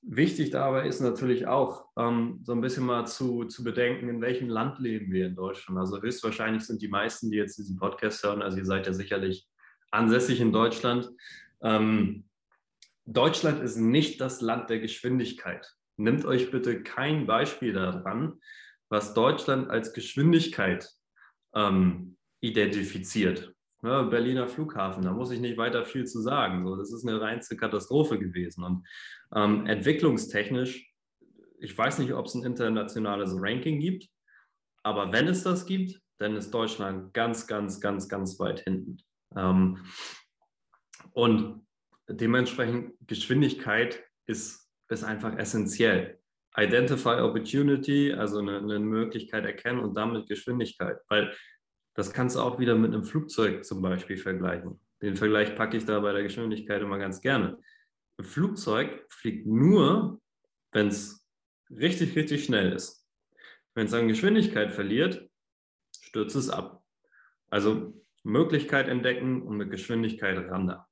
wichtig 0.00 0.50
dabei 0.50 0.88
ist 0.88 1.00
natürlich 1.00 1.46
auch, 1.46 1.84
ähm, 1.98 2.40
so 2.42 2.52
ein 2.52 2.62
bisschen 2.62 2.86
mal 2.86 3.06
zu, 3.06 3.44
zu 3.44 3.62
bedenken, 3.62 4.08
in 4.08 4.22
welchem 4.22 4.48
Land 4.48 4.78
leben 4.78 5.12
wir 5.12 5.26
in 5.26 5.36
Deutschland. 5.36 5.78
Also 5.78 6.00
höchstwahrscheinlich 6.00 6.64
sind 6.64 6.80
die 6.80 6.88
meisten, 6.88 7.30
die 7.30 7.36
jetzt 7.36 7.58
diesen 7.58 7.76
Podcast 7.76 8.24
hören, 8.24 8.40
also 8.40 8.56
ihr 8.56 8.64
seid 8.64 8.86
ja 8.86 8.94
sicherlich 8.94 9.46
ansässig 9.90 10.40
in 10.40 10.52
Deutschland. 10.52 11.10
Ähm, 11.60 12.24
Deutschland 13.04 13.62
ist 13.62 13.76
nicht 13.76 14.22
das 14.22 14.40
Land 14.40 14.70
der 14.70 14.78
Geschwindigkeit. 14.78 15.70
Nimmt 15.98 16.24
euch 16.24 16.50
bitte 16.50 16.82
kein 16.82 17.26
Beispiel 17.26 17.74
daran, 17.74 18.40
was 18.92 19.14
Deutschland 19.14 19.70
als 19.70 19.94
Geschwindigkeit 19.94 20.86
ähm, 21.54 22.18
identifiziert. 22.40 23.54
Ja, 23.82 24.02
Berliner 24.02 24.46
Flughafen, 24.46 25.02
da 25.02 25.12
muss 25.12 25.30
ich 25.30 25.40
nicht 25.40 25.56
weiter 25.56 25.86
viel 25.86 26.04
zu 26.04 26.20
sagen. 26.20 26.64
So, 26.64 26.76
das 26.76 26.92
ist 26.92 27.08
eine 27.08 27.18
reinste 27.18 27.56
Katastrophe 27.56 28.18
gewesen. 28.18 28.62
Und 28.62 28.86
ähm, 29.34 29.66
entwicklungstechnisch, 29.66 30.92
ich 31.58 31.76
weiß 31.76 31.98
nicht, 32.00 32.12
ob 32.12 32.26
es 32.26 32.34
ein 32.34 32.44
internationales 32.44 33.32
Ranking 33.34 33.80
gibt, 33.80 34.08
aber 34.82 35.10
wenn 35.10 35.26
es 35.26 35.42
das 35.42 35.64
gibt, 35.64 35.98
dann 36.18 36.36
ist 36.36 36.50
Deutschland 36.50 37.14
ganz, 37.14 37.46
ganz, 37.46 37.80
ganz, 37.80 38.10
ganz 38.10 38.38
weit 38.38 38.60
hinten. 38.60 38.98
Ähm, 39.34 39.78
und 41.12 41.66
dementsprechend 42.08 42.92
Geschwindigkeit 43.06 44.04
ist, 44.26 44.68
ist 44.88 45.02
einfach 45.02 45.36
essentiell. 45.38 46.21
Identify 46.56 47.20
Opportunity, 47.20 48.12
also 48.12 48.38
eine, 48.38 48.58
eine 48.58 48.78
Möglichkeit 48.78 49.44
erkennen 49.44 49.80
und 49.80 49.94
damit 49.94 50.28
Geschwindigkeit. 50.28 50.98
Weil 51.08 51.34
das 51.94 52.12
kannst 52.12 52.36
du 52.36 52.40
auch 52.40 52.58
wieder 52.58 52.74
mit 52.74 52.92
einem 52.92 53.04
Flugzeug 53.04 53.64
zum 53.64 53.82
Beispiel 53.82 54.16
vergleichen. 54.16 54.80
Den 55.02 55.16
Vergleich 55.16 55.54
packe 55.54 55.76
ich 55.76 55.84
da 55.84 56.00
bei 56.00 56.12
der 56.12 56.22
Geschwindigkeit 56.22 56.80
immer 56.82 56.98
ganz 56.98 57.20
gerne. 57.20 57.58
Ein 58.18 58.24
Flugzeug 58.24 59.06
fliegt 59.08 59.46
nur, 59.46 60.20
wenn 60.72 60.88
es 60.88 61.26
richtig, 61.70 62.14
richtig 62.16 62.44
schnell 62.44 62.72
ist. 62.72 63.06
Wenn 63.74 63.86
es 63.86 63.94
an 63.94 64.08
Geschwindigkeit 64.08 64.72
verliert, 64.72 65.28
stürzt 66.00 66.36
es 66.36 66.50
ab. 66.50 66.82
Also 67.50 68.02
Möglichkeit 68.22 68.88
entdecken 68.88 69.42
und 69.42 69.56
mit 69.56 69.70
Geschwindigkeit 69.70 70.38
ran 70.50 70.66
da. 70.66 70.88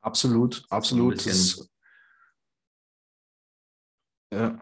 Absolut, 0.00 0.64
absolut. 0.70 1.20
Ja. 4.32 4.58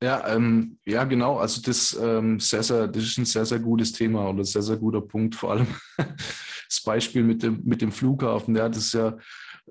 Ja, 0.00 0.28
ähm, 0.28 0.78
ja, 0.86 1.02
genau. 1.04 1.38
Also 1.38 1.60
das, 1.60 1.98
ähm, 2.00 2.38
sehr, 2.38 2.62
sehr, 2.62 2.86
das 2.86 3.02
ist 3.02 3.18
ein 3.18 3.24
sehr, 3.24 3.44
sehr 3.44 3.58
gutes 3.58 3.92
Thema 3.92 4.28
oder 4.28 4.44
sehr, 4.44 4.62
sehr 4.62 4.76
guter 4.76 5.00
Punkt. 5.00 5.34
Vor 5.34 5.50
allem 5.50 5.66
das 5.96 6.80
Beispiel 6.84 7.24
mit 7.24 7.42
dem, 7.42 7.62
mit 7.64 7.82
dem 7.82 7.90
Flughafen. 7.90 8.54
Ja, 8.54 8.68
das 8.68 8.78
ist 8.78 8.94
ja 8.94 9.18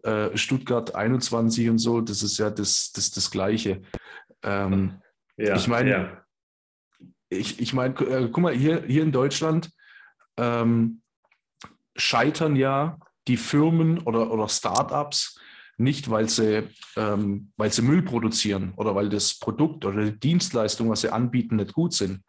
äh, 0.04 0.36
Stuttgart 0.38 0.94
21 0.94 1.70
und 1.70 1.78
so. 1.78 2.02
Das 2.02 2.24
ist 2.24 2.38
ja 2.40 2.50
das, 2.50 2.92
das, 2.92 3.12
das 3.12 3.32
Gleiche. 3.32 3.82
Ähm, 4.44 5.02
ja, 5.38 5.56
ich 5.56 5.70
meine, 5.70 5.90
ja. 5.90 6.26
ich, 7.30 7.62
ich 7.62 7.74
meine, 7.74 7.94
äh, 8.02 8.28
guck 8.30 8.44
mal, 8.44 8.54
hier, 8.54 8.84
hier 8.86 9.04
in 9.04 9.14
Deutschland 9.14 9.72
ähm, 10.38 11.02
scheitern 11.96 12.58
ja 12.58 13.00
die 13.30 13.38
Firmen 13.38 14.00
oder, 14.00 14.30
oder 14.32 14.50
Startups 14.50 15.40
nicht, 15.78 16.10
weil 16.10 16.28
sie, 16.28 16.68
ähm, 16.96 17.52
weil 17.56 17.72
sie 17.72 17.84
Müll 17.84 18.02
produzieren 18.02 18.74
oder 18.76 18.96
weil 18.96 19.10
das 19.10 19.40
Produkt 19.40 19.86
oder 19.86 20.06
die 20.06 20.20
Dienstleistung, 20.20 20.90
was 20.90 21.02
sie 21.02 21.14
anbieten, 21.14 21.58
nicht 21.58 21.74
gut 21.74 21.94
sind. 21.94 22.24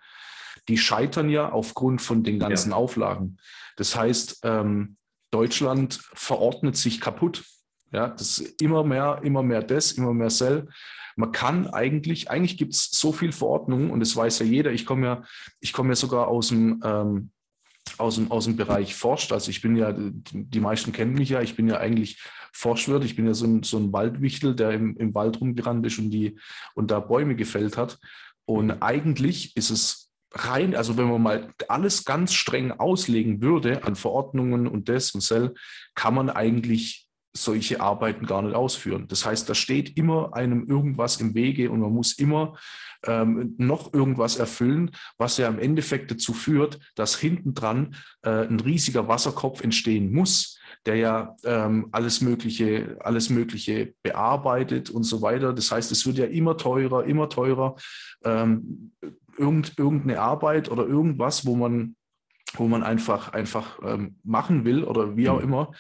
Die 0.69 0.77
scheitern 0.77 1.31
ja 1.31 1.51
aufgrund 1.51 2.03
von 2.03 2.23
den 2.23 2.39
ganzen 2.39 2.71
ja. 2.71 2.77
Auflagen. 2.77 3.39
Das 3.77 3.97
heißt, 3.97 4.41
ähm, 4.43 4.97
Deutschland 5.31 6.01
verordnet 6.13 6.77
sich 6.77 7.01
kaputt. 7.01 7.45
Ja, 7.91 8.09
das 8.09 8.39
ist 8.39 8.61
immer 8.61 8.85
mehr, 8.85 9.21
immer 9.23 9.43
mehr 9.43 9.63
das, 9.63 9.93
immer 9.93 10.13
mehr 10.13 10.29
Sell. 10.29 10.69
Man 11.17 11.33
kann 11.33 11.69
eigentlich, 11.69 12.31
eigentlich 12.31 12.59
gibt 12.59 12.75
es 12.75 12.91
so 12.91 13.13
viel 13.13 13.33
Verordnungen 13.33 13.91
und 13.91 14.01
das 14.01 14.15
weiß 14.15 14.41
ja 14.41 14.47
jeder. 14.47 14.73
Ich 14.73 14.85
komme 14.85 15.07
ja, 15.07 15.23
ich 15.61 15.73
komme 15.73 15.91
ja 15.91 15.97
sogar 15.97 16.29
aus 16.29 16.49
dem, 16.49 16.83
ähm, 16.85 17.31
aus 17.97 18.17
dem, 18.17 18.31
aus 18.31 18.45
dem 18.45 18.57
Bereich 18.57 18.95
forscht. 18.95 19.33
Also 19.33 19.51
ich 19.51 19.63
bin 19.63 19.75
ja, 19.75 19.95
die 19.97 20.61
meisten 20.61 20.93
kennen 20.93 21.15
mich 21.15 21.31
ja, 21.31 21.41
ich 21.41 21.57
bin 21.57 21.67
ja 21.67 21.79
eigentlich 21.79 22.23
erforscht 22.53 22.89
wird. 22.89 23.05
Ich 23.05 23.17
bin 23.17 23.27
ja 23.27 23.35
so 23.35 23.47
ein, 23.47 23.63
so 23.63 23.79
ein 23.79 23.93
Waldwichtel, 23.93 24.55
der 24.55 24.71
im, 24.73 24.97
im 24.97 25.15
Wald 25.15 25.41
rumgerannt 25.41 25.87
ist 25.87 25.99
und, 25.99 26.11
die, 26.11 26.39
und 26.75 26.91
da 26.91 27.01
Bäume 27.01 27.37
gefällt 27.37 27.77
hat. 27.77 27.99
Und 28.45 28.83
eigentlich 28.83 29.57
ist 29.57 29.71
es 29.71 30.11
rein, 30.33 30.75
also 30.75 30.97
wenn 30.97 31.09
man 31.09 31.23
mal 31.23 31.55
alles 31.69 32.05
ganz 32.05 32.35
streng 32.35 32.73
auslegen 32.73 33.41
würde 33.41 33.85
an 33.85 33.97
Verordnungen 33.97 34.67
und 34.67 34.89
das 34.89 35.13
und 35.13 35.23
Cell, 35.23 35.55
kann 35.95 36.15
man 36.15 36.31
eigentlich 36.31 37.08
solche 37.43 37.81
Arbeiten 37.81 38.27
gar 38.27 38.43
nicht 38.43 38.55
ausführen. 38.55 39.07
Das 39.09 39.25
heißt, 39.25 39.49
da 39.49 39.55
steht 39.55 39.97
immer 39.97 40.35
einem 40.35 40.67
irgendwas 40.67 41.21
im 41.21 41.35
Wege 41.35 41.71
und 41.71 41.81
man 41.81 41.93
muss 41.93 42.19
immer 42.19 42.57
ähm, 43.07 43.55
noch 43.59 43.93
irgendwas 43.95 44.37
erfüllen, 44.37 44.91
was 45.17 45.37
ja 45.39 45.49
im 45.49 45.59
Endeffekt 45.59 46.11
dazu 46.11 46.33
führt, 46.33 46.79
dass 46.95 47.17
hinten 47.19 47.55
dran 47.55 47.95
äh, 48.23 48.47
ein 48.47 48.61
riesiger 48.61 49.09
Wasserkopf 49.09 49.63
entstehen 49.63 50.13
muss, 50.13 50.59
der 50.87 50.97
ja 50.97 51.37
ähm, 51.45 51.89
alles 51.93 52.21
Mögliche, 52.21 52.97
alles 53.01 53.31
Mögliche 53.31 53.95
bearbeitet 54.03 54.91
und 54.91 55.05
so 55.05 55.23
weiter. 55.23 55.53
Das 55.53 55.71
heißt, 55.71 55.93
es 55.93 56.07
wird 56.07 56.19
ja 56.19 56.27
immer 56.27 56.57
teurer, 56.57 57.05
immer 57.05 57.29
teurer. 57.29 57.77
Ähm, 58.25 58.93
irgend, 59.39 59.79
irgendeine 59.79 60.21
Arbeit 60.21 60.71
oder 60.71 60.87
irgendwas, 60.87 61.47
wo 61.47 61.55
man, 61.57 61.97
wo 62.55 62.67
man 62.67 62.83
einfach, 62.83 63.33
einfach 63.33 63.79
ähm, 63.83 64.17
machen 64.25 64.65
will 64.65 64.85
oder 64.85 65.17
wie 65.17 65.29
auch 65.29 65.39
mhm. 65.39 65.45
immer, 65.45 65.71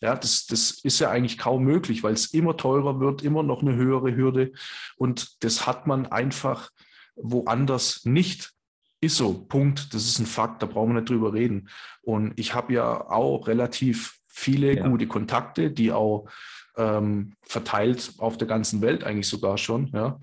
ja, 0.00 0.14
das, 0.14 0.46
das 0.46 0.70
ist 0.70 1.00
ja 1.00 1.10
eigentlich 1.10 1.38
kaum 1.38 1.64
möglich, 1.64 2.02
weil 2.02 2.14
es 2.14 2.26
immer 2.32 2.56
teurer 2.56 3.00
wird, 3.00 3.22
immer 3.22 3.42
noch 3.42 3.62
eine 3.62 3.74
höhere 3.74 4.14
Hürde. 4.14 4.52
Und 4.96 5.42
das 5.42 5.66
hat 5.66 5.86
man 5.86 6.06
einfach 6.06 6.70
woanders 7.16 8.04
nicht. 8.04 8.52
Ist 9.00 9.16
so, 9.16 9.34
Punkt. 9.34 9.92
Das 9.94 10.04
ist 10.04 10.18
ein 10.18 10.26
Fakt, 10.26 10.62
da 10.62 10.66
brauchen 10.66 10.90
wir 10.90 11.00
nicht 11.00 11.10
drüber 11.10 11.32
reden. 11.32 11.68
Und 12.02 12.38
ich 12.38 12.54
habe 12.54 12.72
ja 12.72 13.10
auch 13.10 13.48
relativ 13.48 14.18
viele 14.28 14.76
ja. 14.76 14.88
gute 14.88 15.08
Kontakte, 15.08 15.70
die 15.70 15.92
auch 15.92 16.28
ähm, 16.76 17.34
verteilt 17.42 18.14
auf 18.18 18.36
der 18.38 18.46
ganzen 18.46 18.80
Welt 18.80 19.02
eigentlich 19.02 19.28
sogar 19.28 19.58
schon. 19.58 19.88
Ja. 19.88 20.20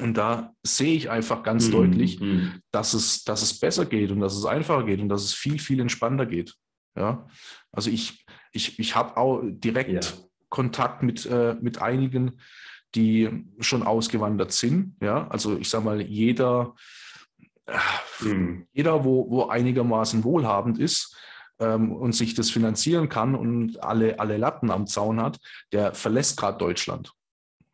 Und 0.00 0.16
da 0.16 0.54
sehe 0.62 0.94
ich 0.94 1.10
einfach 1.10 1.42
ganz 1.42 1.68
mhm. 1.68 1.72
deutlich, 1.72 2.20
mhm. 2.20 2.60
dass 2.70 2.94
es, 2.94 3.24
dass 3.24 3.42
es 3.42 3.58
besser 3.58 3.86
geht 3.86 4.10
und 4.10 4.20
dass 4.20 4.36
es 4.36 4.44
einfacher 4.44 4.84
geht 4.84 5.00
und 5.00 5.08
dass 5.08 5.24
es 5.24 5.32
viel, 5.32 5.58
viel 5.58 5.80
entspannter 5.80 6.26
geht. 6.26 6.54
Ja, 6.96 7.26
also 7.72 7.90
ich, 7.90 8.24
ich, 8.52 8.78
ich 8.78 8.96
habe 8.96 9.16
auch 9.16 9.42
direkt 9.44 10.04
ja. 10.04 10.10
Kontakt 10.48 11.02
mit, 11.02 11.26
äh, 11.26 11.56
mit 11.60 11.80
einigen, 11.80 12.40
die 12.94 13.46
schon 13.60 13.82
ausgewandert 13.82 14.52
sind. 14.52 14.96
Ja, 15.00 15.28
also 15.28 15.56
ich 15.56 15.68
sage 15.70 15.84
mal, 15.84 16.00
jeder, 16.00 16.74
äh, 17.66 17.78
hm. 18.18 18.66
jeder, 18.72 19.04
wo, 19.04 19.30
wo 19.30 19.46
einigermaßen 19.46 20.24
wohlhabend 20.24 20.78
ist, 20.78 21.16
ähm, 21.60 21.92
und 21.92 22.12
sich 22.12 22.34
das 22.34 22.50
finanzieren 22.50 23.08
kann 23.08 23.34
und 23.34 23.82
alle, 23.84 24.18
alle 24.18 24.36
Latten 24.38 24.70
am 24.70 24.86
Zaun 24.86 25.20
hat, 25.20 25.38
der 25.72 25.94
verlässt 25.94 26.38
gerade 26.38 26.58
Deutschland. 26.58 27.12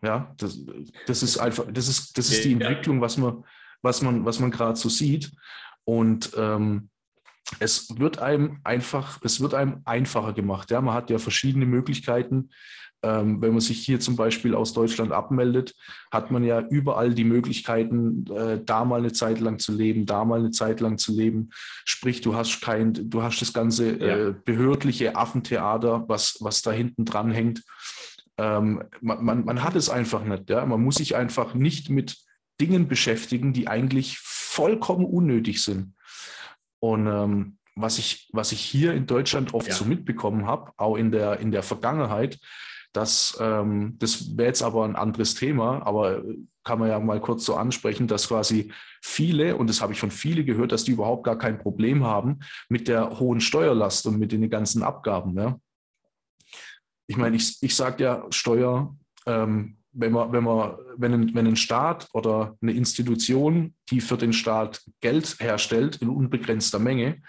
Ja, 0.02 0.34
das, 0.36 0.60
das 1.06 1.22
ist 1.22 1.38
einfach, 1.38 1.64
das 1.72 1.88
ist, 1.88 2.16
das 2.18 2.30
ist 2.30 2.44
die 2.44 2.52
Entwicklung, 2.52 3.00
was 3.00 3.16
man, 3.16 3.44
was 3.82 4.02
man, 4.02 4.24
was 4.24 4.40
man 4.40 4.50
gerade 4.50 4.76
so 4.76 4.88
sieht. 4.88 5.32
Und 5.84 6.32
ähm, 6.36 6.90
es 7.60 7.98
wird 7.98 8.18
einem 8.18 8.58
einfach, 8.64 9.20
es 9.22 9.40
wird 9.40 9.54
einem 9.54 9.82
einfacher 9.84 10.32
gemacht. 10.32 10.70
Ja, 10.70 10.80
man 10.80 10.94
hat 10.94 11.10
ja 11.10 11.18
verschiedene 11.18 11.66
Möglichkeiten. 11.66 12.50
Ähm, 13.02 13.40
wenn 13.42 13.52
man 13.52 13.60
sich 13.60 13.84
hier 13.84 14.00
zum 14.00 14.16
Beispiel 14.16 14.54
aus 14.54 14.72
Deutschland 14.72 15.12
abmeldet, 15.12 15.74
hat 16.10 16.30
man 16.30 16.42
ja 16.44 16.60
überall 16.60 17.14
die 17.14 17.24
Möglichkeiten, 17.24 18.24
äh, 18.32 18.60
da 18.64 18.84
mal 18.84 19.00
eine 19.00 19.12
Zeit 19.12 19.38
lang 19.38 19.58
zu 19.58 19.72
leben, 19.72 20.06
da 20.06 20.24
mal 20.24 20.40
eine 20.40 20.50
Zeit 20.50 20.80
lang 20.80 20.98
zu 20.98 21.14
leben. 21.14 21.50
Sprich, 21.84 22.20
du 22.22 22.34
hast 22.34 22.60
kein, 22.62 22.94
du 22.94 23.22
hast 23.22 23.40
das 23.40 23.52
ganze 23.52 23.90
äh, 23.90 24.34
behördliche 24.44 25.14
Affentheater, 25.14 26.04
was, 26.08 26.38
was 26.40 26.62
da 26.62 26.72
hinten 26.72 27.04
dran 27.04 27.30
hängt. 27.30 27.62
Ähm, 28.38 28.82
man, 29.00 29.24
man, 29.24 29.44
man 29.44 29.62
hat 29.62 29.76
es 29.76 29.88
einfach 29.88 30.24
nicht. 30.24 30.50
Ja? 30.50 30.64
Man 30.66 30.82
muss 30.82 30.96
sich 30.96 31.16
einfach 31.16 31.54
nicht 31.54 31.90
mit 31.90 32.16
Dingen 32.60 32.88
beschäftigen, 32.88 33.52
die 33.52 33.68
eigentlich 33.68 34.18
vollkommen 34.18 35.04
unnötig 35.04 35.62
sind. 35.62 35.94
Und 36.78 37.06
ähm, 37.06 37.58
was, 37.74 37.98
ich, 37.98 38.28
was 38.32 38.52
ich 38.52 38.60
hier 38.60 38.94
in 38.94 39.06
Deutschland 39.06 39.54
oft 39.54 39.68
ja. 39.68 39.74
so 39.74 39.84
mitbekommen 39.84 40.46
habe, 40.46 40.72
auch 40.76 40.96
in 40.96 41.12
der, 41.12 41.40
in 41.40 41.50
der 41.50 41.62
Vergangenheit, 41.62 42.38
dass, 42.92 43.36
ähm, 43.40 43.96
das 43.98 44.36
wäre 44.36 44.48
jetzt 44.48 44.62
aber 44.62 44.84
ein 44.84 44.96
anderes 44.96 45.34
Thema, 45.34 45.86
aber 45.86 46.22
kann 46.64 46.78
man 46.78 46.88
ja 46.88 46.98
mal 46.98 47.20
kurz 47.20 47.44
so 47.44 47.54
ansprechen, 47.54 48.08
dass 48.08 48.28
quasi 48.28 48.72
viele, 49.02 49.56
und 49.56 49.68
das 49.68 49.82
habe 49.82 49.92
ich 49.92 50.00
von 50.00 50.10
vielen 50.10 50.46
gehört, 50.46 50.72
dass 50.72 50.84
die 50.84 50.92
überhaupt 50.92 51.24
gar 51.24 51.38
kein 51.38 51.58
Problem 51.58 52.04
haben 52.04 52.40
mit 52.68 52.88
der 52.88 53.20
hohen 53.20 53.40
Steuerlast 53.40 54.06
und 54.06 54.18
mit 54.18 54.32
den 54.32 54.48
ganzen 54.48 54.82
Abgaben. 54.82 55.36
Ja? 55.36 55.60
Ich 57.06 57.16
meine, 57.16 57.36
ich, 57.36 57.58
ich 57.62 57.74
sage 57.74 58.02
ja, 58.02 58.26
Steuer 58.30 58.94
ähm, 59.26 59.76
wenn 59.98 60.12
man, 60.12 60.32
wenn 60.32 60.44
man, 60.44 60.76
wenn 60.96 61.14
ein, 61.14 61.34
wenn 61.34 61.46
ein 61.46 61.56
Staat 61.56 62.08
oder 62.12 62.56
eine 62.60 62.72
Institution, 62.72 63.74
die 63.90 64.00
für 64.00 64.16
den 64.16 64.32
Staat 64.32 64.82
Geld 65.00 65.36
herstellt 65.40 65.96
in 65.96 66.10
unbegrenzter 66.10 66.78
Menge, 66.78 67.22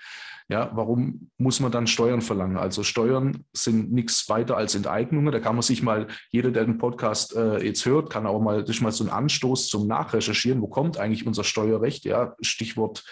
ja, 0.50 0.72
warum 0.74 1.30
muss 1.38 1.60
man 1.60 1.72
dann 1.72 1.88
Steuern 1.88 2.22
verlangen? 2.22 2.58
Also 2.58 2.84
Steuern 2.84 3.44
sind 3.52 3.92
nichts 3.92 4.30
weiter 4.30 4.56
als 4.56 4.76
Enteignungen. 4.76 5.32
Da 5.32 5.40
kann 5.40 5.56
man 5.56 5.62
sich 5.62 5.84
mal, 5.84 6.08
jeder, 6.32 6.52
der 6.52 6.64
den 6.64 6.78
Podcast 6.78 7.36
äh, 7.36 7.64
jetzt 7.66 7.86
hört, 7.86 8.10
kann 8.10 8.26
auch 8.26 8.42
mal, 8.42 8.62
das 8.62 8.78
ist 8.78 8.82
mal 8.82 8.94
so 8.94 9.04
ein 9.04 9.10
Anstoß 9.10 9.68
zum 9.68 9.88
Nachrecherchieren. 9.88 10.62
Wo 10.62 10.68
kommt 10.68 10.98
eigentlich 10.98 11.28
unser 11.28 11.44
Steuerrecht? 11.44 12.06
Ja, 12.06 12.36
Stichwort 12.40 13.04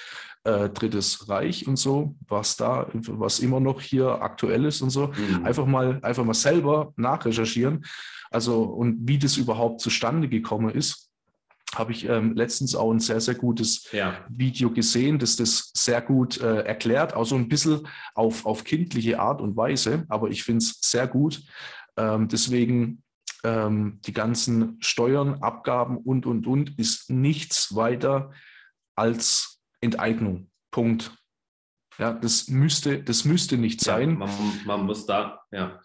äh, 0.45 0.69
Drittes 0.69 1.27
Reich 1.27 1.67
und 1.67 1.77
so, 1.77 2.15
was 2.27 2.55
da, 2.55 2.87
was 2.93 3.39
immer 3.39 3.59
noch 3.59 3.81
hier 3.81 4.21
aktuell 4.21 4.63
ist 4.63 4.81
und 4.81 4.91
so. 4.91 5.07
Mhm. 5.07 5.45
Einfach 5.45 5.65
mal, 5.65 5.99
einfach 6.03 6.23
mal 6.23 6.33
selber 6.33 6.93
nachrecherchieren. 6.95 7.83
Also, 8.31 8.63
und 8.63 9.07
wie 9.07 9.17
das 9.17 9.37
überhaupt 9.37 9.81
zustande 9.81 10.29
gekommen 10.29 10.69
ist, 10.69 11.04
habe 11.75 11.91
ich 11.91 12.07
ähm, 12.07 12.33
letztens 12.33 12.75
auch 12.75 12.91
ein 12.91 12.99
sehr, 12.99 13.21
sehr 13.21 13.35
gutes 13.35 13.91
ja. 13.91 14.25
Video 14.29 14.71
gesehen, 14.71 15.19
das 15.19 15.35
das 15.35 15.71
sehr 15.73 16.01
gut 16.01 16.39
äh, 16.39 16.61
erklärt, 16.61 17.13
auch 17.13 17.25
so 17.25 17.35
ein 17.35 17.49
bisschen 17.49 17.87
auf, 18.13 18.45
auf 18.45 18.63
kindliche 18.63 19.19
Art 19.19 19.41
und 19.41 19.55
Weise, 19.55 20.05
aber 20.09 20.29
ich 20.29 20.43
finde 20.43 20.59
es 20.59 20.79
sehr 20.81 21.07
gut. 21.07 21.43
Ähm, 21.97 22.27
deswegen 22.27 23.03
ähm, 23.43 23.99
die 24.05 24.13
ganzen 24.13 24.77
Steuern, 24.81 25.41
Abgaben 25.41 25.97
und, 25.97 26.25
und, 26.25 26.47
und 26.47 26.79
ist 26.79 27.09
nichts 27.09 27.75
weiter 27.75 28.31
als 28.95 29.61
Enteignung. 29.81 30.49
Punkt. 30.71 31.11
Ja, 31.97 32.11
das 32.13 32.47
müsste, 32.49 33.01
das 33.01 33.23
müsste 33.23 33.57
nicht 33.57 33.79
sein. 33.81 34.11
Ja, 34.11 34.15
man, 34.15 34.29
man 34.65 34.85
muss 34.85 35.05
da, 35.05 35.41
ja. 35.51 35.79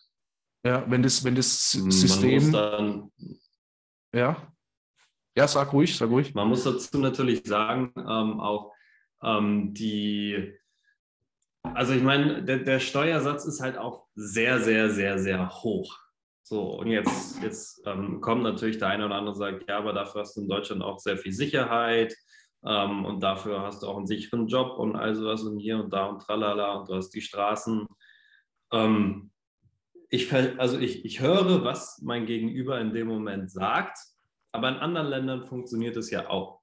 Ja, 0.65 0.85
wenn 0.91 1.03
das, 1.03 1.25
wenn 1.25 1.35
das 1.35 1.71
System. 1.71 2.53
Dann, 2.53 3.11
ja. 4.15 4.53
Ja, 5.37 5.47
sag 5.47 5.73
ruhig, 5.73 5.97
sag 5.97 6.11
ruhig. 6.11 6.35
Man 6.35 6.49
muss 6.49 6.65
dazu 6.65 6.99
natürlich 6.99 7.47
sagen, 7.47 7.93
ähm, 7.97 8.41
auch 8.41 8.73
ähm, 9.23 9.73
die, 9.75 10.55
also 11.63 11.93
ich 11.93 12.03
meine, 12.03 12.43
der, 12.43 12.59
der, 12.59 12.81
Steuersatz 12.81 13.45
ist 13.45 13.61
halt 13.61 13.79
auch 13.79 14.07
sehr, 14.15 14.61
sehr, 14.61 14.91
sehr, 14.91 15.19
sehr 15.19 15.49
hoch. 15.63 15.99
So, 16.43 16.81
und 16.81 16.89
jetzt, 16.89 17.41
jetzt 17.43 17.87
ähm, 17.87 18.21
kommt 18.21 18.43
natürlich 18.43 18.79
der 18.79 18.89
eine 18.89 19.07
oder 19.07 19.15
andere 19.15 19.35
und 19.35 19.39
sagt, 19.39 19.69
ja, 19.69 19.79
aber 19.79 19.93
dafür 19.93 20.23
hast 20.23 20.37
du 20.37 20.41
in 20.41 20.49
Deutschland 20.49 20.83
auch 20.83 20.99
sehr 20.99 21.17
viel 21.17 21.33
Sicherheit 21.33 22.17
ähm, 22.65 23.05
und 23.05 23.23
dafür 23.23 23.61
hast 23.61 23.83
du 23.83 23.87
auch 23.87 23.97
einen 23.97 24.09
sicheren 24.09 24.49
Job 24.49 24.79
und 24.79 24.97
all 24.97 25.15
sowas 25.15 25.43
und 25.45 25.61
hier 25.61 25.79
und 25.79 25.93
da 25.93 26.07
und 26.07 26.19
tralala 26.21 26.73
und 26.73 26.89
du 26.89 26.95
hast 26.97 27.11
die 27.11 27.21
Straßen. 27.21 27.87
Ähm, 28.73 29.31
ich, 30.09 30.33
also 30.59 30.77
ich, 30.79 31.05
ich 31.05 31.21
höre, 31.21 31.63
was 31.63 32.01
mein 32.03 32.27
Gegenüber 32.27 32.81
in 32.81 32.93
dem 32.93 33.07
Moment 33.07 33.53
sagt, 33.53 33.97
aber 34.53 34.69
in 34.69 34.77
anderen 34.77 35.09
Ländern 35.09 35.43
funktioniert 35.43 35.97
es 35.97 36.11
ja 36.11 36.29
auch. 36.29 36.61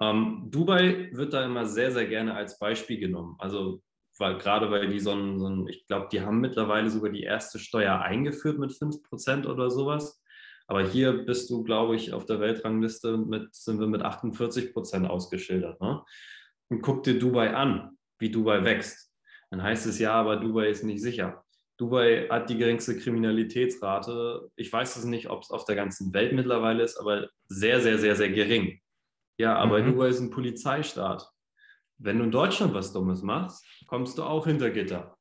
Ähm, 0.00 0.48
Dubai 0.50 1.10
wird 1.12 1.32
da 1.32 1.44
immer 1.44 1.66
sehr, 1.66 1.92
sehr 1.92 2.06
gerne 2.06 2.34
als 2.34 2.58
Beispiel 2.58 2.98
genommen. 2.98 3.36
Also 3.38 3.82
weil 4.18 4.38
gerade 4.38 4.70
weil 4.70 4.88
die 4.88 5.00
so 5.00 5.12
ein, 5.12 5.38
so 5.38 5.48
ein 5.48 5.66
ich 5.68 5.86
glaube, 5.86 6.08
die 6.12 6.20
haben 6.20 6.40
mittlerweile 6.40 6.88
sogar 6.90 7.10
die 7.10 7.22
erste 7.22 7.58
Steuer 7.58 8.00
eingeführt 8.00 8.58
mit 8.58 8.70
5% 8.70 9.46
oder 9.46 9.70
sowas. 9.70 10.20
Aber 10.66 10.86
hier 10.86 11.24
bist 11.24 11.50
du, 11.50 11.62
glaube 11.62 11.96
ich, 11.96 12.12
auf 12.12 12.24
der 12.24 12.40
Weltrangliste 12.40 13.18
mit, 13.18 13.54
sind 13.54 13.80
wir 13.80 13.86
mit 13.86 14.02
48% 14.02 15.06
ausgeschildert. 15.06 15.80
Ne? 15.80 16.02
Und 16.70 16.80
guck 16.80 17.02
dir 17.02 17.18
Dubai 17.18 17.54
an, 17.54 17.98
wie 18.18 18.30
Dubai 18.30 18.64
wächst. 18.64 19.12
Dann 19.50 19.62
heißt 19.62 19.86
es 19.86 19.98
ja, 19.98 20.12
aber 20.12 20.36
Dubai 20.36 20.68
ist 20.68 20.84
nicht 20.84 21.02
sicher. 21.02 21.43
Dubai 21.76 22.28
hat 22.30 22.48
die 22.50 22.56
geringste 22.56 22.96
Kriminalitätsrate. 22.96 24.50
Ich 24.56 24.72
weiß 24.72 24.96
es 24.96 25.04
nicht, 25.04 25.28
ob 25.28 25.42
es 25.42 25.50
auf 25.50 25.64
der 25.64 25.74
ganzen 25.74 26.12
Welt 26.14 26.32
mittlerweile 26.32 26.82
ist, 26.82 26.96
aber 26.96 27.28
sehr, 27.48 27.80
sehr, 27.80 27.98
sehr, 27.98 28.14
sehr 28.14 28.30
gering. 28.30 28.80
Ja, 29.38 29.56
aber 29.56 29.82
mhm. 29.82 29.92
Dubai 29.92 30.08
ist 30.08 30.20
ein 30.20 30.30
Polizeistaat. 30.30 31.28
Wenn 31.98 32.18
du 32.18 32.24
in 32.24 32.30
Deutschland 32.30 32.74
was 32.74 32.92
Dummes 32.92 33.22
machst, 33.22 33.64
kommst 33.86 34.18
du 34.18 34.22
auch 34.22 34.46
hinter 34.46 34.70
Gitter. 34.70 35.16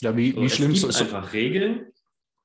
Ja, 0.00 0.16
wie, 0.16 0.32
so, 0.32 0.42
wie 0.42 0.50
schlimm 0.50 0.72
ist 0.72 0.84
es? 0.84 1.00
einfach 1.00 1.32
Regeln. 1.32 1.86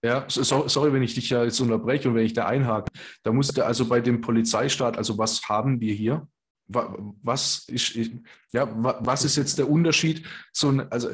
Ja, 0.04 0.26
sorry, 0.30 0.94
wenn 0.94 1.04
ich 1.04 1.14
dich 1.14 1.30
ja 1.30 1.44
jetzt 1.44 1.60
unterbreche 1.60 2.08
und 2.08 2.16
wenn 2.16 2.26
ich 2.26 2.34
da 2.34 2.46
einhake. 2.46 2.90
Da 3.24 3.34
musste 3.34 3.66
also 3.66 3.86
bei 3.86 4.00
dem 4.00 4.22
Polizeistaat, 4.22 4.98
also 4.98 5.18
was 5.18 5.50
haben 5.50 5.82
wir 5.82 5.94
hier? 5.94 6.28
Was 6.68 7.68
ist, 7.68 7.98
ja, 8.54 8.70
was 9.02 9.26
ist 9.26 9.36
jetzt 9.36 9.58
der 9.58 9.70
Unterschied 9.70 10.26
zu, 10.54 10.70
also, 10.90 11.10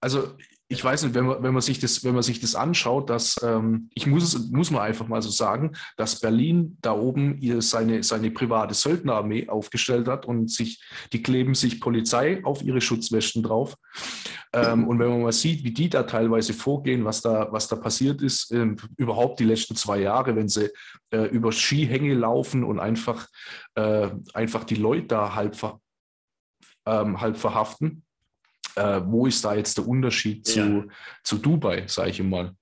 also 0.00 0.34
ich 0.74 0.82
weiß 0.84 1.04
nicht, 1.04 1.14
wenn 1.14 1.26
man, 1.26 1.42
wenn 1.42 1.52
man, 1.52 1.62
sich, 1.62 1.78
das, 1.78 2.02
wenn 2.02 2.14
man 2.14 2.24
sich 2.24 2.40
das 2.40 2.56
anschaut, 2.56 3.08
dass 3.08 3.40
ähm, 3.42 3.88
ich 3.94 4.06
muss 4.06 4.50
muss 4.50 4.72
man 4.72 4.82
einfach 4.82 5.06
mal 5.06 5.22
so 5.22 5.30
sagen, 5.30 5.72
dass 5.96 6.20
Berlin 6.20 6.76
da 6.82 6.92
oben 6.92 7.38
ihr 7.40 7.62
seine, 7.62 8.02
seine 8.02 8.32
private 8.32 8.74
Söldnerarmee 8.74 9.48
aufgestellt 9.48 10.08
hat 10.08 10.26
und 10.26 10.50
sich, 10.50 10.82
die 11.12 11.22
kleben 11.22 11.54
sich 11.54 11.80
Polizei 11.80 12.44
auf 12.44 12.62
ihre 12.62 12.80
Schutzwesten 12.80 13.44
drauf. 13.44 13.76
Ähm, 14.52 14.88
und 14.88 14.98
wenn 14.98 15.08
man 15.08 15.22
mal 15.22 15.32
sieht, 15.32 15.62
wie 15.62 15.72
die 15.72 15.88
da 15.88 16.02
teilweise 16.02 16.52
vorgehen, 16.52 17.04
was 17.04 17.20
da, 17.20 17.48
was 17.52 17.68
da 17.68 17.76
passiert 17.76 18.20
ist, 18.20 18.50
äh, 18.50 18.74
überhaupt 18.96 19.38
die 19.38 19.44
letzten 19.44 19.76
zwei 19.76 20.00
Jahre, 20.00 20.34
wenn 20.34 20.48
sie 20.48 20.70
äh, 21.10 21.26
über 21.28 21.52
Skihänge 21.52 22.14
laufen 22.14 22.64
und 22.64 22.80
einfach, 22.80 23.28
äh, 23.76 24.10
einfach 24.32 24.64
die 24.64 24.74
Leute 24.74 25.06
da 25.06 25.34
halb, 25.36 25.54
ver, 25.54 25.80
ähm, 26.86 27.20
halb 27.20 27.36
verhaften 27.36 28.04
äh, 28.76 29.00
wo 29.04 29.26
ist 29.26 29.44
da 29.44 29.54
jetzt 29.54 29.78
der 29.78 29.86
Unterschied 29.86 30.46
zu, 30.46 30.60
ja. 30.60 30.84
zu 31.22 31.38
Dubai, 31.38 31.84
sage 31.86 32.10
ich 32.10 32.22
mal. 32.22 32.54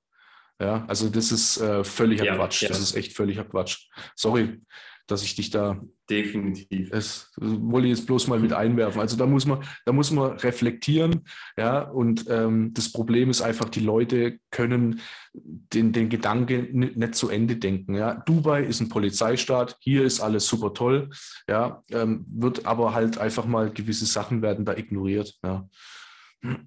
Ja, 0.61 0.85
also 0.87 1.09
das 1.09 1.33
ist 1.33 1.61
äh, 1.61 1.83
völliger 1.83 2.25
ja, 2.25 2.37
Quatsch. 2.37 2.63
Ja. 2.63 2.69
Das 2.69 2.81
ist 2.81 2.95
echt 2.95 3.15
völliger 3.15 3.45
Quatsch. 3.45 3.89
Sorry, 4.15 4.61
dass 5.07 5.23
ich 5.23 5.35
dich 5.35 5.51
da. 5.51 5.81
Definitiv. 6.09 6.91
Das, 6.91 7.33
das 7.37 7.51
wollte 7.61 7.89
ich 7.89 7.97
jetzt 7.97 8.07
bloß 8.07 8.29
mal 8.29 8.39
mit 8.39 8.53
einwerfen. 8.53 9.01
Also 9.01 9.17
da 9.17 9.27
muss 9.27 9.47
man, 9.47 9.65
da 9.85 9.93
muss 9.93 10.11
man 10.11 10.33
reflektieren, 10.33 11.27
ja. 11.57 11.81
Und 11.81 12.27
ähm, 12.29 12.73
das 12.75 12.93
Problem 12.93 13.31
ist 13.31 13.43
einfach, 13.43 13.69
die 13.69 13.81
Leute 13.81 14.39
können 14.51 15.01
den, 15.33 15.93
den 15.93 16.09
Gedanke 16.09 16.69
nicht, 16.71 16.97
nicht 16.97 17.15
zu 17.15 17.29
Ende 17.29 17.57
denken. 17.57 17.95
Ja. 17.95 18.15
Dubai 18.27 18.63
ist 18.63 18.81
ein 18.81 18.89
Polizeistaat, 18.89 19.77
hier 19.81 20.05
ist 20.05 20.21
alles 20.21 20.47
super 20.47 20.75
toll, 20.75 21.11
ja, 21.49 21.83
ähm, 21.91 22.25
wird 22.29 22.67
aber 22.67 22.95
halt 22.95 23.19
einfach 23.19 23.47
mal 23.47 23.71
gewisse 23.71 24.07
Sachen 24.07 24.43
werden 24.43 24.65
da 24.65 24.77
ignoriert. 24.77 25.35
Ja. 25.43 25.69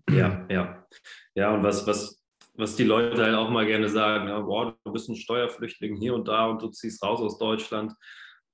Ja, 0.09 0.45
ja. 0.49 0.87
Ja, 1.35 1.53
und 1.53 1.63
was, 1.63 1.85
was, 1.85 2.23
was 2.53 2.75
die 2.75 2.83
Leute 2.83 3.23
halt 3.23 3.35
auch 3.35 3.49
mal 3.49 3.65
gerne 3.65 3.89
sagen, 3.89 4.29
ja, 4.29 4.39
boah, 4.39 4.77
du 4.83 4.91
bist 4.91 5.09
ein 5.09 5.15
Steuerflüchtling 5.15 5.97
hier 5.97 6.13
und 6.15 6.27
da 6.27 6.47
und 6.47 6.61
du 6.61 6.69
ziehst 6.69 7.03
raus 7.03 7.19
aus 7.19 7.37
Deutschland. 7.37 7.93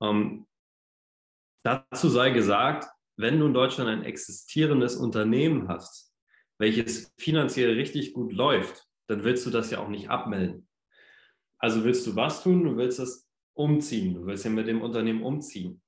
Ähm, 0.01 0.47
dazu 1.63 2.09
sei 2.09 2.31
gesagt, 2.31 2.87
wenn 3.17 3.39
du 3.39 3.45
in 3.45 3.53
Deutschland 3.53 3.89
ein 3.89 4.03
existierendes 4.03 4.95
Unternehmen 4.95 5.67
hast, 5.67 6.11
welches 6.57 7.13
finanziell 7.17 7.73
richtig 7.73 8.13
gut 8.13 8.33
läuft, 8.33 8.87
dann 9.07 9.23
willst 9.23 9.45
du 9.45 9.49
das 9.51 9.71
ja 9.71 9.79
auch 9.79 9.89
nicht 9.89 10.09
abmelden. 10.09 10.67
Also 11.59 11.83
willst 11.83 12.07
du 12.07 12.15
was 12.15 12.41
tun? 12.41 12.63
Du 12.63 12.77
willst 12.77 12.97
das 12.97 13.27
umziehen. 13.53 14.15
Du 14.15 14.25
willst 14.25 14.45
ja 14.45 14.51
mit 14.51 14.67
dem 14.67 14.81
Unternehmen 14.81 15.21
umziehen. 15.21 15.83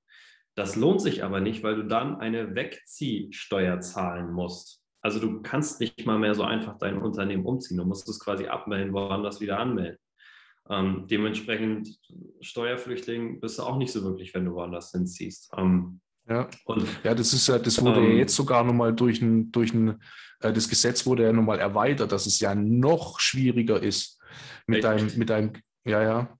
Das 0.55 0.75
lohnt 0.75 1.01
sich 1.01 1.23
aber 1.23 1.39
nicht, 1.39 1.63
weil 1.63 1.75
du 1.75 1.83
dann 1.83 2.17
eine 2.19 2.53
Wegziehsteuer 2.53 3.79
zahlen 3.81 4.31
musst. 4.31 4.82
Also 5.03 5.19
du 5.19 5.41
kannst 5.41 5.81
nicht 5.81 6.05
mal 6.05 6.17
mehr 6.17 6.33
so 6.33 6.43
einfach 6.43 6.77
dein 6.77 6.97
Unternehmen 6.97 7.45
umziehen. 7.45 7.77
Du 7.77 7.83
musst 7.83 8.07
es 8.07 8.19
quasi 8.19 8.47
abmelden, 8.47 8.93
woanders 8.93 9.41
wieder 9.41 9.59
anmelden. 9.59 9.97
Ähm, 10.69 11.05
dementsprechend 11.11 11.99
Steuerflüchtling 12.39 13.41
bist 13.41 13.59
du 13.59 13.63
auch 13.63 13.77
nicht 13.77 13.91
so 13.91 14.01
wirklich, 14.03 14.33
wenn 14.33 14.45
du 14.45 14.53
woanders 14.53 14.91
hinziehst. 14.91 15.51
Ähm, 15.57 15.99
ja. 16.27 16.47
Und, 16.63 16.87
ja, 17.03 17.13
das 17.13 17.33
ist 17.33 17.47
ja, 17.49 17.59
das 17.59 17.81
wurde 17.81 17.99
ähm, 17.99 18.11
ja 18.11 18.17
jetzt 18.19 18.33
sogar 18.33 18.63
nochmal 18.63 18.95
durch 18.95 19.21
ein, 19.21 19.51
durch 19.51 19.73
ein, 19.73 20.01
äh, 20.39 20.53
das 20.53 20.69
Gesetz 20.69 21.05
wurde 21.05 21.23
ja 21.23 21.33
nochmal 21.33 21.59
erweitert, 21.59 22.13
dass 22.13 22.25
es 22.25 22.39
ja 22.39 22.55
noch 22.55 23.19
schwieriger 23.19 23.83
ist 23.83 24.21
mit 24.67 24.77
echt? 24.77 24.85
deinem, 24.85 25.17
mit 25.17 25.29
deinem, 25.29 25.53
ja, 25.83 26.01
ja. 26.01 26.37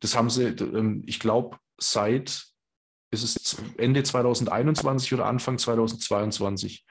Das 0.00 0.16
haben 0.16 0.30
sie, 0.30 0.44
ähm, 0.44 1.02
ich 1.06 1.20
glaube, 1.20 1.58
seit 1.78 2.46
ist 3.10 3.22
es 3.22 3.62
Ende 3.76 4.02
2021 4.02 5.12
oder 5.12 5.26
Anfang 5.26 5.58
2022 5.58 6.86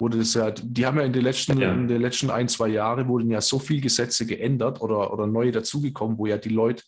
wurde 0.00 0.18
das 0.18 0.34
ja, 0.34 0.50
die 0.50 0.86
haben 0.86 0.98
ja 0.98 1.04
in 1.04 1.12
den 1.12 1.22
letzten, 1.22 1.60
ja. 1.60 1.72
in 1.72 1.88
den 1.88 2.00
letzten 2.00 2.30
ein, 2.30 2.48
zwei 2.48 2.68
Jahren 2.68 3.08
wurden 3.08 3.30
ja 3.30 3.40
so 3.40 3.58
viele 3.58 3.82
Gesetze 3.82 4.26
geändert 4.26 4.80
oder, 4.80 5.12
oder 5.12 5.26
neue 5.26 5.52
dazugekommen, 5.52 6.18
wo 6.18 6.26
ja 6.26 6.38
die 6.38 6.48
Leute 6.48 6.82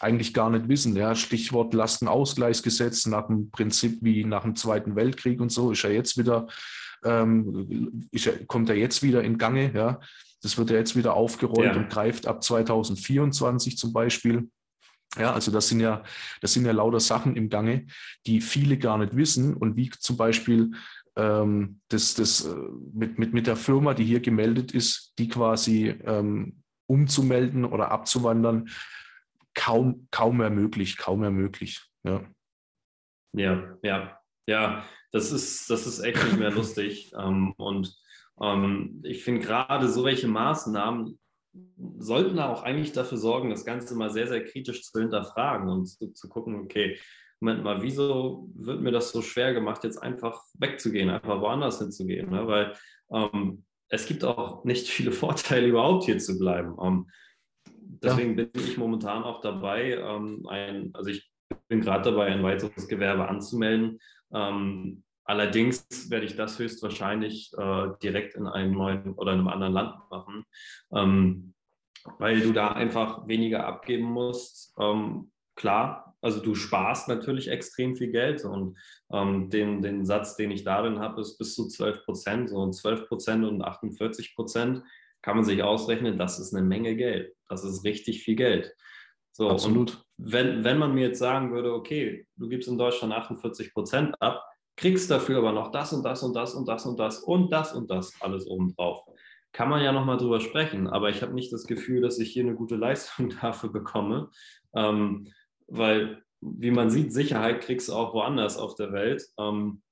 eigentlich 0.00 0.34
gar 0.34 0.50
nicht 0.50 0.68
wissen. 0.68 0.96
Ja, 0.96 1.14
Stichwort 1.14 1.74
Lastenausgleichsgesetz 1.74 3.06
nach 3.06 3.28
dem 3.28 3.50
Prinzip 3.50 3.98
wie 4.02 4.24
nach 4.24 4.42
dem 4.42 4.56
Zweiten 4.56 4.96
Weltkrieg 4.96 5.40
und 5.40 5.50
so 5.50 5.72
ist 5.72 5.82
ja 5.82 5.90
jetzt 5.90 6.18
wieder, 6.18 6.46
ähm, 7.04 8.08
ist 8.10 8.26
ja, 8.26 8.32
kommt 8.46 8.68
ja 8.68 8.74
jetzt 8.74 9.02
wieder 9.02 9.22
in 9.22 9.38
Gange. 9.38 9.72
Ja, 9.74 10.00
das 10.42 10.58
wird 10.58 10.70
ja 10.70 10.76
jetzt 10.76 10.96
wieder 10.96 11.14
aufgerollt 11.14 11.74
ja. 11.74 11.76
und 11.76 11.88
greift 11.88 12.26
ab 12.26 12.42
2024 12.42 13.78
zum 13.78 13.92
Beispiel. 13.92 14.48
Ja, 15.18 15.32
also 15.32 15.50
das 15.50 15.68
sind 15.68 15.80
ja, 15.80 16.02
das 16.42 16.52
sind 16.52 16.66
ja 16.66 16.72
lauter 16.72 17.00
Sachen 17.00 17.36
im 17.36 17.48
Gange, 17.48 17.86
die 18.26 18.42
viele 18.42 18.76
gar 18.76 18.98
nicht 18.98 19.16
wissen 19.16 19.54
und 19.54 19.76
wie 19.76 19.88
zum 19.90 20.18
Beispiel 20.18 20.72
ähm, 21.16 21.80
das, 21.88 22.14
das 22.14 22.46
äh, 22.46 22.54
mit, 22.92 23.18
mit, 23.18 23.32
mit 23.32 23.46
der 23.46 23.56
Firma, 23.56 23.94
die 23.94 24.04
hier 24.04 24.20
gemeldet 24.20 24.72
ist, 24.72 25.14
die 25.18 25.28
quasi 25.28 25.88
ähm, 26.04 26.62
umzumelden 26.86 27.64
oder 27.64 27.90
abzuwandern, 27.90 28.68
kaum, 29.54 30.06
kaum 30.10 30.38
mehr 30.38 30.50
möglich, 30.50 30.96
kaum 30.96 31.20
mehr 31.20 31.30
möglich. 31.30 31.82
Ja, 32.04 32.22
ja, 33.32 33.78
ja, 33.82 34.20
ja 34.46 34.84
das, 35.10 35.32
ist, 35.32 35.68
das 35.70 35.86
ist 35.86 36.00
echt 36.00 36.22
nicht 36.22 36.38
mehr 36.38 36.50
lustig. 36.50 37.12
Ähm, 37.18 37.52
und 37.56 37.96
ähm, 38.42 39.00
ich 39.02 39.24
finde 39.24 39.40
gerade 39.40 39.88
so 39.88 40.04
welche 40.04 40.28
Maßnahmen 40.28 41.18
sollten 41.98 42.38
auch 42.38 42.62
eigentlich 42.62 42.92
dafür 42.92 43.16
sorgen, 43.16 43.48
das 43.48 43.64
Ganze 43.64 43.96
mal 43.96 44.10
sehr, 44.10 44.28
sehr 44.28 44.44
kritisch 44.44 44.82
zu 44.82 45.00
hinterfragen 45.00 45.68
und 45.70 45.86
zu, 45.86 46.12
zu 46.12 46.28
gucken, 46.28 46.56
okay, 46.56 46.98
Moment 47.40 47.64
mal, 47.64 47.82
wieso 47.82 48.50
wird 48.54 48.80
mir 48.80 48.92
das 48.92 49.12
so 49.12 49.22
schwer 49.22 49.52
gemacht, 49.52 49.84
jetzt 49.84 50.02
einfach 50.02 50.42
wegzugehen, 50.58 51.10
einfach 51.10 51.40
woanders 51.40 51.78
hinzugehen? 51.78 52.30
Ne? 52.30 52.46
Weil 52.46 52.74
ähm, 53.10 53.64
es 53.88 54.06
gibt 54.06 54.24
auch 54.24 54.64
nicht 54.64 54.88
viele 54.88 55.12
Vorteile, 55.12 55.66
überhaupt 55.66 56.04
hier 56.04 56.18
zu 56.18 56.38
bleiben. 56.38 56.76
Ähm, 56.82 57.10
deswegen 57.66 58.38
ja. 58.38 58.44
bin 58.44 58.62
ich 58.62 58.78
momentan 58.78 59.22
auch 59.22 59.40
dabei, 59.40 59.92
ähm, 59.94 60.46
ein, 60.48 60.90
also 60.94 61.10
ich 61.10 61.30
bin 61.68 61.80
gerade 61.80 62.10
dabei, 62.10 62.26
ein 62.26 62.42
weiteres 62.42 62.88
Gewerbe 62.88 63.28
anzumelden. 63.28 63.98
Ähm, 64.32 65.04
allerdings 65.24 66.10
werde 66.10 66.26
ich 66.26 66.36
das 66.36 66.58
höchstwahrscheinlich 66.58 67.52
äh, 67.56 67.88
direkt 68.02 68.34
in 68.34 68.46
einem 68.46 68.72
neuen 68.72 69.12
oder 69.14 69.32
einem 69.32 69.48
anderen 69.48 69.72
Land 69.72 69.94
machen, 70.10 70.44
ähm, 70.92 71.54
weil 72.18 72.40
du 72.40 72.52
da 72.52 72.72
einfach 72.72 73.26
weniger 73.26 73.66
abgeben 73.66 74.04
musst. 74.04 74.74
Ähm, 74.78 75.30
klar, 75.54 76.15
also 76.26 76.40
du 76.40 76.56
sparst 76.56 77.06
natürlich 77.06 77.46
extrem 77.46 77.94
viel 77.94 78.10
Geld 78.10 78.44
und 78.44 78.76
ähm, 79.12 79.48
den, 79.48 79.80
den 79.80 80.04
Satz, 80.04 80.34
den 80.34 80.50
ich 80.50 80.64
darin 80.64 80.98
habe, 80.98 81.20
ist 81.20 81.38
bis 81.38 81.54
zu 81.54 81.68
12 81.68 82.04
Prozent. 82.04 82.50
So 82.50 82.68
12 82.68 83.06
Prozent 83.06 83.44
und 83.44 83.62
48 83.62 84.34
Prozent 84.34 84.82
kann 85.22 85.36
man 85.36 85.44
sich 85.44 85.62
ausrechnen, 85.62 86.18
das 86.18 86.40
ist 86.40 86.52
eine 86.52 86.66
Menge 86.66 86.96
Geld. 86.96 87.32
Das 87.48 87.62
ist 87.62 87.84
richtig 87.84 88.24
viel 88.24 88.34
Geld. 88.34 88.74
So, 89.30 89.50
Absolut. 89.50 90.04
wenn, 90.16 90.64
wenn 90.64 90.78
man 90.78 90.96
mir 90.96 91.06
jetzt 91.08 91.20
sagen 91.20 91.52
würde, 91.52 91.72
okay, 91.72 92.26
du 92.34 92.48
gibst 92.48 92.68
in 92.68 92.76
Deutschland 92.76 93.12
48 93.12 93.72
Prozent 93.72 94.20
ab, 94.20 94.42
kriegst 94.74 95.08
dafür 95.12 95.38
aber 95.38 95.52
noch 95.52 95.70
das 95.70 95.92
und 95.92 96.02
das 96.02 96.24
und 96.24 96.34
das 96.34 96.56
und 96.56 96.68
das 96.68 96.86
und 96.86 96.98
das 96.98 97.20
und 97.20 97.52
das 97.52 97.72
und 97.72 97.88
das 97.88 98.20
alles 98.20 98.48
obendrauf. 98.48 99.04
Kann 99.52 99.68
man 99.68 99.80
ja 99.80 99.92
nochmal 99.92 100.16
drüber 100.16 100.40
sprechen, 100.40 100.88
aber 100.88 101.08
ich 101.08 101.22
habe 101.22 101.34
nicht 101.34 101.52
das 101.52 101.68
Gefühl, 101.68 102.00
dass 102.00 102.18
ich 102.18 102.32
hier 102.32 102.42
eine 102.42 102.56
gute 102.56 102.74
Leistung 102.74 103.28
dafür 103.40 103.70
bekomme. 103.70 104.30
Ähm, 104.74 105.28
weil, 105.66 106.22
wie 106.40 106.70
man 106.70 106.90
sieht, 106.90 107.12
Sicherheit 107.12 107.60
kriegst 107.60 107.88
du 107.88 107.94
auch 107.94 108.14
woanders 108.14 108.56
auf 108.56 108.74
der 108.74 108.92
Welt. 108.92 109.24
Ähm, 109.38 109.82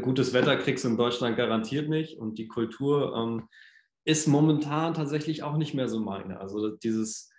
gutes 0.00 0.32
Wetter 0.32 0.56
kriegst 0.56 0.84
du 0.84 0.88
in 0.88 0.96
Deutschland 0.96 1.36
garantiert 1.36 1.88
nicht 1.88 2.18
und 2.18 2.38
die 2.38 2.48
Kultur 2.48 3.14
ähm, 3.16 3.48
ist 4.04 4.26
momentan 4.26 4.94
tatsächlich 4.94 5.42
auch 5.42 5.56
nicht 5.56 5.74
mehr 5.74 5.88
so 5.88 6.00
meine. 6.00 6.40
Also 6.40 6.70
dieses 6.70 7.30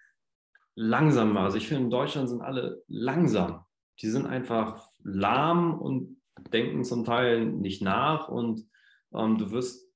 Langsame. 0.75 1.39
Also 1.39 1.57
ich 1.57 1.67
finde, 1.67 1.83
in 1.83 1.89
Deutschland 1.89 2.29
sind 2.29 2.41
alle 2.41 2.83
langsam. 2.87 3.65
Die 3.99 4.09
sind 4.09 4.25
einfach 4.25 4.89
lahm 5.03 5.79
und 5.79 6.17
denken 6.51 6.83
zum 6.83 7.05
Teil 7.05 7.45
nicht 7.45 7.81
nach 7.81 8.27
und 8.27 8.67
ähm, 9.13 9.37
du 9.37 9.51
wirst, 9.51 9.87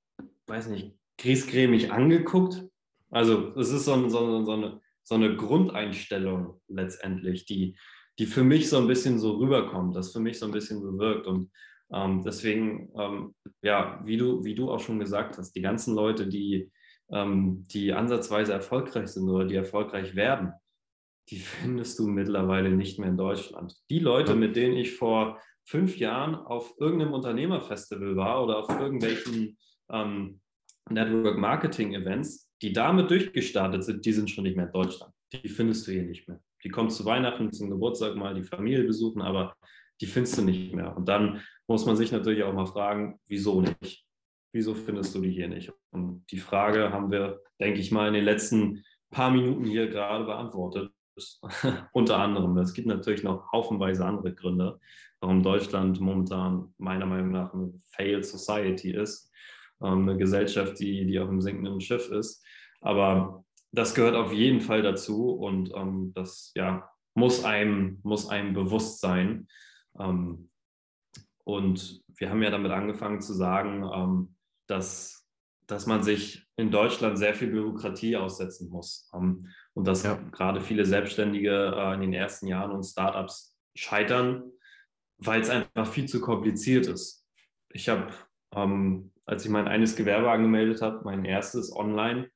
weiß 0.47 0.67
nicht, 0.67 0.95
griesgrämig 1.17 1.91
angeguckt. 1.91 2.63
Also 3.09 3.55
es 3.55 3.71
ist 3.71 3.85
so, 3.85 4.09
so, 4.09 4.45
so 4.45 4.51
eine 4.51 4.81
so 5.07 5.15
eine 5.15 5.37
Grundeinstellung 5.37 6.59
letztendlich, 6.67 7.45
die, 7.45 7.77
die 8.19 8.25
für 8.25 8.43
mich 8.43 8.69
so 8.69 8.77
ein 8.77 8.87
bisschen 8.87 9.19
so 9.19 9.37
rüberkommt, 9.37 9.95
das 9.95 10.11
für 10.11 10.19
mich 10.19 10.37
so 10.37 10.45
ein 10.45 10.51
bisschen 10.51 10.81
so 10.81 10.97
wirkt. 10.99 11.27
Und 11.27 11.49
ähm, 11.93 12.23
deswegen, 12.25 12.91
ähm, 12.99 13.33
ja, 13.61 14.01
wie 14.03 14.17
du, 14.17 14.43
wie 14.43 14.53
du 14.53 14.69
auch 14.69 14.81
schon 14.81 14.99
gesagt 14.99 15.37
hast, 15.37 15.53
die 15.53 15.61
ganzen 15.61 15.95
Leute, 15.95 16.27
die, 16.27 16.69
ähm, 17.09 17.63
die 17.71 17.93
ansatzweise 17.93 18.51
erfolgreich 18.51 19.07
sind 19.07 19.29
oder 19.29 19.45
die 19.45 19.55
erfolgreich 19.55 20.13
werden, 20.13 20.51
die 21.29 21.39
findest 21.39 21.97
du 21.99 22.07
mittlerweile 22.07 22.69
nicht 22.69 22.99
mehr 22.99 23.07
in 23.07 23.17
Deutschland. 23.17 23.77
Die 23.89 23.99
Leute, 23.99 24.35
mit 24.35 24.57
denen 24.57 24.75
ich 24.75 24.97
vor 24.97 25.39
fünf 25.63 25.97
Jahren 25.97 26.35
auf 26.35 26.73
irgendeinem 26.79 27.13
Unternehmerfestival 27.13 28.17
war 28.17 28.43
oder 28.43 28.57
auf 28.57 28.69
irgendwelchen 28.69 29.57
ähm, 29.89 30.41
Network 30.89 31.37
Marketing 31.37 31.93
Events, 31.93 32.46
die 32.61 32.73
damit 32.73 33.09
durchgestartet 33.11 33.83
sind, 33.83 34.05
die 34.05 34.13
sind 34.13 34.29
schon 34.29 34.43
nicht 34.43 34.55
mehr 34.55 34.67
in 34.67 34.71
Deutschland. 34.71 35.13
Die 35.31 35.49
findest 35.49 35.87
du 35.87 35.91
hier 35.91 36.03
nicht 36.03 36.27
mehr. 36.27 36.39
Die 36.63 36.69
kommen 36.69 36.89
zu 36.89 37.05
Weihnachten, 37.05 37.51
zum 37.51 37.69
Geburtstag 37.69 38.15
mal 38.15 38.33
die 38.33 38.43
Familie 38.43 38.83
besuchen, 38.83 39.21
aber 39.21 39.55
die 40.01 40.05
findest 40.05 40.37
du 40.37 40.41
nicht 40.41 40.73
mehr. 40.73 40.95
Und 40.95 41.07
dann 41.07 41.41
muss 41.67 41.85
man 41.85 41.95
sich 41.95 42.11
natürlich 42.11 42.43
auch 42.43 42.53
mal 42.53 42.65
fragen, 42.65 43.19
wieso 43.27 43.61
nicht? 43.61 44.07
wieso 44.57 44.73
findest 44.73 45.13
du 45.13 45.21
die 45.21 45.31
hier 45.31 45.47
nicht? 45.47 45.71
Und 45.91 46.25
die 46.31 46.39
Frage 46.39 46.91
haben 46.91 47.11
wir, 47.11 47.41
denke 47.59 47.79
ich 47.79 47.91
mal, 47.91 48.07
in 48.07 48.15
den 48.15 48.25
letzten 48.25 48.83
paar 49.11 49.29
Minuten 49.29 49.65
hier 49.65 49.87
gerade 49.87 50.25
beantwortet. 50.25 50.91
Unter 51.93 52.17
anderem. 52.17 52.57
Es 52.57 52.73
gibt 52.73 52.87
natürlich 52.87 53.23
noch 53.23 53.51
haufenweise 53.51 54.05
andere 54.05 54.33
Gründe, 54.33 54.79
warum 55.19 55.43
Deutschland 55.43 55.99
momentan 55.99 56.73
meiner 56.77 57.05
Meinung 57.05 57.31
nach 57.31 57.53
eine 57.53 57.73
Failed 57.91 58.25
Society 58.25 58.91
ist. 58.91 59.31
Ähm, 59.81 60.09
eine 60.09 60.17
Gesellschaft, 60.17 60.79
die, 60.79 61.05
die 61.05 61.19
auf 61.19 61.29
einem 61.29 61.41
sinkenden 61.41 61.79
Schiff 61.79 62.09
ist. 62.09 62.43
Aber 62.81 63.45
das 63.71 63.93
gehört 63.93 64.15
auf 64.15 64.31
jeden 64.31 64.61
Fall 64.61 64.81
dazu 64.81 65.31
und 65.31 65.71
ähm, 65.75 66.11
das 66.15 66.51
ja, 66.55 66.89
muss, 67.13 67.43
einem, 67.43 67.99
muss 68.03 68.29
einem 68.29 68.53
bewusst 68.53 69.01
sein. 69.01 69.47
Ähm, 69.99 70.49
und 71.43 72.01
wir 72.07 72.29
haben 72.29 72.43
ja 72.43 72.49
damit 72.49 72.71
angefangen 72.71 73.21
zu 73.21 73.33
sagen, 73.33 73.83
ähm, 73.93 74.35
dass, 74.67 75.25
dass 75.65 75.85
man 75.85 76.03
sich 76.03 76.45
in 76.57 76.71
Deutschland 76.71 77.17
sehr 77.17 77.33
viel 77.33 77.49
Bürokratie 77.49 78.17
aussetzen 78.17 78.69
muss. 78.69 79.09
Ähm, 79.13 79.47
und 79.73 79.85
dass 79.87 80.03
ja. 80.03 80.15
gerade 80.31 80.59
viele 80.59 80.85
Selbstständige 80.85 81.73
äh, 81.75 81.93
in 81.93 82.01
den 82.01 82.13
ersten 82.13 82.47
Jahren 82.47 82.71
und 82.71 82.83
Startups 82.83 83.55
scheitern, 83.75 84.51
weil 85.19 85.41
es 85.41 85.49
einfach 85.49 85.87
viel 85.87 86.07
zu 86.07 86.19
kompliziert 86.19 86.87
ist. 86.87 87.25
Ich 87.69 87.89
habe, 87.89 88.11
ähm, 88.53 89.11
als 89.25 89.45
ich 89.45 89.51
mein 89.51 89.67
eines 89.67 89.95
Gewerbe 89.95 90.31
angemeldet 90.31 90.81
habe, 90.81 91.01
mein 91.03 91.25
erstes 91.25 91.75
online, 91.75 92.29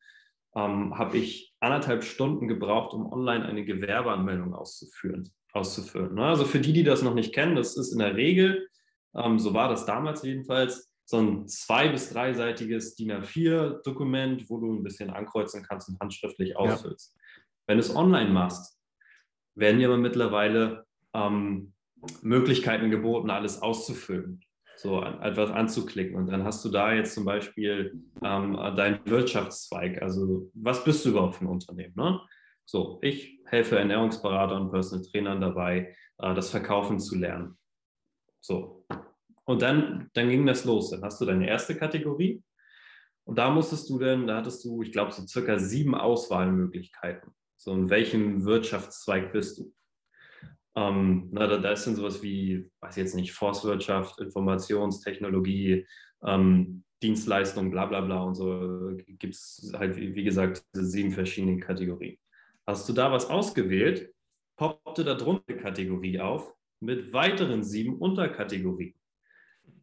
ähm, 0.55 0.97
habe 0.97 1.17
ich 1.17 1.53
anderthalb 1.59 2.03
Stunden 2.03 2.47
gebraucht, 2.47 2.93
um 2.93 3.11
online 3.11 3.45
eine 3.45 3.63
Gewerbeanmeldung 3.63 4.53
auszuführen. 4.53 5.31
auszuführen. 5.53 6.15
Ne? 6.15 6.25
Also 6.25 6.45
für 6.45 6.59
die, 6.59 6.73
die 6.73 6.83
das 6.83 7.01
noch 7.01 7.13
nicht 7.13 7.33
kennen, 7.33 7.55
das 7.55 7.77
ist 7.77 7.91
in 7.91 7.99
der 7.99 8.15
Regel, 8.15 8.67
ähm, 9.15 9.39
so 9.39 9.53
war 9.53 9.69
das 9.69 9.85
damals 9.85 10.23
jedenfalls, 10.23 10.91
so 11.05 11.17
ein 11.19 11.47
zwei- 11.47 11.89
bis 11.89 12.09
dreiseitiges 12.09 12.95
DIN 12.95 13.11
A4-Dokument, 13.11 14.49
wo 14.49 14.59
du 14.59 14.73
ein 14.73 14.83
bisschen 14.83 15.09
ankreuzen 15.09 15.63
kannst 15.67 15.89
und 15.89 15.99
handschriftlich 15.99 16.55
ausfüllst. 16.55 17.13
Ja. 17.15 17.21
Wenn 17.67 17.77
du 17.77 17.83
es 17.83 17.93
online 17.93 18.29
machst, 18.29 18.79
werden 19.55 19.79
dir 19.79 19.89
aber 19.89 19.97
mittlerweile 19.97 20.85
ähm, 21.13 21.73
Möglichkeiten 22.21 22.89
geboten, 22.89 23.29
alles 23.29 23.61
auszufüllen, 23.61 24.41
so 24.81 25.03
etwas 25.03 25.51
anzuklicken. 25.51 26.15
Und 26.15 26.27
dann 26.31 26.43
hast 26.43 26.65
du 26.65 26.69
da 26.69 26.93
jetzt 26.93 27.13
zum 27.13 27.23
Beispiel 27.23 28.01
ähm, 28.23 28.53
deinen 28.75 28.99
Wirtschaftszweig. 29.05 30.01
Also, 30.01 30.49
was 30.55 30.83
bist 30.83 31.05
du 31.05 31.09
überhaupt 31.09 31.35
für 31.35 31.45
ein 31.45 31.49
Unternehmen? 31.49 31.93
Ne? 31.95 32.19
So, 32.65 32.99
ich 33.03 33.39
helfe 33.45 33.77
Ernährungsberatern 33.77 34.63
und 34.63 34.71
Personal 34.71 35.05
Trainern 35.05 35.39
dabei, 35.39 35.95
äh, 36.17 36.33
das 36.33 36.49
Verkaufen 36.49 36.99
zu 36.99 37.15
lernen. 37.15 37.57
So, 38.39 38.85
und 39.45 39.61
dann, 39.61 40.09
dann 40.13 40.29
ging 40.29 40.47
das 40.47 40.65
los. 40.65 40.89
Dann 40.89 41.03
hast 41.03 41.21
du 41.21 41.25
deine 41.25 41.47
erste 41.47 41.75
Kategorie. 41.75 42.43
Und 43.23 43.37
da 43.37 43.51
musstest 43.51 43.87
du 43.89 43.99
dann, 43.99 44.25
da 44.25 44.37
hattest 44.37 44.65
du, 44.65 44.81
ich 44.81 44.91
glaube, 44.91 45.11
so 45.11 45.27
circa 45.27 45.59
sieben 45.59 45.93
Auswahlmöglichkeiten. 45.93 47.31
So, 47.57 47.73
in 47.73 47.91
welchem 47.91 48.45
Wirtschaftszweig 48.45 49.31
bist 49.31 49.59
du? 49.59 49.71
Ähm, 50.75 51.29
na, 51.31 51.47
da, 51.47 51.57
da 51.57 51.71
ist 51.71 51.85
dann 51.85 51.95
sowas 51.95 52.23
wie, 52.23 52.69
weiß 52.81 52.95
jetzt 52.95 53.15
nicht, 53.15 53.33
Forstwirtschaft, 53.33 54.19
Informationstechnologie, 54.19 55.85
ähm, 56.25 56.83
Dienstleistung, 57.01 57.71
bla 57.71 57.87
bla 57.87 58.01
bla 58.01 58.21
und 58.21 58.35
so 58.35 58.95
gibt 59.07 59.33
es 59.33 59.71
halt, 59.75 59.97
wie, 59.97 60.13
wie 60.15 60.23
gesagt, 60.23 60.63
sieben 60.73 61.11
verschiedene 61.11 61.59
Kategorien. 61.59 62.17
Hast 62.65 62.87
du 62.87 62.93
da 62.93 63.11
was 63.11 63.29
ausgewählt, 63.29 64.13
poppte 64.55 65.03
da 65.03 65.15
drunter 65.15 65.43
eine 65.47 65.57
Kategorie 65.57 66.19
auf 66.19 66.53
mit 66.79 67.11
weiteren 67.11 67.63
sieben 67.63 67.97
Unterkategorien. 67.97 68.93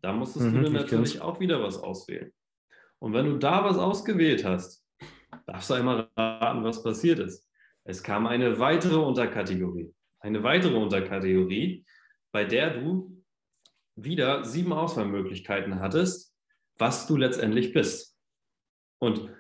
Da 0.01 0.13
musstest 0.13 0.47
mhm, 0.47 0.55
du 0.55 0.63
dann 0.63 0.73
natürlich 0.75 1.21
auch 1.21 1.41
wieder 1.41 1.63
was 1.63 1.77
auswählen. 1.79 2.33
Und 3.01 3.13
wenn 3.13 3.27
du 3.27 3.39
da 3.39 3.65
was 3.65 3.79
ausgewählt 3.79 4.45
hast, 4.45 4.85
darfst 5.47 5.71
du 5.71 5.75
einmal 5.75 6.09
raten, 6.17 6.65
was 6.65 6.83
passiert 6.83 7.19
ist. 7.19 7.49
Es 7.85 8.03
kam 8.03 8.27
eine 8.27 8.59
weitere 8.59 8.97
Unterkategorie. 8.97 9.93
Eine 10.21 10.43
weitere 10.43 10.77
Unterkategorie, 10.77 11.85
bei 12.33 12.45
der 12.45 12.81
du 12.81 13.25
wieder 13.97 14.45
sieben 14.45 14.73
Auswahlmöglichkeiten 14.73 15.81
hattest, 15.81 16.35
was 16.77 17.07
du 17.07 17.17
letztendlich 17.17 17.73
bist. 17.73 18.17
Und 19.01 19.31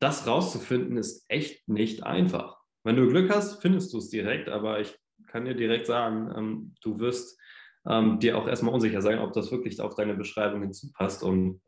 das 0.00 0.26
rauszufinden 0.26 0.96
ist 0.96 1.24
echt 1.28 1.68
nicht 1.68 2.02
einfach. 2.02 2.58
Wenn 2.82 2.96
du 2.96 3.08
Glück 3.08 3.30
hast, 3.30 3.62
findest 3.62 3.92
du 3.92 3.98
es 3.98 4.10
direkt, 4.10 4.48
aber 4.48 4.80
ich 4.80 4.94
kann 5.28 5.44
dir 5.44 5.54
direkt 5.54 5.86
sagen, 5.86 6.32
ähm, 6.36 6.74
du 6.82 6.98
wirst 6.98 7.38
ähm, 7.86 8.18
dir 8.18 8.36
auch 8.38 8.46
erstmal 8.46 8.74
unsicher 8.74 9.02
sein, 9.02 9.18
ob 9.18 9.32
das 9.32 9.50
wirklich 9.50 9.80
auf 9.80 9.94
deine 9.94 10.14
Beschreibung 10.14 10.62
hinzupasst. 10.62 11.22
Und 11.22 11.62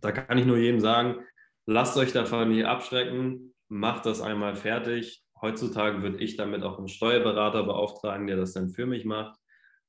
da 0.00 0.12
kann 0.12 0.38
ich 0.38 0.46
nur 0.46 0.58
jedem 0.58 0.80
sagen, 0.80 1.24
lasst 1.66 1.96
euch 1.96 2.12
davon 2.12 2.50
nicht 2.50 2.64
abschrecken, 2.64 3.54
macht 3.68 4.06
das 4.06 4.20
einmal 4.20 4.56
fertig. 4.56 5.22
Heutzutage 5.40 6.02
würde 6.02 6.18
ich 6.18 6.36
damit 6.36 6.62
auch 6.62 6.78
einen 6.78 6.88
Steuerberater 6.88 7.62
beauftragen, 7.64 8.26
der 8.26 8.36
das 8.36 8.52
dann 8.52 8.70
für 8.70 8.86
mich 8.86 9.04
macht. 9.04 9.38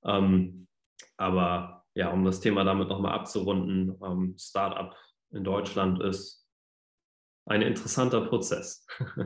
Ähm, 0.03 0.67
aber 1.15 1.85
ja, 1.93 2.09
um 2.11 2.25
das 2.25 2.39
Thema 2.39 2.63
damit 2.63 2.89
nochmal 2.89 3.13
abzurunden, 3.13 3.97
ähm, 4.03 4.35
Startup 4.37 4.95
in 5.31 5.43
Deutschland 5.43 6.01
ist 6.01 6.45
ein 7.45 7.61
interessanter 7.61 8.21
Prozess. 8.21 8.85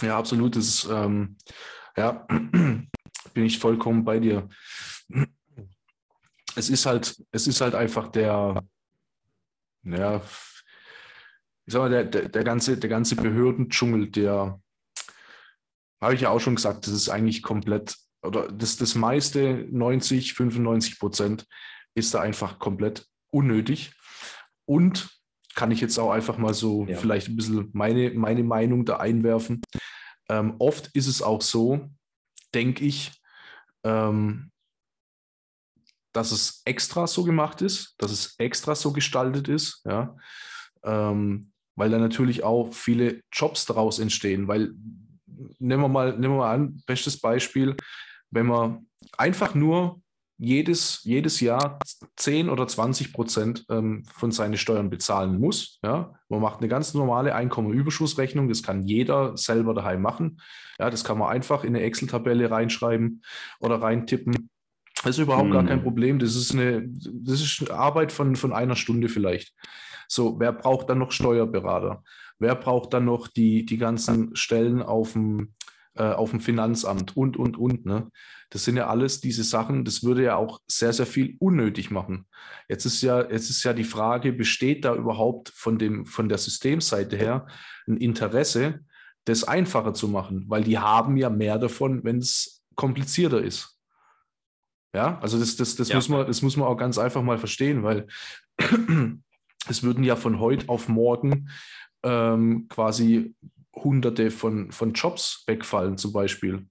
ja, 0.00 0.18
absolut. 0.18 0.56
Das 0.56 0.88
ähm, 0.90 1.36
ja, 1.96 2.26
bin 3.34 3.44
ich 3.44 3.58
vollkommen 3.58 4.04
bei 4.04 4.18
dir. 4.18 4.48
Es 6.56 6.70
ist 6.70 6.86
halt, 6.86 7.22
es 7.30 7.46
ist 7.46 7.60
halt 7.60 7.74
einfach 7.74 8.08
der, 8.08 8.64
ja, 9.82 10.22
ich 11.66 11.72
sag 11.72 11.80
mal, 11.80 11.90
der, 11.90 12.04
der, 12.04 12.28
der 12.28 12.44
ganze, 12.44 12.76
der 12.76 12.90
ganze 12.90 13.16
Behördendschungel, 13.16 14.10
der, 14.10 14.60
habe 16.00 16.14
ich 16.14 16.20
ja 16.20 16.30
auch 16.30 16.40
schon 16.40 16.56
gesagt, 16.56 16.86
das 16.86 16.94
ist 16.94 17.08
eigentlich 17.08 17.42
komplett, 17.42 17.96
oder 18.22 18.50
das, 18.50 18.76
das 18.76 18.94
meiste, 18.94 19.66
90, 19.70 20.34
95 20.34 20.98
Prozent, 20.98 21.46
ist 21.94 22.12
da 22.14 22.20
einfach 22.20 22.58
komplett 22.58 23.06
unnötig. 23.30 23.92
Und 24.66 25.08
kann 25.54 25.70
ich 25.70 25.80
jetzt 25.80 25.98
auch 25.98 26.10
einfach 26.10 26.36
mal 26.36 26.54
so 26.54 26.86
ja. 26.86 26.96
vielleicht 26.96 27.28
ein 27.28 27.36
bisschen 27.36 27.70
meine, 27.72 28.10
meine 28.10 28.42
Meinung 28.42 28.84
da 28.84 28.96
einwerfen. 28.96 29.62
Ähm, 30.28 30.56
oft 30.58 30.88
ist 30.94 31.06
es 31.06 31.22
auch 31.22 31.42
so, 31.42 31.90
denke 32.54 32.84
ich, 32.84 33.12
ähm, 33.84 34.50
dass 36.12 36.32
es 36.32 36.62
extra 36.64 37.06
so 37.06 37.24
gemacht 37.24 37.62
ist, 37.62 37.94
dass 37.98 38.10
es 38.10 38.34
extra 38.38 38.74
so 38.74 38.92
gestaltet 38.92 39.48
ist, 39.48 39.82
ja, 39.84 40.16
ähm, 40.84 41.52
weil 41.76 41.90
da 41.90 41.98
natürlich 41.98 42.44
auch 42.44 42.72
viele 42.72 43.20
Jobs 43.32 43.66
daraus 43.66 43.98
entstehen, 43.98 44.48
weil 44.48 44.74
nehmen 45.58 45.82
wir 45.82 45.88
mal, 45.88 46.12
nehmen 46.12 46.34
wir 46.34 46.38
mal 46.38 46.54
an, 46.54 46.82
bestes 46.86 47.20
Beispiel, 47.20 47.76
wenn 48.30 48.46
man 48.46 48.86
einfach 49.16 49.54
nur 49.54 50.00
jedes, 50.36 51.00
jedes 51.04 51.40
Jahr 51.40 51.78
10 52.16 52.48
oder 52.48 52.66
20 52.66 53.12
Prozent 53.12 53.64
ähm, 53.70 54.02
von 54.12 54.32
seinen 54.32 54.56
Steuern 54.56 54.90
bezahlen 54.90 55.38
muss. 55.38 55.78
Ja? 55.82 56.12
Man 56.28 56.40
macht 56.40 56.58
eine 56.58 56.68
ganz 56.68 56.92
normale 56.94 57.34
Einkommenüberschussrechnung, 57.34 58.48
das 58.48 58.62
kann 58.62 58.82
jeder 58.82 59.36
selber 59.36 59.74
daheim 59.74 60.02
machen. 60.02 60.40
Ja, 60.78 60.90
das 60.90 61.04
kann 61.04 61.18
man 61.18 61.30
einfach 61.30 61.62
in 61.62 61.76
eine 61.76 61.84
Excel-Tabelle 61.84 62.50
reinschreiben 62.50 63.22
oder 63.60 63.80
reintippen. 63.80 64.50
Das 65.04 65.18
ist 65.18 65.22
überhaupt 65.22 65.46
hm. 65.46 65.52
gar 65.52 65.64
kein 65.64 65.78
hm. 65.78 65.84
Problem. 65.84 66.18
Das 66.18 66.34
ist 66.34 66.52
eine, 66.52 66.82
das 66.88 67.40
ist 67.40 67.70
Arbeit 67.70 68.10
von, 68.10 68.34
von 68.36 68.52
einer 68.52 68.76
Stunde 68.76 69.08
vielleicht. 69.08 69.54
So, 70.08 70.38
wer 70.38 70.52
braucht 70.52 70.90
dann 70.90 70.98
noch 70.98 71.12
Steuerberater? 71.12 72.02
Wer 72.38 72.54
braucht 72.54 72.92
dann 72.94 73.04
noch 73.04 73.28
die, 73.28 73.64
die 73.64 73.78
ganzen 73.78 74.34
Stellen 74.36 74.82
auf 74.82 75.12
dem, 75.12 75.54
äh, 75.94 76.02
auf 76.02 76.30
dem 76.30 76.40
Finanzamt 76.40 77.16
und, 77.16 77.36
und, 77.36 77.56
und. 77.56 77.86
Ne? 77.86 78.10
Das 78.50 78.64
sind 78.64 78.76
ja 78.76 78.88
alles 78.88 79.20
diese 79.20 79.44
Sachen, 79.44 79.84
das 79.84 80.02
würde 80.02 80.24
ja 80.24 80.36
auch 80.36 80.60
sehr, 80.66 80.92
sehr 80.92 81.06
viel 81.06 81.36
unnötig 81.38 81.90
machen. 81.90 82.26
Jetzt 82.68 82.84
ist 82.84 83.02
ja, 83.02 83.20
jetzt 83.30 83.50
ist 83.50 83.62
ja 83.62 83.72
die 83.72 83.84
Frage, 83.84 84.32
besteht 84.32 84.84
da 84.84 84.94
überhaupt 84.94 85.50
von, 85.50 85.78
dem, 85.78 86.06
von 86.06 86.28
der 86.28 86.38
Systemseite 86.38 87.16
her 87.16 87.46
ein 87.86 87.96
Interesse, 87.96 88.80
das 89.24 89.44
einfacher 89.44 89.94
zu 89.94 90.08
machen? 90.08 90.44
Weil 90.48 90.64
die 90.64 90.78
haben 90.78 91.16
ja 91.16 91.30
mehr 91.30 91.58
davon, 91.58 92.04
wenn 92.04 92.18
es 92.18 92.64
komplizierter 92.74 93.42
ist. 93.42 93.78
Ja, 94.94 95.18
also 95.20 95.38
das, 95.38 95.56
das, 95.56 95.74
das, 95.74 95.88
ja. 95.88 95.96
Muss 95.96 96.08
man, 96.08 96.26
das 96.26 96.42
muss 96.42 96.56
man 96.56 96.68
auch 96.68 96.76
ganz 96.76 96.98
einfach 96.98 97.22
mal 97.22 97.38
verstehen, 97.38 97.82
weil 97.82 98.06
es 99.68 99.82
würden 99.82 100.04
ja 100.04 100.16
von 100.16 100.40
heute 100.40 100.68
auf 100.68 100.88
morgen 100.88 101.48
ähm, 102.02 102.66
quasi 102.68 103.34
hunderte 103.74 104.30
von, 104.30 104.70
von 104.70 104.92
Jobs 104.92 105.44
wegfallen 105.46 105.98
zum 105.98 106.12
Beispiel. 106.12 106.66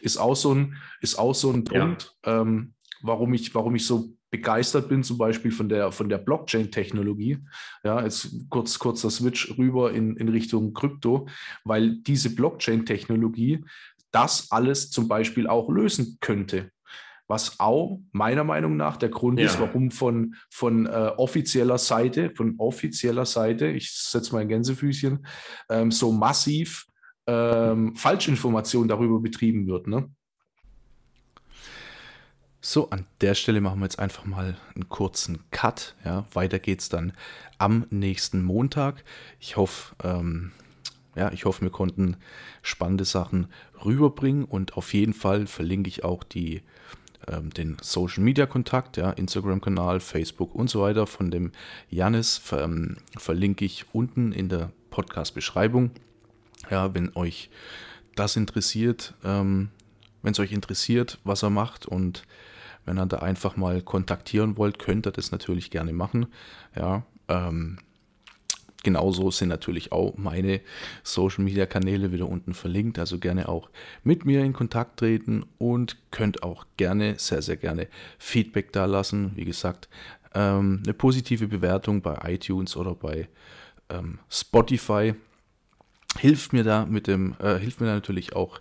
Ist 0.00 0.16
auch 0.16 0.34
so 0.34 0.54
ein, 0.54 0.76
ist 1.00 1.18
auch 1.18 1.34
so 1.34 1.50
ein 1.52 1.64
Punkt, 1.64 2.16
ja. 2.24 2.40
ähm, 2.40 2.74
warum, 3.02 3.32
ich, 3.34 3.54
warum 3.54 3.74
ich 3.76 3.86
so 3.86 4.12
begeistert 4.30 4.88
bin, 4.88 5.02
zum 5.02 5.18
Beispiel 5.18 5.50
von 5.50 5.68
der, 5.68 5.92
von 5.92 6.08
der 6.08 6.18
Blockchain-Technologie. 6.18 7.38
Ja, 7.84 8.02
jetzt 8.02 8.30
kurz, 8.50 8.78
kurz 8.78 9.00
der 9.02 9.10
Switch 9.10 9.56
rüber 9.56 9.92
in, 9.92 10.16
in 10.16 10.28
Richtung 10.28 10.74
Krypto, 10.74 11.28
weil 11.64 11.96
diese 11.96 12.34
Blockchain-Technologie 12.34 13.64
das 14.10 14.50
alles 14.50 14.90
zum 14.90 15.08
Beispiel 15.08 15.46
auch 15.46 15.70
lösen 15.70 16.18
könnte. 16.20 16.70
Was 17.28 17.60
auch 17.60 18.00
meiner 18.10 18.42
Meinung 18.42 18.76
nach 18.76 18.96
der 18.96 19.10
Grund 19.10 19.38
ja. 19.38 19.46
ist, 19.46 19.60
warum 19.60 19.90
von, 19.90 20.34
von 20.50 20.86
äh, 20.86 21.12
offizieller 21.16 21.78
Seite, 21.78 22.30
von 22.34 22.54
offizieller 22.58 23.26
Seite, 23.26 23.68
ich 23.68 23.92
setze 23.92 24.32
mal 24.32 24.40
ein 24.40 24.48
Gänsefüßchen, 24.48 25.26
ähm, 25.68 25.90
so 25.90 26.10
massiv 26.10 26.86
ähm, 27.26 27.94
Falschinformation 27.94 28.88
darüber 28.88 29.20
betrieben 29.20 29.66
wird. 29.66 29.86
Ne? 29.86 30.10
So, 32.60 32.90
an 32.90 33.06
der 33.20 33.34
Stelle 33.34 33.60
machen 33.60 33.78
wir 33.80 33.84
jetzt 33.84 33.98
einfach 33.98 34.24
mal 34.24 34.56
einen 34.74 34.88
kurzen 34.88 35.44
Cut. 35.50 35.94
Ja, 36.04 36.26
weiter 36.32 36.58
geht's 36.58 36.88
dann 36.88 37.12
am 37.58 37.86
nächsten 37.90 38.42
Montag. 38.42 39.04
Ich 39.38 39.56
hoffe, 39.56 39.94
ähm, 40.02 40.52
ja, 41.14 41.30
ich 41.32 41.44
hoffe, 41.44 41.62
wir 41.62 41.70
konnten 41.70 42.16
spannende 42.62 43.04
Sachen 43.04 43.48
rüberbringen 43.84 44.44
und 44.44 44.76
auf 44.76 44.92
jeden 44.92 45.14
Fall 45.14 45.46
verlinke 45.46 45.88
ich 45.88 46.04
auch 46.04 46.24
die, 46.24 46.62
ähm, 47.30 47.50
den 47.50 47.76
Social 47.80 48.22
Media 48.22 48.46
Kontakt, 48.46 48.96
ja, 48.96 49.10
Instagram-Kanal, 49.10 50.00
Facebook 50.00 50.54
und 50.54 50.68
so 50.70 50.82
weiter 50.82 51.06
von 51.06 51.30
dem 51.30 51.52
Janis 51.90 52.38
ver, 52.38 52.64
ähm, 52.64 52.96
verlinke 53.16 53.64
ich 53.64 53.86
unten 53.92 54.32
in 54.32 54.48
der 54.48 54.70
Podcast-Beschreibung. 54.90 55.90
Ja, 56.70 56.94
wenn 56.94 57.14
euch 57.14 57.50
das 58.14 58.36
interessiert, 58.36 59.14
ähm, 59.24 59.70
wenn 60.22 60.32
es 60.32 60.40
euch 60.40 60.52
interessiert, 60.52 61.18
was 61.24 61.42
er 61.42 61.50
macht 61.50 61.86
und 61.86 62.24
wenn 62.84 62.98
ihr 62.98 63.06
da 63.06 63.18
einfach 63.18 63.56
mal 63.56 63.82
kontaktieren 63.82 64.56
wollt, 64.56 64.78
könnt 64.78 65.06
ihr 65.06 65.12
das 65.12 65.30
natürlich 65.30 65.70
gerne 65.70 65.92
machen. 65.92 66.26
Ja, 66.74 67.04
ähm, 67.28 67.78
genauso 68.82 69.30
sind 69.30 69.48
natürlich 69.48 69.92
auch 69.92 70.16
meine 70.16 70.60
Social 71.02 71.44
Media 71.44 71.66
Kanäle 71.66 72.12
wieder 72.12 72.28
unten 72.28 72.54
verlinkt. 72.54 72.98
Also 72.98 73.18
gerne 73.18 73.48
auch 73.48 73.70
mit 74.04 74.24
mir 74.24 74.44
in 74.44 74.52
Kontakt 74.52 74.98
treten 75.00 75.44
und 75.58 75.96
könnt 76.10 76.42
auch 76.42 76.66
gerne, 76.76 77.14
sehr, 77.18 77.42
sehr 77.42 77.56
gerne 77.56 77.88
Feedback 78.18 78.72
da 78.72 78.84
lassen. 78.84 79.32
Wie 79.34 79.44
gesagt, 79.44 79.88
ähm, 80.34 80.82
eine 80.84 80.94
positive 80.94 81.48
Bewertung 81.48 82.02
bei 82.02 82.18
iTunes 82.32 82.76
oder 82.76 82.94
bei 82.94 83.28
ähm, 83.90 84.18
Spotify 84.30 85.14
hilft 86.18 86.52
mir 86.52 86.64
da 86.64 86.86
mit 86.86 87.06
dem, 87.06 87.34
äh, 87.40 87.58
hilft 87.58 87.80
mir 87.80 87.86
da 87.86 87.94
natürlich 87.94 88.34
auch 88.34 88.60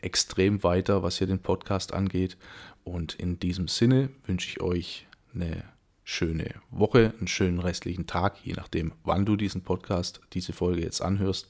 extrem 0.00 0.62
weiter, 0.62 1.02
was 1.02 1.18
hier 1.18 1.26
den 1.26 1.40
Podcast 1.40 1.92
angeht. 1.92 2.36
Und 2.84 3.14
in 3.14 3.38
diesem 3.38 3.68
Sinne 3.68 4.10
wünsche 4.26 4.48
ich 4.48 4.60
euch 4.60 5.06
eine 5.34 5.64
schöne 6.08 6.54
Woche, 6.70 7.12
einen 7.18 7.28
schönen 7.28 7.58
restlichen 7.58 8.06
Tag, 8.06 8.38
je 8.42 8.54
nachdem, 8.54 8.92
wann 9.04 9.26
du 9.26 9.36
diesen 9.36 9.60
Podcast, 9.60 10.22
diese 10.32 10.54
Folge 10.54 10.80
jetzt 10.80 11.02
anhörst. 11.02 11.48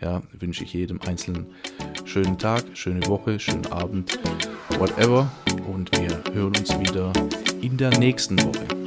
Ja, 0.00 0.22
wünsche 0.32 0.64
ich 0.64 0.72
jedem 0.72 1.00
einzelnen 1.02 1.46
schönen 2.04 2.36
Tag, 2.36 2.64
schöne 2.74 3.06
Woche, 3.06 3.38
schönen 3.38 3.66
Abend, 3.66 4.18
whatever. 4.76 5.30
Und 5.68 5.96
wir 5.96 6.20
hören 6.34 6.56
uns 6.56 6.76
wieder 6.80 7.12
in 7.60 7.76
der 7.76 7.96
nächsten 7.96 8.42
Woche. 8.42 8.81